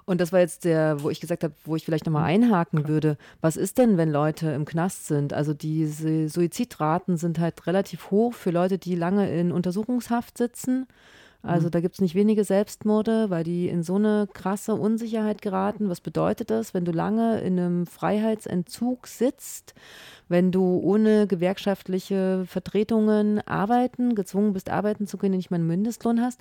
Und 0.09 0.23
das 0.23 0.33
war 0.33 0.41
jetzt 0.41 0.65
der, 0.65 1.03
wo 1.03 1.11
ich 1.11 1.21
gesagt 1.21 1.45
habe, 1.45 1.53
wo 1.67 1.77
ich 1.77 1.85
vielleicht 1.85 2.07
nochmal 2.07 2.23
mhm. 2.23 2.45
einhaken 2.45 2.79
Klar. 2.79 2.89
würde. 2.89 3.19
Was 3.43 3.59
ist 3.59 3.77
denn, 3.77 3.99
wenn 3.99 4.11
Leute 4.11 4.49
im 4.53 4.65
Knast 4.65 5.07
sind? 5.07 5.35
Also 5.35 5.53
diese 5.53 6.31
Suizidraten 6.31 7.19
sind 7.19 7.39
halt 7.39 7.67
relativ 7.67 8.11
hoch 8.11 8.33
für 8.33 8.51
Leute, 8.51 8.79
die 8.79 8.95
lange 8.95 9.31
in 9.31 9.53
Untersuchungshaft 9.53 10.39
sitzen. 10.39 10.87
Also 11.43 11.67
mhm. 11.67 11.73
da 11.73 11.81
gibt 11.81 11.97
es 11.97 12.01
nicht 12.01 12.15
wenige 12.15 12.43
Selbstmorde, 12.45 13.29
weil 13.29 13.45
die 13.45 13.69
in 13.69 13.83
so 13.83 13.97
eine 13.97 14.27
krasse 14.33 14.77
Unsicherheit 14.77 15.43
geraten. 15.43 15.91
Was 15.91 16.01
bedeutet 16.01 16.49
das, 16.49 16.73
wenn 16.73 16.87
du 16.87 16.93
lange 16.93 17.43
in 17.43 17.59
einem 17.59 17.87
Freiheitsentzug 17.87 19.07
sitzt? 19.07 19.75
Wenn 20.29 20.53
du 20.53 20.79
ohne 20.79 21.27
gewerkschaftliche 21.27 22.45
Vertretungen 22.47 23.41
arbeiten, 23.47 24.15
gezwungen 24.15 24.53
bist, 24.53 24.71
arbeiten 24.71 25.07
zu 25.07 25.17
können, 25.17 25.37
nicht 25.37 25.51
mal 25.51 25.57
einen 25.57 25.67
Mindestlohn 25.67 26.21
hast. 26.21 26.41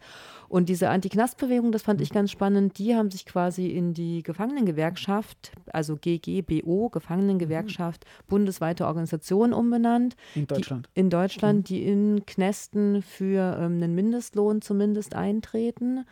Und 0.50 0.70
diese 0.70 0.90
Anti-Knast-Bewegung, 0.90 1.72
das 1.72 1.82
fand 1.82 2.02
ich 2.02 2.12
ganz 2.12 2.32
spannend, 2.32 2.78
die 2.78 2.96
haben 2.96 3.12
sich 3.12 3.26
quasi 3.26 3.68
in 3.68 3.94
die 3.94 4.24
Gefangenengewerkschaft, 4.24 5.52
also 5.72 5.96
GGBO, 5.96 6.90
Gefangenengewerkschaft, 6.90 8.06
bundesweite 8.28 8.86
Organisation 8.86 9.54
umbenannt. 9.54 10.16
In 10.36 10.48
Deutschland. 10.48 10.90
Die, 10.94 11.00
in 11.00 11.10
Deutschland, 11.10 11.60
mhm. 11.60 11.64
die 11.64 11.84
in 11.84 12.26
Knästen 12.26 13.02
für 13.02 13.58
ähm, 13.58 13.78
einen 13.78 13.96
Mindestlohn 13.96 14.62
zumindest 14.62 15.16
eintreten. 15.16 16.06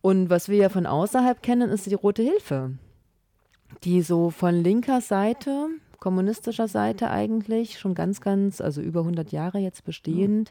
Und 0.00 0.30
was 0.30 0.48
wir 0.48 0.56
ja 0.58 0.68
von 0.68 0.86
außerhalb 0.86 1.42
kennen, 1.42 1.70
ist 1.70 1.86
die 1.86 1.94
Rote 1.94 2.22
Hilfe, 2.22 2.72
die 3.82 4.02
so 4.02 4.30
von 4.30 4.54
linker 4.54 5.00
Seite 5.00 5.68
kommunistischer 5.98 6.68
Seite 6.68 7.10
eigentlich, 7.10 7.78
schon 7.78 7.94
ganz, 7.94 8.20
ganz, 8.20 8.60
also 8.60 8.80
über 8.80 9.00
100 9.00 9.32
Jahre 9.32 9.58
jetzt 9.58 9.84
bestehend, 9.84 10.50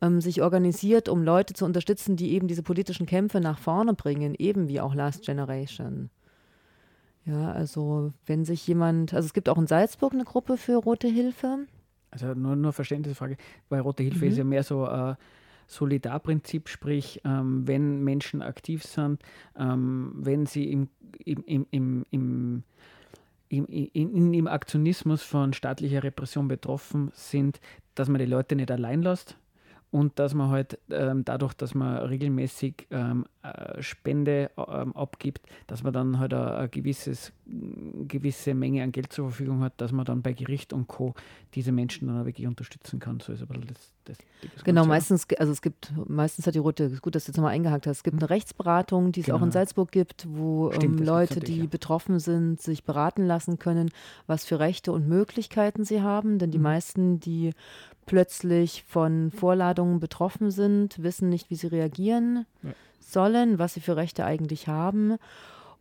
ähm, 0.00 0.20
sich 0.20 0.42
organisiert, 0.42 1.08
um 1.08 1.22
Leute 1.22 1.54
zu 1.54 1.64
unterstützen, 1.64 2.16
die 2.16 2.32
eben 2.32 2.48
diese 2.48 2.62
politischen 2.62 3.06
Kämpfe 3.06 3.40
nach 3.40 3.58
vorne 3.58 3.94
bringen, 3.94 4.34
eben 4.36 4.68
wie 4.68 4.80
auch 4.80 4.94
Last 4.94 5.24
Generation. 5.24 6.10
Ja, 7.24 7.52
also 7.52 8.12
wenn 8.26 8.44
sich 8.44 8.66
jemand, 8.66 9.14
also 9.14 9.26
es 9.26 9.32
gibt 9.32 9.48
auch 9.48 9.58
in 9.58 9.68
Salzburg 9.68 10.12
eine 10.12 10.24
Gruppe 10.24 10.56
für 10.56 10.76
Rote 10.76 11.06
Hilfe. 11.06 11.66
Also 12.10 12.34
nur, 12.34 12.56
nur 12.56 12.72
Verständnisfrage, 12.72 13.36
weil 13.68 13.80
Rote 13.80 14.02
Hilfe 14.02 14.24
mhm. 14.24 14.30
ist 14.30 14.38
ja 14.38 14.44
mehr 14.44 14.64
so 14.64 14.86
äh, 14.86 15.14
Solidarprinzip, 15.68 16.68
sprich, 16.68 17.20
ähm, 17.24 17.66
wenn 17.66 18.02
Menschen 18.02 18.42
aktiv 18.42 18.82
sind, 18.84 19.22
ähm, 19.56 20.12
wenn 20.16 20.46
sie 20.46 20.70
im, 20.70 20.88
im, 21.24 21.44
im, 21.44 21.66
im, 21.70 22.06
im 22.10 22.62
im, 23.52 23.66
in, 23.66 24.32
im 24.32 24.46
Aktionismus 24.46 25.22
von 25.22 25.52
staatlicher 25.52 26.02
Repression 26.02 26.48
betroffen 26.48 27.10
sind, 27.14 27.60
dass 27.94 28.08
man 28.08 28.18
die 28.18 28.26
Leute 28.26 28.56
nicht 28.56 28.70
allein 28.70 29.02
lässt 29.02 29.36
und 29.90 30.18
dass 30.18 30.32
man 30.32 30.50
halt 30.50 30.78
ähm, 30.90 31.24
dadurch, 31.24 31.52
dass 31.52 31.74
man 31.74 31.98
regelmäßig 31.98 32.86
ähm, 32.90 33.26
äh, 33.41 33.41
Spende 33.80 34.50
ähm, 34.56 34.94
abgibt, 34.94 35.42
dass 35.66 35.82
man 35.82 35.92
dann 35.92 36.20
halt 36.20 36.32
eine, 36.32 36.68
gewisses, 36.68 37.32
gewisse 37.44 38.54
Menge 38.54 38.84
an 38.84 38.92
Geld 38.92 39.12
zur 39.12 39.30
Verfügung 39.30 39.62
hat, 39.62 39.72
dass 39.78 39.90
man 39.90 40.04
dann 40.04 40.22
bei 40.22 40.32
Gericht 40.32 40.72
und 40.72 40.86
Co. 40.86 41.14
diese 41.54 41.72
Menschen 41.72 42.06
dann 42.06 42.24
wirklich 42.24 42.46
unterstützen 42.46 43.00
kann. 43.00 43.18
So 43.18 43.32
ist 43.32 43.42
aber 43.42 43.54
das, 43.54 43.92
das, 44.04 44.18
das 44.54 44.62
Genau, 44.62 44.86
meistens, 44.86 45.26
also 45.38 45.50
es 45.50 45.60
gibt, 45.60 45.92
meistens 46.06 46.46
hat 46.46 46.54
die 46.54 46.60
Rote, 46.60 46.88
gut, 47.00 47.16
dass 47.16 47.24
du 47.24 47.30
jetzt 47.30 47.36
nochmal 47.36 47.54
eingehakt 47.54 47.88
hast, 47.88 47.98
es 47.98 48.02
gibt 48.04 48.18
eine 48.20 48.30
Rechtsberatung, 48.30 49.10
die 49.10 49.20
es 49.20 49.26
genau. 49.26 49.38
auch 49.38 49.42
in 49.42 49.48
genau. 49.48 49.54
Salzburg 49.54 49.90
gibt, 49.90 50.28
wo 50.30 50.70
Stimmt, 50.70 51.00
ähm, 51.00 51.06
Leute, 51.06 51.40
die 51.40 51.60
ja. 51.60 51.66
betroffen 51.66 52.20
sind, 52.20 52.60
sich 52.60 52.84
beraten 52.84 53.26
lassen 53.26 53.58
können, 53.58 53.90
was 54.28 54.44
für 54.44 54.60
Rechte 54.60 54.92
und 54.92 55.08
Möglichkeiten 55.08 55.84
sie 55.84 56.00
haben. 56.00 56.38
Denn 56.38 56.52
die 56.52 56.58
mhm. 56.58 56.64
meisten, 56.64 57.18
die 57.18 57.54
plötzlich 58.06 58.84
von 58.86 59.32
Vorladungen 59.32 59.98
betroffen 59.98 60.52
sind, 60.52 61.02
wissen 61.02 61.28
nicht, 61.28 61.50
wie 61.50 61.56
sie 61.56 61.66
reagieren. 61.66 62.46
Ja 62.62 62.70
sollen, 63.02 63.58
was 63.58 63.74
sie 63.74 63.80
für 63.80 63.96
Rechte 63.96 64.24
eigentlich 64.24 64.68
haben. 64.68 65.18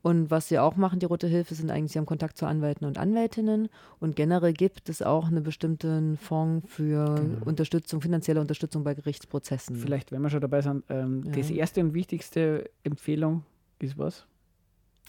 Und 0.03 0.31
was 0.31 0.47
sie 0.47 0.57
auch 0.57 0.75
machen, 0.77 0.99
die 0.99 1.05
Rote 1.05 1.27
Hilfe, 1.27 1.53
sind 1.53 1.69
eigentlich, 1.69 1.91
sie 1.91 1.99
haben 1.99 2.07
Kontakt 2.07 2.35
zu 2.35 2.47
Anwälten 2.47 2.87
und 2.87 2.97
Anwältinnen. 2.97 3.69
Und 3.99 4.15
generell 4.15 4.53
gibt 4.53 4.89
es 4.89 5.03
auch 5.03 5.27
einen 5.27 5.43
bestimmten 5.43 6.17
Fonds 6.17 6.67
für 6.73 7.15
genau. 7.15 7.45
Unterstützung, 7.45 8.01
finanzielle 8.01 8.41
Unterstützung 8.41 8.83
bei 8.83 8.95
Gerichtsprozessen. 8.95 9.75
Vielleicht, 9.75 10.11
wenn 10.11 10.21
wir 10.23 10.31
schon 10.31 10.41
dabei 10.41 10.61
sind, 10.61 10.83
ähm, 10.89 11.23
ja. 11.25 11.31
das 11.33 11.51
erste 11.51 11.81
und 11.81 11.93
wichtigste 11.93 12.69
Empfehlung 12.83 13.43
ist 13.77 13.97
was? 13.97 14.25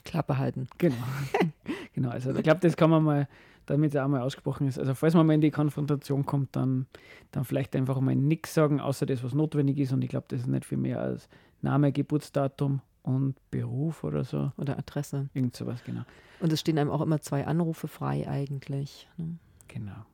Klappe 0.05 0.37
halten. 0.37 0.69
Genau. 0.77 0.97
genau, 1.95 2.11
also 2.11 2.35
ich 2.35 2.43
glaube, 2.43 2.61
das 2.61 2.77
kann 2.77 2.91
man 2.91 3.03
mal, 3.03 3.29
damit 3.65 3.95
es 3.95 4.01
auch 4.01 4.09
mal 4.09 4.21
ausgesprochen 4.21 4.67
ist. 4.67 4.79
Also 4.79 4.95
falls 4.95 5.15
man 5.15 5.27
mal 5.27 5.35
in 5.35 5.41
die 5.41 5.51
Konfrontation 5.51 6.27
kommt, 6.27 6.55
dann, 6.55 6.87
dann 7.31 7.45
vielleicht 7.45 7.75
einfach 7.77 7.99
mal 8.01 8.15
nichts 8.15 8.53
sagen, 8.53 8.79
außer 8.79 9.07
das, 9.07 9.25
was 9.25 9.33
notwendig 9.33 9.79
ist. 9.79 9.93
Und 9.93 10.03
ich 10.03 10.11
glaube, 10.11 10.27
das 10.29 10.41
ist 10.41 10.49
nicht 10.49 10.67
viel 10.67 10.79
mehr 10.79 11.01
als 11.01 11.29
Name, 11.63 11.93
Geburtsdatum 11.93 12.81
und 13.03 13.35
Beruf 13.51 14.05
oder 14.05 14.25
so. 14.25 14.53
Oder 14.57 14.79
Adresse. 14.79 15.29
Irgend 15.35 15.57
sowas, 15.57 15.83
genau. 15.85 16.03
Und 16.41 16.53
es 16.53 16.61
stehen 16.61 16.79
einem 16.79 16.91
auch 16.91 17.01
immer 17.01 17.21
zwei 17.21 17.47
Anrufe 17.47 17.89
frei 17.89 18.29
eigentlich. 18.29 19.09
Ne? 19.17 19.39
Genau. 19.69 20.05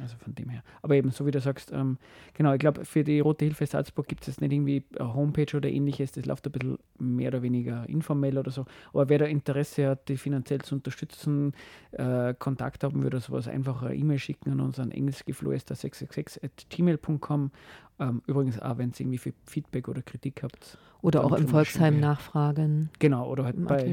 Also 0.00 0.16
von 0.18 0.34
dem 0.34 0.48
her. 0.48 0.62
Aber 0.82 0.94
eben, 0.94 1.10
so 1.10 1.26
wie 1.26 1.30
du 1.30 1.40
sagst, 1.40 1.72
ähm, 1.72 1.98
genau, 2.34 2.52
ich 2.52 2.58
glaube, 2.58 2.84
für 2.84 3.04
die 3.04 3.20
Rote 3.20 3.44
Hilfe 3.44 3.66
Salzburg 3.66 4.06
gibt 4.08 4.26
es 4.28 4.40
nicht 4.40 4.52
irgendwie 4.52 4.84
eine 4.98 5.14
Homepage 5.14 5.56
oder 5.56 5.68
ähnliches. 5.68 6.12
Das 6.12 6.26
läuft 6.26 6.46
ein 6.46 6.52
bisschen 6.52 6.78
mehr 6.98 7.28
oder 7.28 7.42
weniger 7.42 7.88
informell 7.88 8.36
oder 8.38 8.50
so. 8.50 8.66
Aber 8.92 9.08
wer 9.08 9.18
da 9.18 9.24
Interesse 9.24 9.88
hat, 9.88 10.08
die 10.08 10.16
finanziell 10.16 10.60
zu 10.60 10.74
unterstützen, 10.74 11.52
äh, 11.92 12.34
Kontakt 12.38 12.84
haben 12.84 13.02
würde, 13.02 13.20
sowas, 13.20 13.48
einfach 13.48 13.82
eine 13.82 13.94
E-Mail 13.94 14.18
schicken 14.18 14.50
an 14.50 14.60
unseren 14.60 14.90
englischgeflüster666 14.90 16.44
at 16.44 16.68
gmail.com. 16.68 17.50
Ähm, 17.98 18.22
übrigens 18.26 18.60
auch, 18.60 18.78
wenn 18.78 18.90
es 18.90 19.00
irgendwie 19.00 19.32
Feedback 19.44 19.88
oder 19.88 20.02
Kritik 20.02 20.42
habt. 20.42 20.78
Oder 21.00 21.24
auch 21.24 21.32
im 21.32 21.48
Volksheim 21.48 22.00
nachfragen. 22.00 22.90
Genau, 22.98 23.30
oder 23.30 23.44
halt 23.44 23.64
bei, 23.64 23.84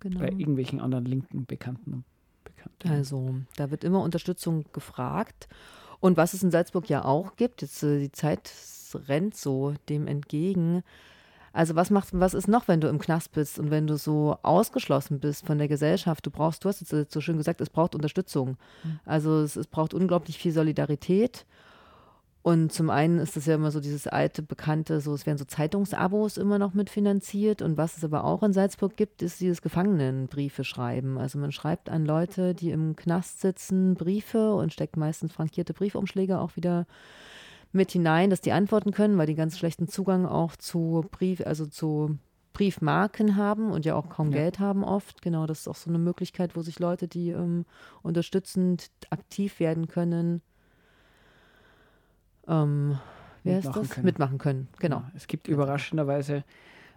genau. 0.00 0.20
bei 0.20 0.28
irgendwelchen 0.28 0.80
anderen 0.80 1.04
linken 1.04 1.44
Bekannten 1.44 2.04
bekannt. 2.68 2.98
Also, 2.98 3.34
da 3.56 3.70
wird 3.70 3.84
immer 3.84 4.02
Unterstützung 4.02 4.64
gefragt. 4.72 5.48
Und 6.00 6.16
was 6.16 6.34
es 6.34 6.42
in 6.42 6.50
Salzburg 6.50 6.88
ja 6.88 7.04
auch 7.04 7.36
gibt, 7.36 7.62
jetzt 7.62 7.82
äh, 7.82 8.00
die 8.00 8.12
Zeit 8.12 8.52
rennt 9.08 9.36
so 9.36 9.74
dem 9.88 10.06
entgegen. 10.06 10.82
Also 11.52 11.74
was 11.74 11.90
macht, 11.90 12.08
was 12.12 12.34
ist 12.34 12.48
noch, 12.48 12.66
wenn 12.66 12.80
du 12.80 12.88
im 12.88 12.98
Knast 12.98 13.32
bist 13.32 13.58
und 13.58 13.70
wenn 13.70 13.86
du 13.86 13.96
so 13.96 14.38
ausgeschlossen 14.42 15.20
bist 15.20 15.46
von 15.46 15.58
der 15.58 15.68
Gesellschaft? 15.68 16.24
Du 16.24 16.30
brauchst, 16.30 16.64
du 16.64 16.68
hast 16.68 16.80
jetzt 16.80 17.12
so 17.12 17.20
schön 17.20 17.36
gesagt, 17.36 17.60
es 17.60 17.68
braucht 17.68 17.94
Unterstützung. 17.94 18.56
Mhm. 18.82 19.00
Also 19.04 19.40
es, 19.40 19.56
es 19.56 19.66
braucht 19.66 19.92
unglaublich 19.92 20.38
viel 20.38 20.52
Solidarität 20.52 21.44
und 22.42 22.72
zum 22.72 22.90
einen 22.90 23.20
ist 23.20 23.36
es 23.36 23.46
ja 23.46 23.54
immer 23.54 23.70
so 23.70 23.78
dieses 23.78 24.08
alte, 24.08 24.42
bekannte, 24.42 25.00
so 25.00 25.14
es 25.14 25.26
werden 25.26 25.38
so 25.38 25.44
Zeitungsabos 25.44 26.38
immer 26.38 26.58
noch 26.58 26.74
mitfinanziert. 26.74 27.62
Und 27.62 27.76
was 27.76 27.96
es 27.96 28.04
aber 28.04 28.24
auch 28.24 28.42
in 28.42 28.52
Salzburg 28.52 28.96
gibt, 28.96 29.22
ist 29.22 29.40
dieses 29.40 29.62
Gefangenenbriefe 29.62 30.64
schreiben. 30.64 31.18
Also 31.18 31.38
man 31.38 31.52
schreibt 31.52 31.88
an 31.88 32.04
Leute, 32.04 32.54
die 32.54 32.70
im 32.72 32.96
Knast 32.96 33.40
sitzen, 33.40 33.94
Briefe 33.94 34.54
und 34.54 34.72
steckt 34.72 34.96
meistens 34.96 35.32
frankierte 35.32 35.72
Briefumschläge 35.72 36.40
auch 36.40 36.56
wieder 36.56 36.86
mit 37.70 37.92
hinein, 37.92 38.28
dass 38.28 38.40
die 38.40 38.52
antworten 38.52 38.90
können, 38.90 39.18
weil 39.18 39.26
die 39.26 39.36
ganz 39.36 39.56
schlechten 39.56 39.86
Zugang 39.86 40.26
auch 40.26 40.56
zu 40.56 41.06
Brief, 41.12 41.46
also 41.46 41.66
zu 41.66 42.18
Briefmarken 42.54 43.36
haben 43.36 43.70
und 43.70 43.84
ja 43.84 43.94
auch 43.94 44.08
kaum 44.08 44.32
ja. 44.32 44.38
Geld 44.38 44.58
haben 44.58 44.82
oft. 44.82 45.22
Genau, 45.22 45.46
das 45.46 45.60
ist 45.60 45.68
auch 45.68 45.76
so 45.76 45.90
eine 45.90 45.98
Möglichkeit, 45.98 46.56
wo 46.56 46.62
sich 46.62 46.80
Leute, 46.80 47.06
die 47.06 47.30
ähm, 47.30 47.66
unterstützend 48.02 48.90
aktiv 49.10 49.60
werden 49.60 49.86
können, 49.86 50.42
ähm, 52.48 52.98
wer 53.44 53.58
ist 53.58 53.68
das? 53.68 53.90
Können. 53.90 54.06
Mitmachen 54.06 54.38
können. 54.38 54.68
Genau. 54.78 54.98
Ja, 54.98 55.12
es 55.14 55.26
gibt 55.26 55.48
überraschenderweise 55.48 56.44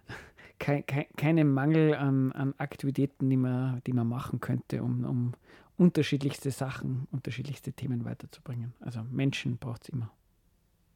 kein, 0.60 0.86
kein, 0.86 1.06
keinen 1.18 1.52
Mangel 1.52 1.96
an, 1.96 2.32
an 2.32 2.54
Aktivitäten, 2.58 3.30
die 3.30 3.38
man, 3.38 3.82
die 3.86 3.94
man 3.94 4.08
machen 4.08 4.40
könnte, 4.40 4.84
um, 4.84 5.04
um 5.06 5.34
unterschiedlichste 5.78 6.52
Sachen, 6.52 7.08
unterschiedlichste 7.12 7.74
Themen 7.74 8.06
weiterzubringen. 8.06 8.74
Also 8.80 9.02
Menschen 9.04 9.58
braucht 9.58 9.84
es 9.84 9.90
immer. 9.90 10.12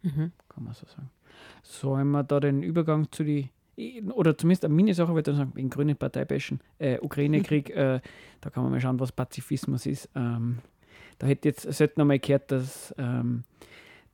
Mhm. 0.01 0.31
Kann 0.47 0.63
man 0.63 0.73
so 0.73 0.85
sagen. 0.87 1.09
Sollen 1.63 2.09
wir 2.11 2.23
da 2.23 2.39
den 2.39 2.63
Übergang 2.63 3.11
zu 3.11 3.23
die 3.23 3.49
oder 4.13 4.37
zumindest 4.37 4.65
eine 4.65 4.73
Mini-Sache, 4.73 5.13
würde 5.13 5.31
ich 5.31 5.37
sagen, 5.37 5.51
wegen 5.55 5.69
grünen 5.69 5.95
Parteibäschen, 5.95 6.59
äh, 6.79 6.99
Ukraine-Krieg, 6.99 7.69
äh, 7.75 8.01
da 8.41 8.49
kann 8.49 8.63
man 8.63 8.73
mal 8.73 8.81
schauen, 8.81 8.99
was 8.99 9.11
Pazifismus 9.11 9.85
ist. 9.85 10.09
Ähm, 10.15 10.59
da 11.17 11.27
hätte 11.27 11.47
jetzt, 11.47 11.61
sollte 11.61 11.99
noch 11.99 12.05
mal 12.05 12.19
gehört, 12.19 12.51
dass 12.51 12.93
ähm, 12.97 13.43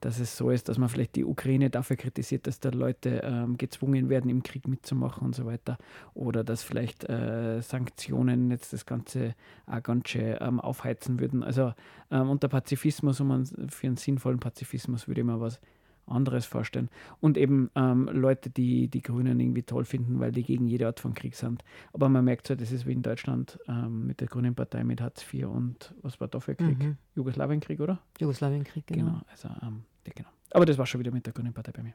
dass 0.01 0.19
es 0.19 0.35
so 0.37 0.49
ist, 0.49 0.69
dass 0.69 0.77
man 0.77 0.89
vielleicht 0.89 1.15
die 1.15 1.25
Ukraine 1.25 1.69
dafür 1.69 1.95
kritisiert, 1.95 2.47
dass 2.47 2.59
da 2.59 2.69
Leute 2.69 3.21
ähm, 3.23 3.57
gezwungen 3.57 4.09
werden, 4.09 4.29
im 4.29 4.43
Krieg 4.43 4.67
mitzumachen 4.67 5.25
und 5.25 5.35
so 5.35 5.45
weiter. 5.45 5.77
Oder 6.13 6.43
dass 6.43 6.63
vielleicht 6.63 7.09
äh, 7.09 7.61
Sanktionen 7.61 8.51
jetzt 8.51 8.73
das 8.73 8.85
Ganze 8.85 9.35
auch 9.65 9.83
ganz 9.83 10.09
schön 10.09 10.37
ähm, 10.39 10.59
aufheizen 10.59 11.19
würden. 11.19 11.43
Also 11.43 11.73
ähm, 12.11 12.29
unter 12.29 12.47
Pazifismus, 12.47 13.19
um 13.19 13.31
einen, 13.31 13.69
für 13.69 13.87
einen 13.87 13.97
sinnvollen 13.97 14.39
Pazifismus 14.39 15.07
würde 15.07 15.21
ich 15.21 15.27
mir 15.27 15.39
was 15.39 15.59
anderes 16.07 16.45
vorstellen. 16.45 16.89
Und 17.19 17.37
eben 17.37 17.69
ähm, 17.75 18.09
Leute, 18.11 18.49
die 18.49 18.87
die 18.87 19.01
Grünen 19.01 19.39
irgendwie 19.39 19.63
toll 19.63 19.85
finden, 19.85 20.19
weil 20.19 20.31
die 20.31 20.43
gegen 20.43 20.67
jede 20.67 20.87
Art 20.87 20.99
von 20.99 21.13
Krieg 21.13 21.35
sind. 21.35 21.63
Aber 21.93 22.09
man 22.09 22.25
merkt 22.25 22.47
so, 22.47 22.55
das 22.55 22.71
ist 22.71 22.85
wie 22.85 22.93
in 22.93 23.01
Deutschland 23.01 23.59
ähm, 23.67 24.07
mit 24.07 24.21
der 24.21 24.27
Grünen 24.27 24.55
Partei 24.55 24.83
mit 24.83 25.01
Hartz 25.01 25.25
IV 25.33 25.47
und 25.47 25.93
was 26.01 26.19
war 26.19 26.27
da 26.27 26.39
für 26.39 26.55
Krieg? 26.55 26.79
Mhm. 26.79 26.97
Jugoslawienkrieg, 27.15 27.79
oder? 27.79 27.99
Jugoslawienkrieg, 28.19 28.87
genau. 28.87 29.05
genau 29.05 29.21
also, 29.29 29.49
ähm, 29.61 29.83
ja, 30.05 30.13
genau. 30.15 30.29
Aber 30.51 30.65
das 30.65 30.77
war 30.77 30.85
schon 30.85 30.99
wieder 30.99 31.11
mit 31.11 31.25
der 31.25 31.33
Grünen 31.33 31.53
Partei 31.53 31.71
bei 31.71 31.83
mir. 31.83 31.93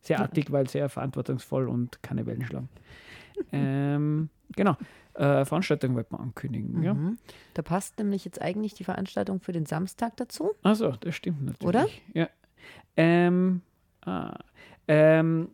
Sehr 0.00 0.16
ja. 0.16 0.22
artig, 0.22 0.50
weil 0.50 0.68
sehr 0.68 0.88
verantwortungsvoll 0.88 1.68
und 1.68 2.02
keine 2.02 2.24
Wellen 2.26 2.44
schlagen. 2.44 2.68
ähm, 3.52 4.30
genau. 4.56 4.76
Äh, 5.14 5.44
Veranstaltung 5.44 5.96
wird 5.96 6.10
man 6.12 6.20
ankündigen. 6.20 6.78
Mhm. 6.78 6.82
Ja. 6.82 6.96
Da 7.54 7.62
passt 7.62 7.98
nämlich 7.98 8.24
jetzt 8.24 8.40
eigentlich 8.40 8.74
die 8.74 8.84
Veranstaltung 8.84 9.40
für 9.40 9.52
den 9.52 9.66
Samstag 9.66 10.16
dazu. 10.16 10.52
Also, 10.62 10.92
das 10.92 11.14
stimmt 11.14 11.44
natürlich. 11.44 11.68
Oder? 11.68 11.86
Ja. 12.14 12.28
Ähm, 12.96 13.62
ah, 14.02 14.38
ähm, 14.88 15.48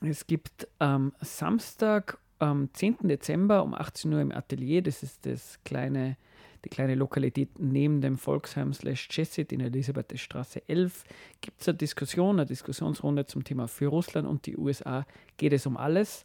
es 0.00 0.26
gibt 0.26 0.68
am 0.78 1.12
Samstag, 1.20 2.18
am 2.38 2.68
10. 2.72 3.08
Dezember 3.08 3.62
um 3.62 3.74
18 3.74 4.12
Uhr 4.12 4.20
im 4.20 4.32
Atelier, 4.32 4.82
das 4.82 5.02
ist 5.02 5.24
das 5.24 5.58
kleine, 5.64 6.16
die 6.64 6.68
kleine 6.68 6.94
Lokalität 6.94 7.58
neben 7.58 8.00
dem 8.00 8.18
Volksheim 8.18 8.74
slash 8.74 9.08
Jessit 9.10 9.52
in 9.52 9.60
Elisabethstraße 9.60 10.68
11, 10.68 11.04
gibt 11.40 11.60
es 11.60 11.68
eine 11.68 11.78
Diskussion, 11.78 12.36
eine 12.36 12.46
Diskussionsrunde 12.46 13.26
zum 13.26 13.44
Thema 13.44 13.68
für 13.68 13.86
Russland 13.86 14.28
und 14.28 14.46
die 14.46 14.56
USA 14.56 15.06
geht 15.38 15.54
es 15.54 15.66
um 15.66 15.76
alles. 15.76 16.24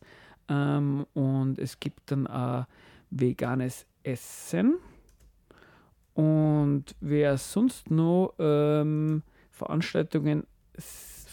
Ähm, 0.50 1.06
und 1.14 1.58
es 1.60 1.80
gibt 1.80 2.12
dann 2.12 2.28
auch 2.28 2.66
veganes 3.10 3.86
Essen. 4.04 4.78
Und 6.14 6.96
wer 7.00 7.38
sonst 7.38 7.90
noch 7.90 8.34
ähm, 8.38 9.24
Veranstaltungen 9.62 10.46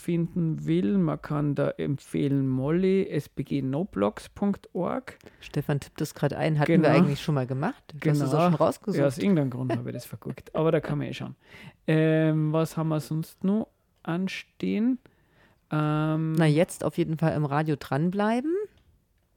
finden 0.08 0.66
will, 0.66 0.96
man 0.96 1.20
kann 1.20 1.54
da 1.54 1.68
empfehlen 1.70 2.48
Molly, 2.48 3.06
sbgnoblogs.org. 3.20 5.18
Stefan 5.40 5.80
tippt 5.80 6.00
das 6.00 6.14
gerade 6.14 6.38
ein, 6.38 6.58
hatten 6.58 6.72
genau. 6.72 6.88
wir 6.88 6.94
eigentlich 6.94 7.20
schon 7.20 7.34
mal 7.34 7.46
gemacht? 7.46 7.84
Du 7.88 7.98
genau. 7.98 8.14
hast 8.14 8.22
es 8.28 8.34
auch 8.34 8.44
schon 8.44 8.54
rausgesucht. 8.54 9.00
Ja, 9.00 9.06
aus 9.06 9.18
irgendeinem 9.18 9.50
Grund 9.50 9.76
habe 9.76 9.90
ich 9.90 9.94
das 9.94 10.06
verguckt, 10.06 10.54
aber 10.54 10.72
da 10.72 10.80
kann 10.80 10.96
man 10.96 11.08
eh 11.08 11.12
schauen. 11.12 11.36
Ähm, 11.86 12.54
was 12.54 12.78
haben 12.78 12.88
wir 12.88 13.00
sonst 13.00 13.44
noch 13.44 13.68
anstehen? 14.02 14.98
Ähm, 15.70 16.32
Na, 16.32 16.46
jetzt 16.46 16.84
auf 16.84 16.96
jeden 16.96 17.18
Fall 17.18 17.34
im 17.34 17.44
Radio 17.44 17.76
dranbleiben. 17.78 18.54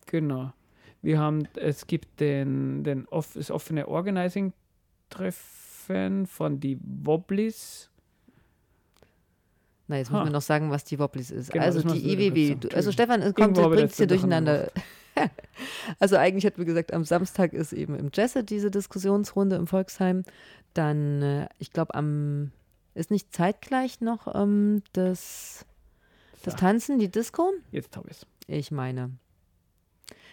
Genau. 0.05 0.53
Wir 1.01 1.19
haben, 1.19 1.49
es 1.55 1.85
gibt 1.87 2.21
den, 2.21 2.85
den 2.85 3.09
off, 3.09 3.33
das 3.33 3.51
offene 3.51 3.89
Organizing-Treffen 3.89 6.27
von 6.27 6.61
die 6.61 6.79
Wobblies 6.81 7.90
na, 9.87 9.97
jetzt 9.97 10.11
müssen 10.11 10.25
wir 10.25 10.31
noch 10.31 10.41
sagen, 10.41 10.71
was 10.71 10.83
die 10.83 10.99
Wobblies 10.99 11.31
ist. 11.31 11.51
Genau, 11.51 11.65
also 11.65 11.81
die 11.81 12.13
IWW. 12.13 12.55
Du, 12.55 12.69
also 12.69 12.91
Stefan, 12.91 13.21
es 13.21 13.33
kommt, 13.33 13.55
bringt 13.55 13.91
es 13.91 13.97
hier 13.97 14.07
durcheinander. 14.07 14.71
also 15.99 16.15
eigentlich 16.15 16.45
hätten 16.45 16.59
wir 16.59 16.65
gesagt, 16.65 16.93
am 16.93 17.03
Samstag 17.03 17.53
ist 17.53 17.73
eben 17.73 17.95
im 17.95 18.09
Jesset 18.13 18.49
diese 18.49 18.71
Diskussionsrunde 18.71 19.57
im 19.57 19.67
Volksheim. 19.67 20.23
Dann, 20.73 21.21
äh, 21.21 21.47
ich 21.59 21.71
glaube, 21.71 21.95
am 21.95 22.51
ist 22.93 23.11
nicht 23.11 23.33
zeitgleich 23.33 24.01
noch 24.01 24.33
ähm, 24.35 24.83
das, 24.93 25.65
das 26.43 26.55
Tanzen, 26.55 26.99
die 26.99 27.09
Disco? 27.09 27.51
Jetzt 27.71 27.95
habe 27.95 28.09
ich 28.09 28.17
es. 28.17 28.27
Ich 28.47 28.71
meine. 28.71 29.11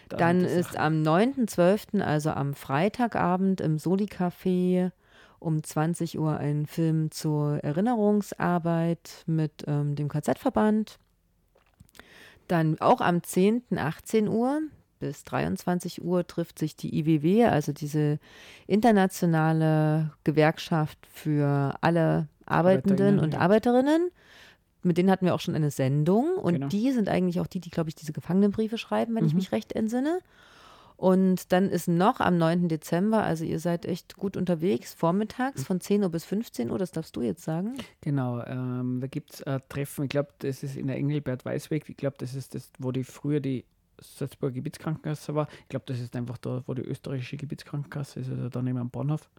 Dann, 0.09 0.19
Dann 0.19 0.45
ist 0.45 0.75
am 0.75 1.03
9.12., 1.03 2.01
also 2.01 2.31
am 2.31 2.53
Freitagabend 2.55 3.61
im 3.61 3.77
Soli-Café 3.77 4.91
um 5.39 5.63
20 5.63 6.19
Uhr 6.19 6.37
ein 6.37 6.65
Film 6.65 7.11
zur 7.11 7.63
Erinnerungsarbeit 7.63 9.23
mit 9.25 9.63
ähm, 9.67 9.95
dem 9.95 10.09
KZ-Verband. 10.09 10.99
Dann 12.47 12.79
auch 12.79 13.01
am 13.01 13.23
10., 13.23 13.63
18 13.75 14.27
Uhr 14.27 14.61
bis 14.99 15.23
23 15.23 16.03
Uhr 16.03 16.27
trifft 16.27 16.59
sich 16.59 16.75
die 16.75 16.97
IWW, 16.99 17.45
also 17.45 17.71
diese 17.71 18.19
internationale 18.67 20.11
Gewerkschaft 20.23 20.99
für 21.09 21.75
alle 21.81 22.27
Arbeitenden 22.45 23.19
und 23.19 23.33
ja. 23.33 23.39
Arbeiterinnen. 23.39 24.11
Mit 24.81 24.97
denen 24.97 25.09
hatten 25.11 25.25
wir 25.25 25.35
auch 25.35 25.39
schon 25.39 25.55
eine 25.55 25.71
Sendung 25.71 26.35
und 26.35 26.53
genau. 26.53 26.67
die 26.67 26.91
sind 26.91 27.09
eigentlich 27.09 27.39
auch 27.39 27.47
die, 27.47 27.59
die, 27.59 27.69
glaube 27.69 27.89
ich, 27.89 27.95
diese 27.95 28.13
Gefangenenbriefe 28.13 28.77
schreiben, 28.77 29.15
wenn 29.15 29.23
mhm. 29.23 29.29
ich 29.29 29.35
mich 29.35 29.51
recht 29.51 29.73
entsinne. 29.73 30.19
Und 30.99 31.53
dann 31.53 31.69
ist 31.69 31.87
noch 31.87 32.19
am 32.19 32.37
9. 32.37 32.67
Dezember, 32.67 33.23
also 33.23 33.45
ihr 33.45 33.59
seid 33.59 33.85
echt 33.85 34.17
gut 34.17 34.35
unterwegs, 34.35 34.93
vormittags 34.93 35.63
von 35.63 35.79
10 35.79 36.03
Uhr 36.03 36.09
bis 36.09 36.25
15 36.25 36.69
Uhr, 36.69 36.77
das 36.77 36.91
darfst 36.91 37.15
du 37.15 37.21
jetzt 37.21 37.41
sagen. 37.41 37.77
Genau, 38.01 38.43
ähm, 38.43 38.99
da 38.99 39.07
gibt 39.07 39.33
es 39.33 39.43
ein 39.43 39.61
Treffen, 39.69 40.03
ich 40.03 40.09
glaube, 40.09 40.27
das 40.39 40.61
ist 40.61 40.75
in 40.75 40.87
der 40.87 40.97
Engelbert-Weißweg, 40.97 41.87
ich 41.87 41.95
glaube, 41.95 42.17
das 42.19 42.35
ist 42.35 42.53
das, 42.53 42.69
wo 42.79 42.91
die 42.91 43.05
früher 43.05 43.39
die 43.39 43.63
Salzburger 44.01 44.55
Gebietskrankenkasse 44.55 45.33
war. 45.33 45.47
Ich 45.61 45.69
glaube, 45.69 45.85
das 45.87 46.01
ist 46.01 46.17
einfach 46.17 46.37
da, 46.37 46.63
wo 46.67 46.73
die 46.73 46.81
österreichische 46.81 47.37
Gebietskrankenkasse 47.37 48.19
ist, 48.19 48.29
also 48.29 48.49
da 48.49 48.61
neben 48.61 48.79
am 48.79 48.89
Bahnhof. 48.89 49.29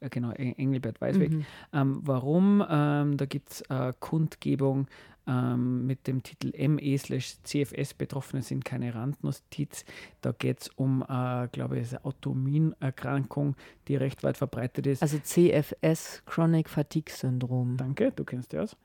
Ja, 0.00 0.08
genau, 0.08 0.30
Engelbert 0.32 1.00
Weißweg. 1.00 1.32
Mhm. 1.32 1.46
Ähm, 1.72 2.00
warum? 2.02 2.64
Ähm, 2.68 3.16
da 3.16 3.26
gibt 3.26 3.50
es 3.50 3.60
äh, 3.62 3.92
Kundgebung 3.98 4.86
ähm, 5.28 5.86
mit 5.86 6.06
dem 6.06 6.22
Titel 6.22 6.52
ME 6.68 6.96
CFS 6.96 7.94
Betroffene 7.94 8.42
sind 8.42 8.64
keine 8.64 8.94
Randnotiz. 8.94 9.84
Da 10.22 10.32
geht 10.32 10.62
es 10.62 10.68
um, 10.70 11.02
äh, 11.02 11.48
glaube 11.48 11.78
ich, 11.78 11.90
eine 11.90 12.04
Autoimmunerkrankung, 12.04 13.54
die 13.88 13.96
recht 13.96 14.22
weit 14.22 14.38
verbreitet 14.38 14.86
ist. 14.86 15.02
Also 15.02 15.18
CFS, 15.18 16.22
Chronic 16.24 16.68
Fatigue 16.68 17.14
Syndrom. 17.14 17.76
Danke, 17.76 18.10
du 18.12 18.24
kennst 18.24 18.54
das. 18.54 18.76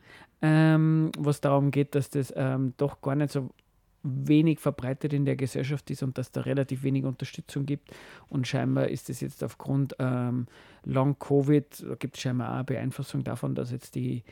Ähm, 0.42 1.12
was 1.18 1.40
darum 1.40 1.72
geht, 1.72 1.96
dass 1.96 2.10
das 2.10 2.34
ähm, 2.36 2.74
doch 2.76 3.02
gar 3.02 3.16
nicht 3.16 3.32
so 3.32 3.50
wenig 4.04 4.60
verbreitet 4.60 5.14
in 5.14 5.26
der 5.26 5.38
Gesellschaft 5.38 5.90
ist 5.90 6.04
und 6.04 6.18
dass 6.18 6.32
da 6.32 6.42
relativ 6.42 6.84
wenig 6.84 7.06
Unterstützung 7.06 7.66
gibt. 7.66 7.92
Und 8.30 8.48
scheinbar 8.48 8.90
ist 8.90 9.10
es 9.10 9.22
jetzt 9.22 9.44
aufgrund 9.44 9.96
ähm, 10.00 10.48
Long-Covid, 10.84 11.86
da 11.88 11.96
gibt 11.96 12.18
es 12.18 12.22
scheinbar 12.22 12.50
auch 12.50 12.56
eine 12.56 12.64
Beeinflussung 12.66 13.24
davon, 13.24 13.56
dass 13.56 13.72
jetzt 13.72 13.96
die, 13.96 14.24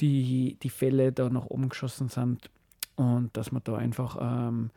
die, 0.00 0.56
die 0.62 0.70
Fälle 0.70 1.12
da 1.12 1.28
nach 1.28 1.46
oben 1.46 1.68
geschossen 1.68 2.08
sind 2.08 2.48
und 2.94 3.36
dass 3.36 3.50
man 3.50 3.62
da 3.64 3.76
einfach 3.76 4.18
ähm, 4.20 4.70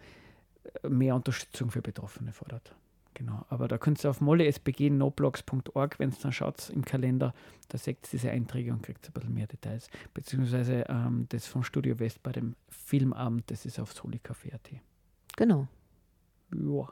mehr 0.87 1.15
Unterstützung 1.15 1.69
für 1.69 1.81
Betroffene 1.81 2.33
fordert. 2.33 2.75
Genau, 3.19 3.45
aber 3.49 3.67
da 3.67 3.77
könnt 3.77 4.01
ihr 4.01 4.09
auf 4.09 4.21
mollesbgnoblogs.org, 4.21 5.99
wenn 5.99 6.07
es 6.07 6.19
dann 6.19 6.31
schaut 6.31 6.69
im 6.69 6.85
Kalender, 6.85 7.33
da 7.67 7.77
seht 7.77 7.97
ihr 8.03 8.09
diese 8.13 8.31
Einträge 8.31 8.71
und 8.71 8.81
kriegt 8.81 9.05
ein 9.05 9.11
bisschen 9.11 9.33
mehr 9.33 9.45
Details. 9.45 9.89
Beziehungsweise 10.13 10.85
ähm, 10.87 11.25
das 11.27 11.45
vom 11.45 11.63
Studio 11.63 11.99
West 11.99 12.23
bei 12.23 12.31
dem 12.31 12.55
Filmabend, 12.69 13.51
das 13.51 13.65
ist 13.65 13.77
auf 13.77 13.91
solicafé.at. 13.91 14.69
Genau. 15.35 15.67
Ja. 16.55 16.87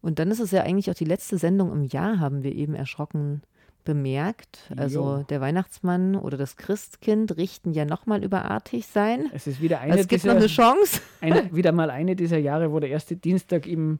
Und 0.00 0.18
dann 0.18 0.30
ist 0.30 0.40
es 0.40 0.50
ja 0.50 0.62
eigentlich 0.62 0.90
auch 0.90 0.94
die 0.94 1.04
letzte 1.04 1.36
Sendung 1.36 1.70
im 1.70 1.82
Jahr, 1.82 2.20
haben 2.20 2.42
wir 2.42 2.54
eben 2.54 2.74
erschrocken 2.74 3.42
bemerkt. 3.84 4.72
Also 4.78 5.18
jo. 5.18 5.22
der 5.24 5.42
Weihnachtsmann 5.42 6.16
oder 6.16 6.38
das 6.38 6.56
Christkind 6.56 7.36
richten 7.36 7.74
ja 7.74 7.84
nochmal 7.84 8.24
überartig 8.24 8.86
sein. 8.86 9.30
Es 9.34 9.46
ist 9.46 9.60
wieder 9.60 9.80
eine 9.80 9.92
es 9.98 10.08
gibt 10.08 10.22
dieser, 10.22 10.32
noch 10.32 10.40
eine 10.40 10.48
Chance. 10.48 11.02
Eine, 11.20 11.50
wieder 11.54 11.72
mal 11.72 11.90
eine 11.90 12.16
dieser 12.16 12.38
Jahre, 12.38 12.72
wo 12.72 12.80
der 12.80 12.88
erste 12.88 13.14
Dienstag 13.14 13.66
im 13.66 13.98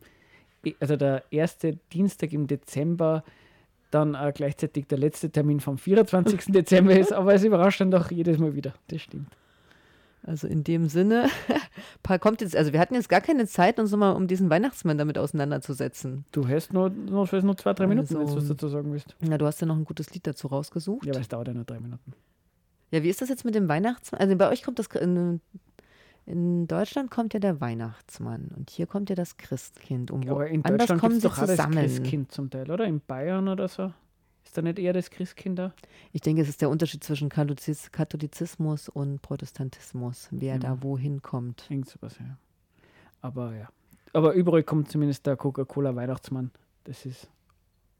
also 0.80 0.96
der 0.96 1.22
erste 1.30 1.78
Dienstag 1.92 2.32
im 2.32 2.46
Dezember 2.46 3.22
dann 3.90 4.14
äh, 4.14 4.32
gleichzeitig 4.34 4.86
der 4.86 4.98
letzte 4.98 5.30
Termin 5.30 5.60
vom 5.60 5.78
24. 5.78 6.46
Dezember 6.52 6.98
ist, 6.98 7.12
aber 7.12 7.34
es 7.34 7.44
überrascht 7.44 7.80
dann 7.80 7.90
doch 7.90 8.10
jedes 8.10 8.38
Mal 8.38 8.54
wieder. 8.54 8.74
Das 8.88 9.02
stimmt. 9.02 9.28
Also 10.26 10.48
in 10.48 10.64
dem 10.64 10.88
Sinne, 10.88 11.28
kommt 12.20 12.40
jetzt, 12.40 12.56
also 12.56 12.72
wir 12.72 12.80
hatten 12.80 12.94
jetzt 12.94 13.08
gar 13.08 13.20
keine 13.20 13.46
Zeit, 13.46 13.78
uns 13.78 13.92
nochmal 13.92 14.16
um 14.16 14.26
diesen 14.26 14.50
Weihnachtsmann 14.50 14.98
damit 14.98 15.18
auseinanderzusetzen. 15.18 16.24
Du 16.32 16.48
hast 16.48 16.72
nur, 16.72 16.90
nur, 16.90 17.28
nur 17.32 17.56
zwei, 17.56 17.72
drei 17.74 17.86
Minuten, 17.86 18.16
also, 18.16 18.36
was 18.36 18.44
du 18.44 18.54
dazu 18.54 18.68
sagen 18.68 18.92
willst. 18.92 19.14
Ja, 19.20 19.38
du 19.38 19.46
hast 19.46 19.60
ja 19.60 19.68
noch 19.68 19.76
ein 19.76 19.84
gutes 19.84 20.12
Lied 20.12 20.26
dazu 20.26 20.48
rausgesucht. 20.48 21.06
Ja, 21.06 21.12
aber 21.12 21.20
es 21.20 21.28
dauert 21.28 21.46
ja 21.46 21.54
nur 21.54 21.64
drei 21.64 21.78
Minuten. 21.78 22.12
Ja, 22.90 23.02
wie 23.04 23.08
ist 23.08 23.20
das 23.20 23.28
jetzt 23.28 23.44
mit 23.44 23.54
dem 23.54 23.68
Weihnachtsmann? 23.68 24.20
Also 24.20 24.36
bei 24.36 24.48
euch 24.50 24.64
kommt 24.64 24.80
das 24.80 24.88
in 26.26 26.66
Deutschland 26.66 27.10
kommt 27.10 27.34
ja 27.34 27.40
der 27.40 27.60
Weihnachtsmann 27.60 28.50
und 28.56 28.70
hier 28.70 28.86
kommt 28.86 29.10
ja 29.10 29.16
das 29.16 29.36
Christkind. 29.36 30.10
Um 30.10 30.28
Aber 30.28 30.48
in 30.48 30.64
anders 30.64 30.88
Deutschland 30.88 31.00
kommen 31.00 31.14
sie 31.14 31.28
doch 31.28 31.38
zusammen. 31.38 31.76
das 31.76 31.84
Christkind 31.84 32.32
zum 32.32 32.50
Teil, 32.50 32.68
oder? 32.70 32.84
In 32.84 33.00
Bayern 33.00 33.46
oder 33.48 33.68
so? 33.68 33.92
Ist 34.44 34.58
da 34.58 34.62
nicht 34.62 34.80
eher 34.80 34.92
das 34.92 35.10
Christkind 35.10 35.58
da? 35.58 35.72
Ich 36.12 36.20
denke, 36.20 36.42
es 36.42 36.48
ist 36.48 36.60
der 36.60 36.68
Unterschied 36.68 37.04
zwischen 37.04 37.28
Katholizismus 37.28 38.88
und 38.88 39.22
Protestantismus, 39.22 40.28
wer 40.32 40.54
ja. 40.54 40.58
da 40.58 40.82
wohin 40.82 41.22
kommt. 41.22 41.64
Irgend 41.70 41.88
sowas, 41.88 42.16
ja. 42.18 42.36
Aber 43.20 43.54
ja. 43.54 43.68
Aber 44.12 44.32
überall 44.32 44.64
kommt 44.64 44.90
zumindest 44.90 45.26
der 45.26 45.36
Coca-Cola 45.36 45.94
Weihnachtsmann. 45.94 46.50
Das 46.84 47.06
ist, 47.06 47.28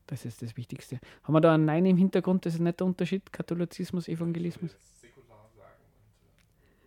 das 0.07 0.25
ist 0.25 0.43
das 0.43 0.57
Wichtigste. 0.57 0.99
Haben 1.23 1.35
wir 1.35 1.41
da 1.41 1.55
ein 1.55 1.65
Nein 1.65 1.87
im 1.87 1.97
Hintergrund? 1.97 2.45
Das 2.47 2.55
ist 2.55 2.61
nicht 2.61 2.81
der 2.81 2.87
Unterschied? 2.87 3.33
Katholizismus, 3.33 4.09
Evangelismus? 4.09 4.77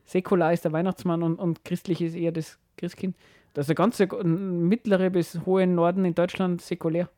Säkular 0.09 0.53
ist 0.53 0.65
der 0.65 0.73
Weihnachtsmann 0.73 1.23
und, 1.23 1.35
und 1.37 1.63
christlich 1.63 2.01
ist 2.01 2.15
eher 2.15 2.31
das 2.31 2.57
Christkind. 2.77 3.15
Das 3.53 3.63
ist 3.63 3.67
der 3.69 3.75
ganze 3.75 4.07
mittlere 4.23 5.09
bis 5.09 5.39
hohe 5.45 5.65
Norden 5.67 6.05
in 6.05 6.15
Deutschland 6.15 6.61
säkulär. 6.61 7.09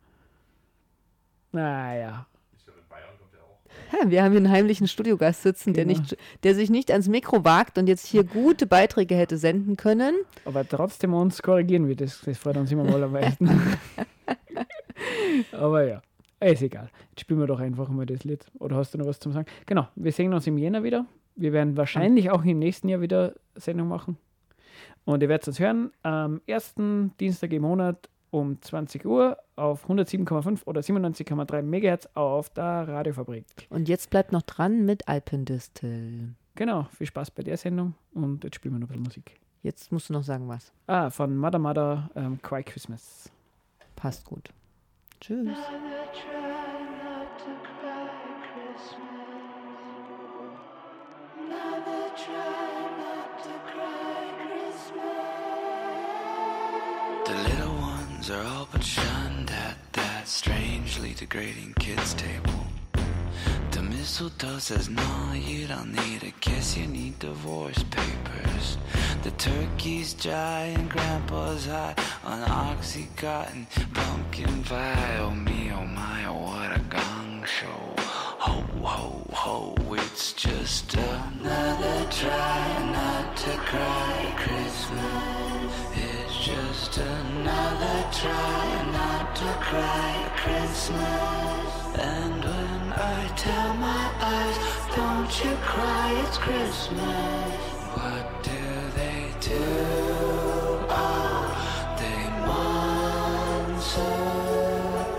Naja. 1.52 2.26
Ja, 3.94 4.10
wir 4.10 4.24
haben 4.24 4.32
hier 4.32 4.40
einen 4.40 4.50
heimlichen 4.50 4.88
Studiogast 4.88 5.44
sitzen, 5.44 5.74
der, 5.74 5.86
Genau. 5.86 6.00
nicht, 6.00 6.18
der 6.44 6.56
sich 6.56 6.70
nicht 6.70 6.92
ans 6.92 7.10
Mikro 7.10 7.44
wagt 7.44 7.78
und 7.78 7.88
jetzt 7.88 8.06
hier 8.06 8.24
gute 8.24 8.66
Beiträge 8.66 9.16
hätte 9.16 9.38
senden 9.38 9.76
können. 9.76 10.16
Aber 10.46 10.68
trotzdem 10.68 11.14
uns 11.14 11.42
korrigieren 11.42 11.88
wir 11.88 11.96
das. 11.98 12.22
Das 12.22 12.38
freut 12.38 12.56
uns 12.58 12.72
immer 12.72 12.86
mal 12.86 13.04
am 13.04 13.12
meisten. 13.12 13.50
Aber 15.52 15.84
ja, 15.84 16.02
ist 16.40 16.62
egal. 16.62 16.90
Jetzt 17.10 17.22
spielen 17.22 17.40
wir 17.40 17.48
doch 17.48 17.60
einfach 17.60 17.90
mal 17.90 18.06
das 18.06 18.24
Lied. 18.24 18.46
Oder 18.60 18.78
hast 18.78 18.94
du 18.94 18.98
noch 18.98 19.08
was 19.08 19.20
zum 19.20 19.34
Sagen? 19.34 19.48
Genau, 19.66 19.88
wir 19.96 20.12
sehen 20.12 20.34
uns 20.34 20.48
im 20.48 20.58
Jänner 20.58 20.84
wieder. 20.84 21.06
Wir 21.36 21.54
werden 21.54 21.78
wahrscheinlich 21.78 22.30
auch 22.30 22.44
im 22.44 22.60
nächsten 22.60 22.90
Jahr 22.90 23.02
wieder 23.02 23.34
Sendung 23.56 23.88
machen. 23.88 24.18
Und 25.06 25.24
ihr 25.24 25.30
werdet 25.30 25.48
uns 25.48 25.60
hören 25.60 25.92
am 26.04 26.42
ersten 26.46 27.16
Dienstag 27.20 27.52
im 27.54 27.64
Monat 27.64 28.10
um 28.30 28.62
20 28.62 29.06
Uhr 29.06 29.38
auf 29.56 29.90
107,5 29.90 30.66
oder 30.66 30.82
97,3 30.82 31.62
MHz 31.62 32.10
auf 32.14 32.50
der 32.50 32.88
Radiofabrik. 32.88 33.46
Und 33.70 33.90
jetzt 33.90 34.10
bleibt 34.10 34.32
noch 34.32 34.42
dran 34.44 34.86
mit 34.86 35.08
Alpendistel. 35.08 36.36
Genau, 36.56 36.88
viel 36.98 37.08
Spaß 37.08 37.32
bei 37.32 37.44
der 37.44 37.58
Sendung 37.58 37.94
und 38.14 38.44
jetzt 38.44 38.56
spielen 38.56 38.76
wir 38.76 38.80
noch 38.80 38.88
ein 38.88 39.04
bisschen 39.04 39.04
Musik. 39.04 39.40
Jetzt 39.64 39.92
musst 39.92 40.10
du 40.10 40.14
noch 40.14 40.24
sagen, 40.24 40.48
was. 40.48 40.72
Ah, 40.88 41.10
von 41.10 41.38
Mother 41.38 41.60
Mother, 41.60 42.10
ähm, 42.16 42.42
Quiet 42.42 42.66
Christmas. 42.66 43.30
Passt 43.96 44.26
gut. 44.26 44.50
Tschüss. 45.20 45.58
Are 58.32 58.46
all 58.46 58.68
but 58.72 58.84
shunned 58.84 59.52
at 59.52 59.78
that 59.94 60.28
strangely 60.28 61.14
degrading 61.14 61.74
kids' 61.80 62.14
table. 62.14 62.66
The 63.72 63.82
mistletoe 63.82 64.60
says, 64.60 64.90
No, 64.90 65.34
you 65.34 65.68
don't 65.68 65.94
need 65.94 66.24
a 66.24 66.32
kiss, 66.40 66.78
you 66.78 66.88
need 66.88 67.20
divorce 67.20 67.84
papers. 67.84 68.78
The 69.24 69.32
turkey's 69.32 70.14
dry 70.14 70.74
and 70.76 70.90
grandpa's 70.90 71.66
high 71.66 71.96
on 72.24 72.42
Oxycontin, 72.48 73.66
pumpkin 73.94 74.64
pie. 74.64 75.18
Oh 75.20 75.32
me, 75.32 75.72
oh 75.74 75.86
my, 75.86 76.26
oh 76.26 76.34
what 76.34 76.76
a 76.76 76.80
gong 76.90 77.44
show. 77.46 77.94
Ho, 77.98 78.62
ho, 78.84 79.26
ho, 79.34 79.76
it's 79.92 80.34
just 80.34 80.94
another 80.94 82.08
try 82.12 82.92
not 82.94 83.36
to 83.38 83.52
cry 83.70 84.34
Christmas. 84.38 86.11
Just 86.52 86.98
another 86.98 87.98
try 88.12 88.92
not 88.92 89.36
to 89.38 89.50
cry 89.68 90.14
Christmas. 90.36 91.70
And 91.98 92.44
when 92.44 92.94
I 92.94 93.32
tell 93.38 93.74
my 93.76 94.12
eyes, 94.20 94.58
don't 94.94 95.32
you 95.44 95.56
cry, 95.64 96.12
it's 96.26 96.38
Christmas. 96.38 97.62
What 97.96 98.44
do 98.44 98.64
they 99.00 99.32
do? 99.40 99.64
Oh, 100.90 101.44
they 102.02 102.22
monster. 102.52 104.02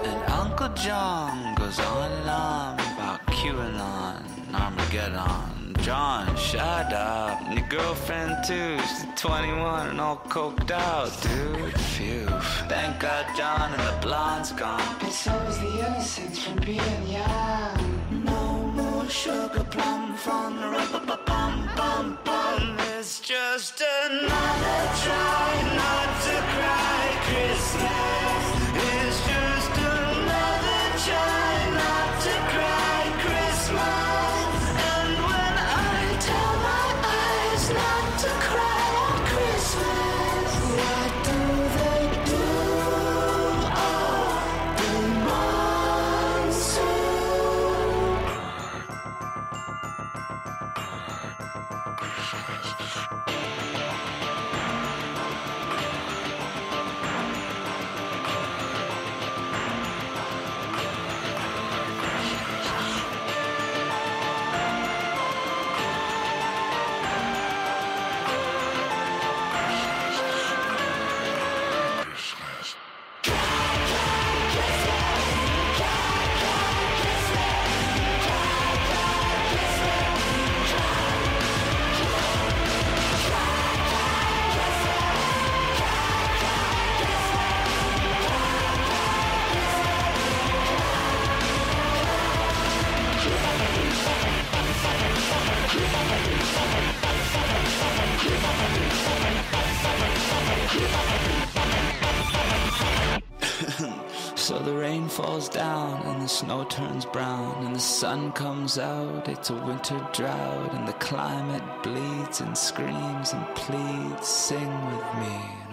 And 0.08 0.20
Uncle 0.30 0.72
John 0.74 1.54
goes 1.54 1.78
on 1.80 2.10
and 2.12 2.28
on 2.28 2.74
about 2.74 3.26
QAnon, 3.28 4.20
Armageddon. 4.52 5.51
John, 5.82 6.36
shut 6.36 6.92
up. 6.92 7.42
And 7.42 7.58
your 7.58 7.66
girlfriend 7.66 8.44
too, 8.44 8.78
she's 8.78 9.04
21 9.16 9.88
and 9.88 10.00
all 10.00 10.18
coked 10.28 10.70
out, 10.70 11.10
dude. 11.22 11.76
Phew. 11.76 12.26
Thank 12.68 13.00
God 13.00 13.26
John 13.36 13.74
and 13.74 13.82
the 13.82 13.98
blonde's 14.00 14.52
gone. 14.52 15.00
So 15.10 15.32
is 15.48 15.58
the 15.58 15.86
innocence 15.86 16.44
from 16.44 16.56
being 16.60 17.08
young. 17.08 18.22
No 18.24 18.62
more 18.76 19.08
sugar 19.08 19.64
plum 19.64 20.14
fun, 20.14 20.60
rubber 20.60 21.18
bum 21.26 21.68
bum 21.76 22.16
bum. 22.24 22.76
It's 22.96 23.18
just 23.18 23.82
another 24.04 24.80
try 25.02 25.50
not 25.80 26.08
to 26.26 26.34
cry 26.54 27.02
Christmas. 27.26 28.21
Turns 106.72 107.04
brown 107.04 107.66
and 107.66 107.76
the 107.76 107.80
sun 107.80 108.32
comes 108.32 108.78
out. 108.78 109.28
It's 109.28 109.50
a 109.50 109.54
winter 109.54 109.98
drought 110.14 110.72
and 110.72 110.88
the 110.88 110.94
climate 110.94 111.62
bleeds 111.82 112.40
and 112.40 112.56
screams 112.56 113.34
and 113.34 113.46
pleads. 113.54 114.26
Sing 114.26 114.86
with 114.86 115.14
me 115.20 115.71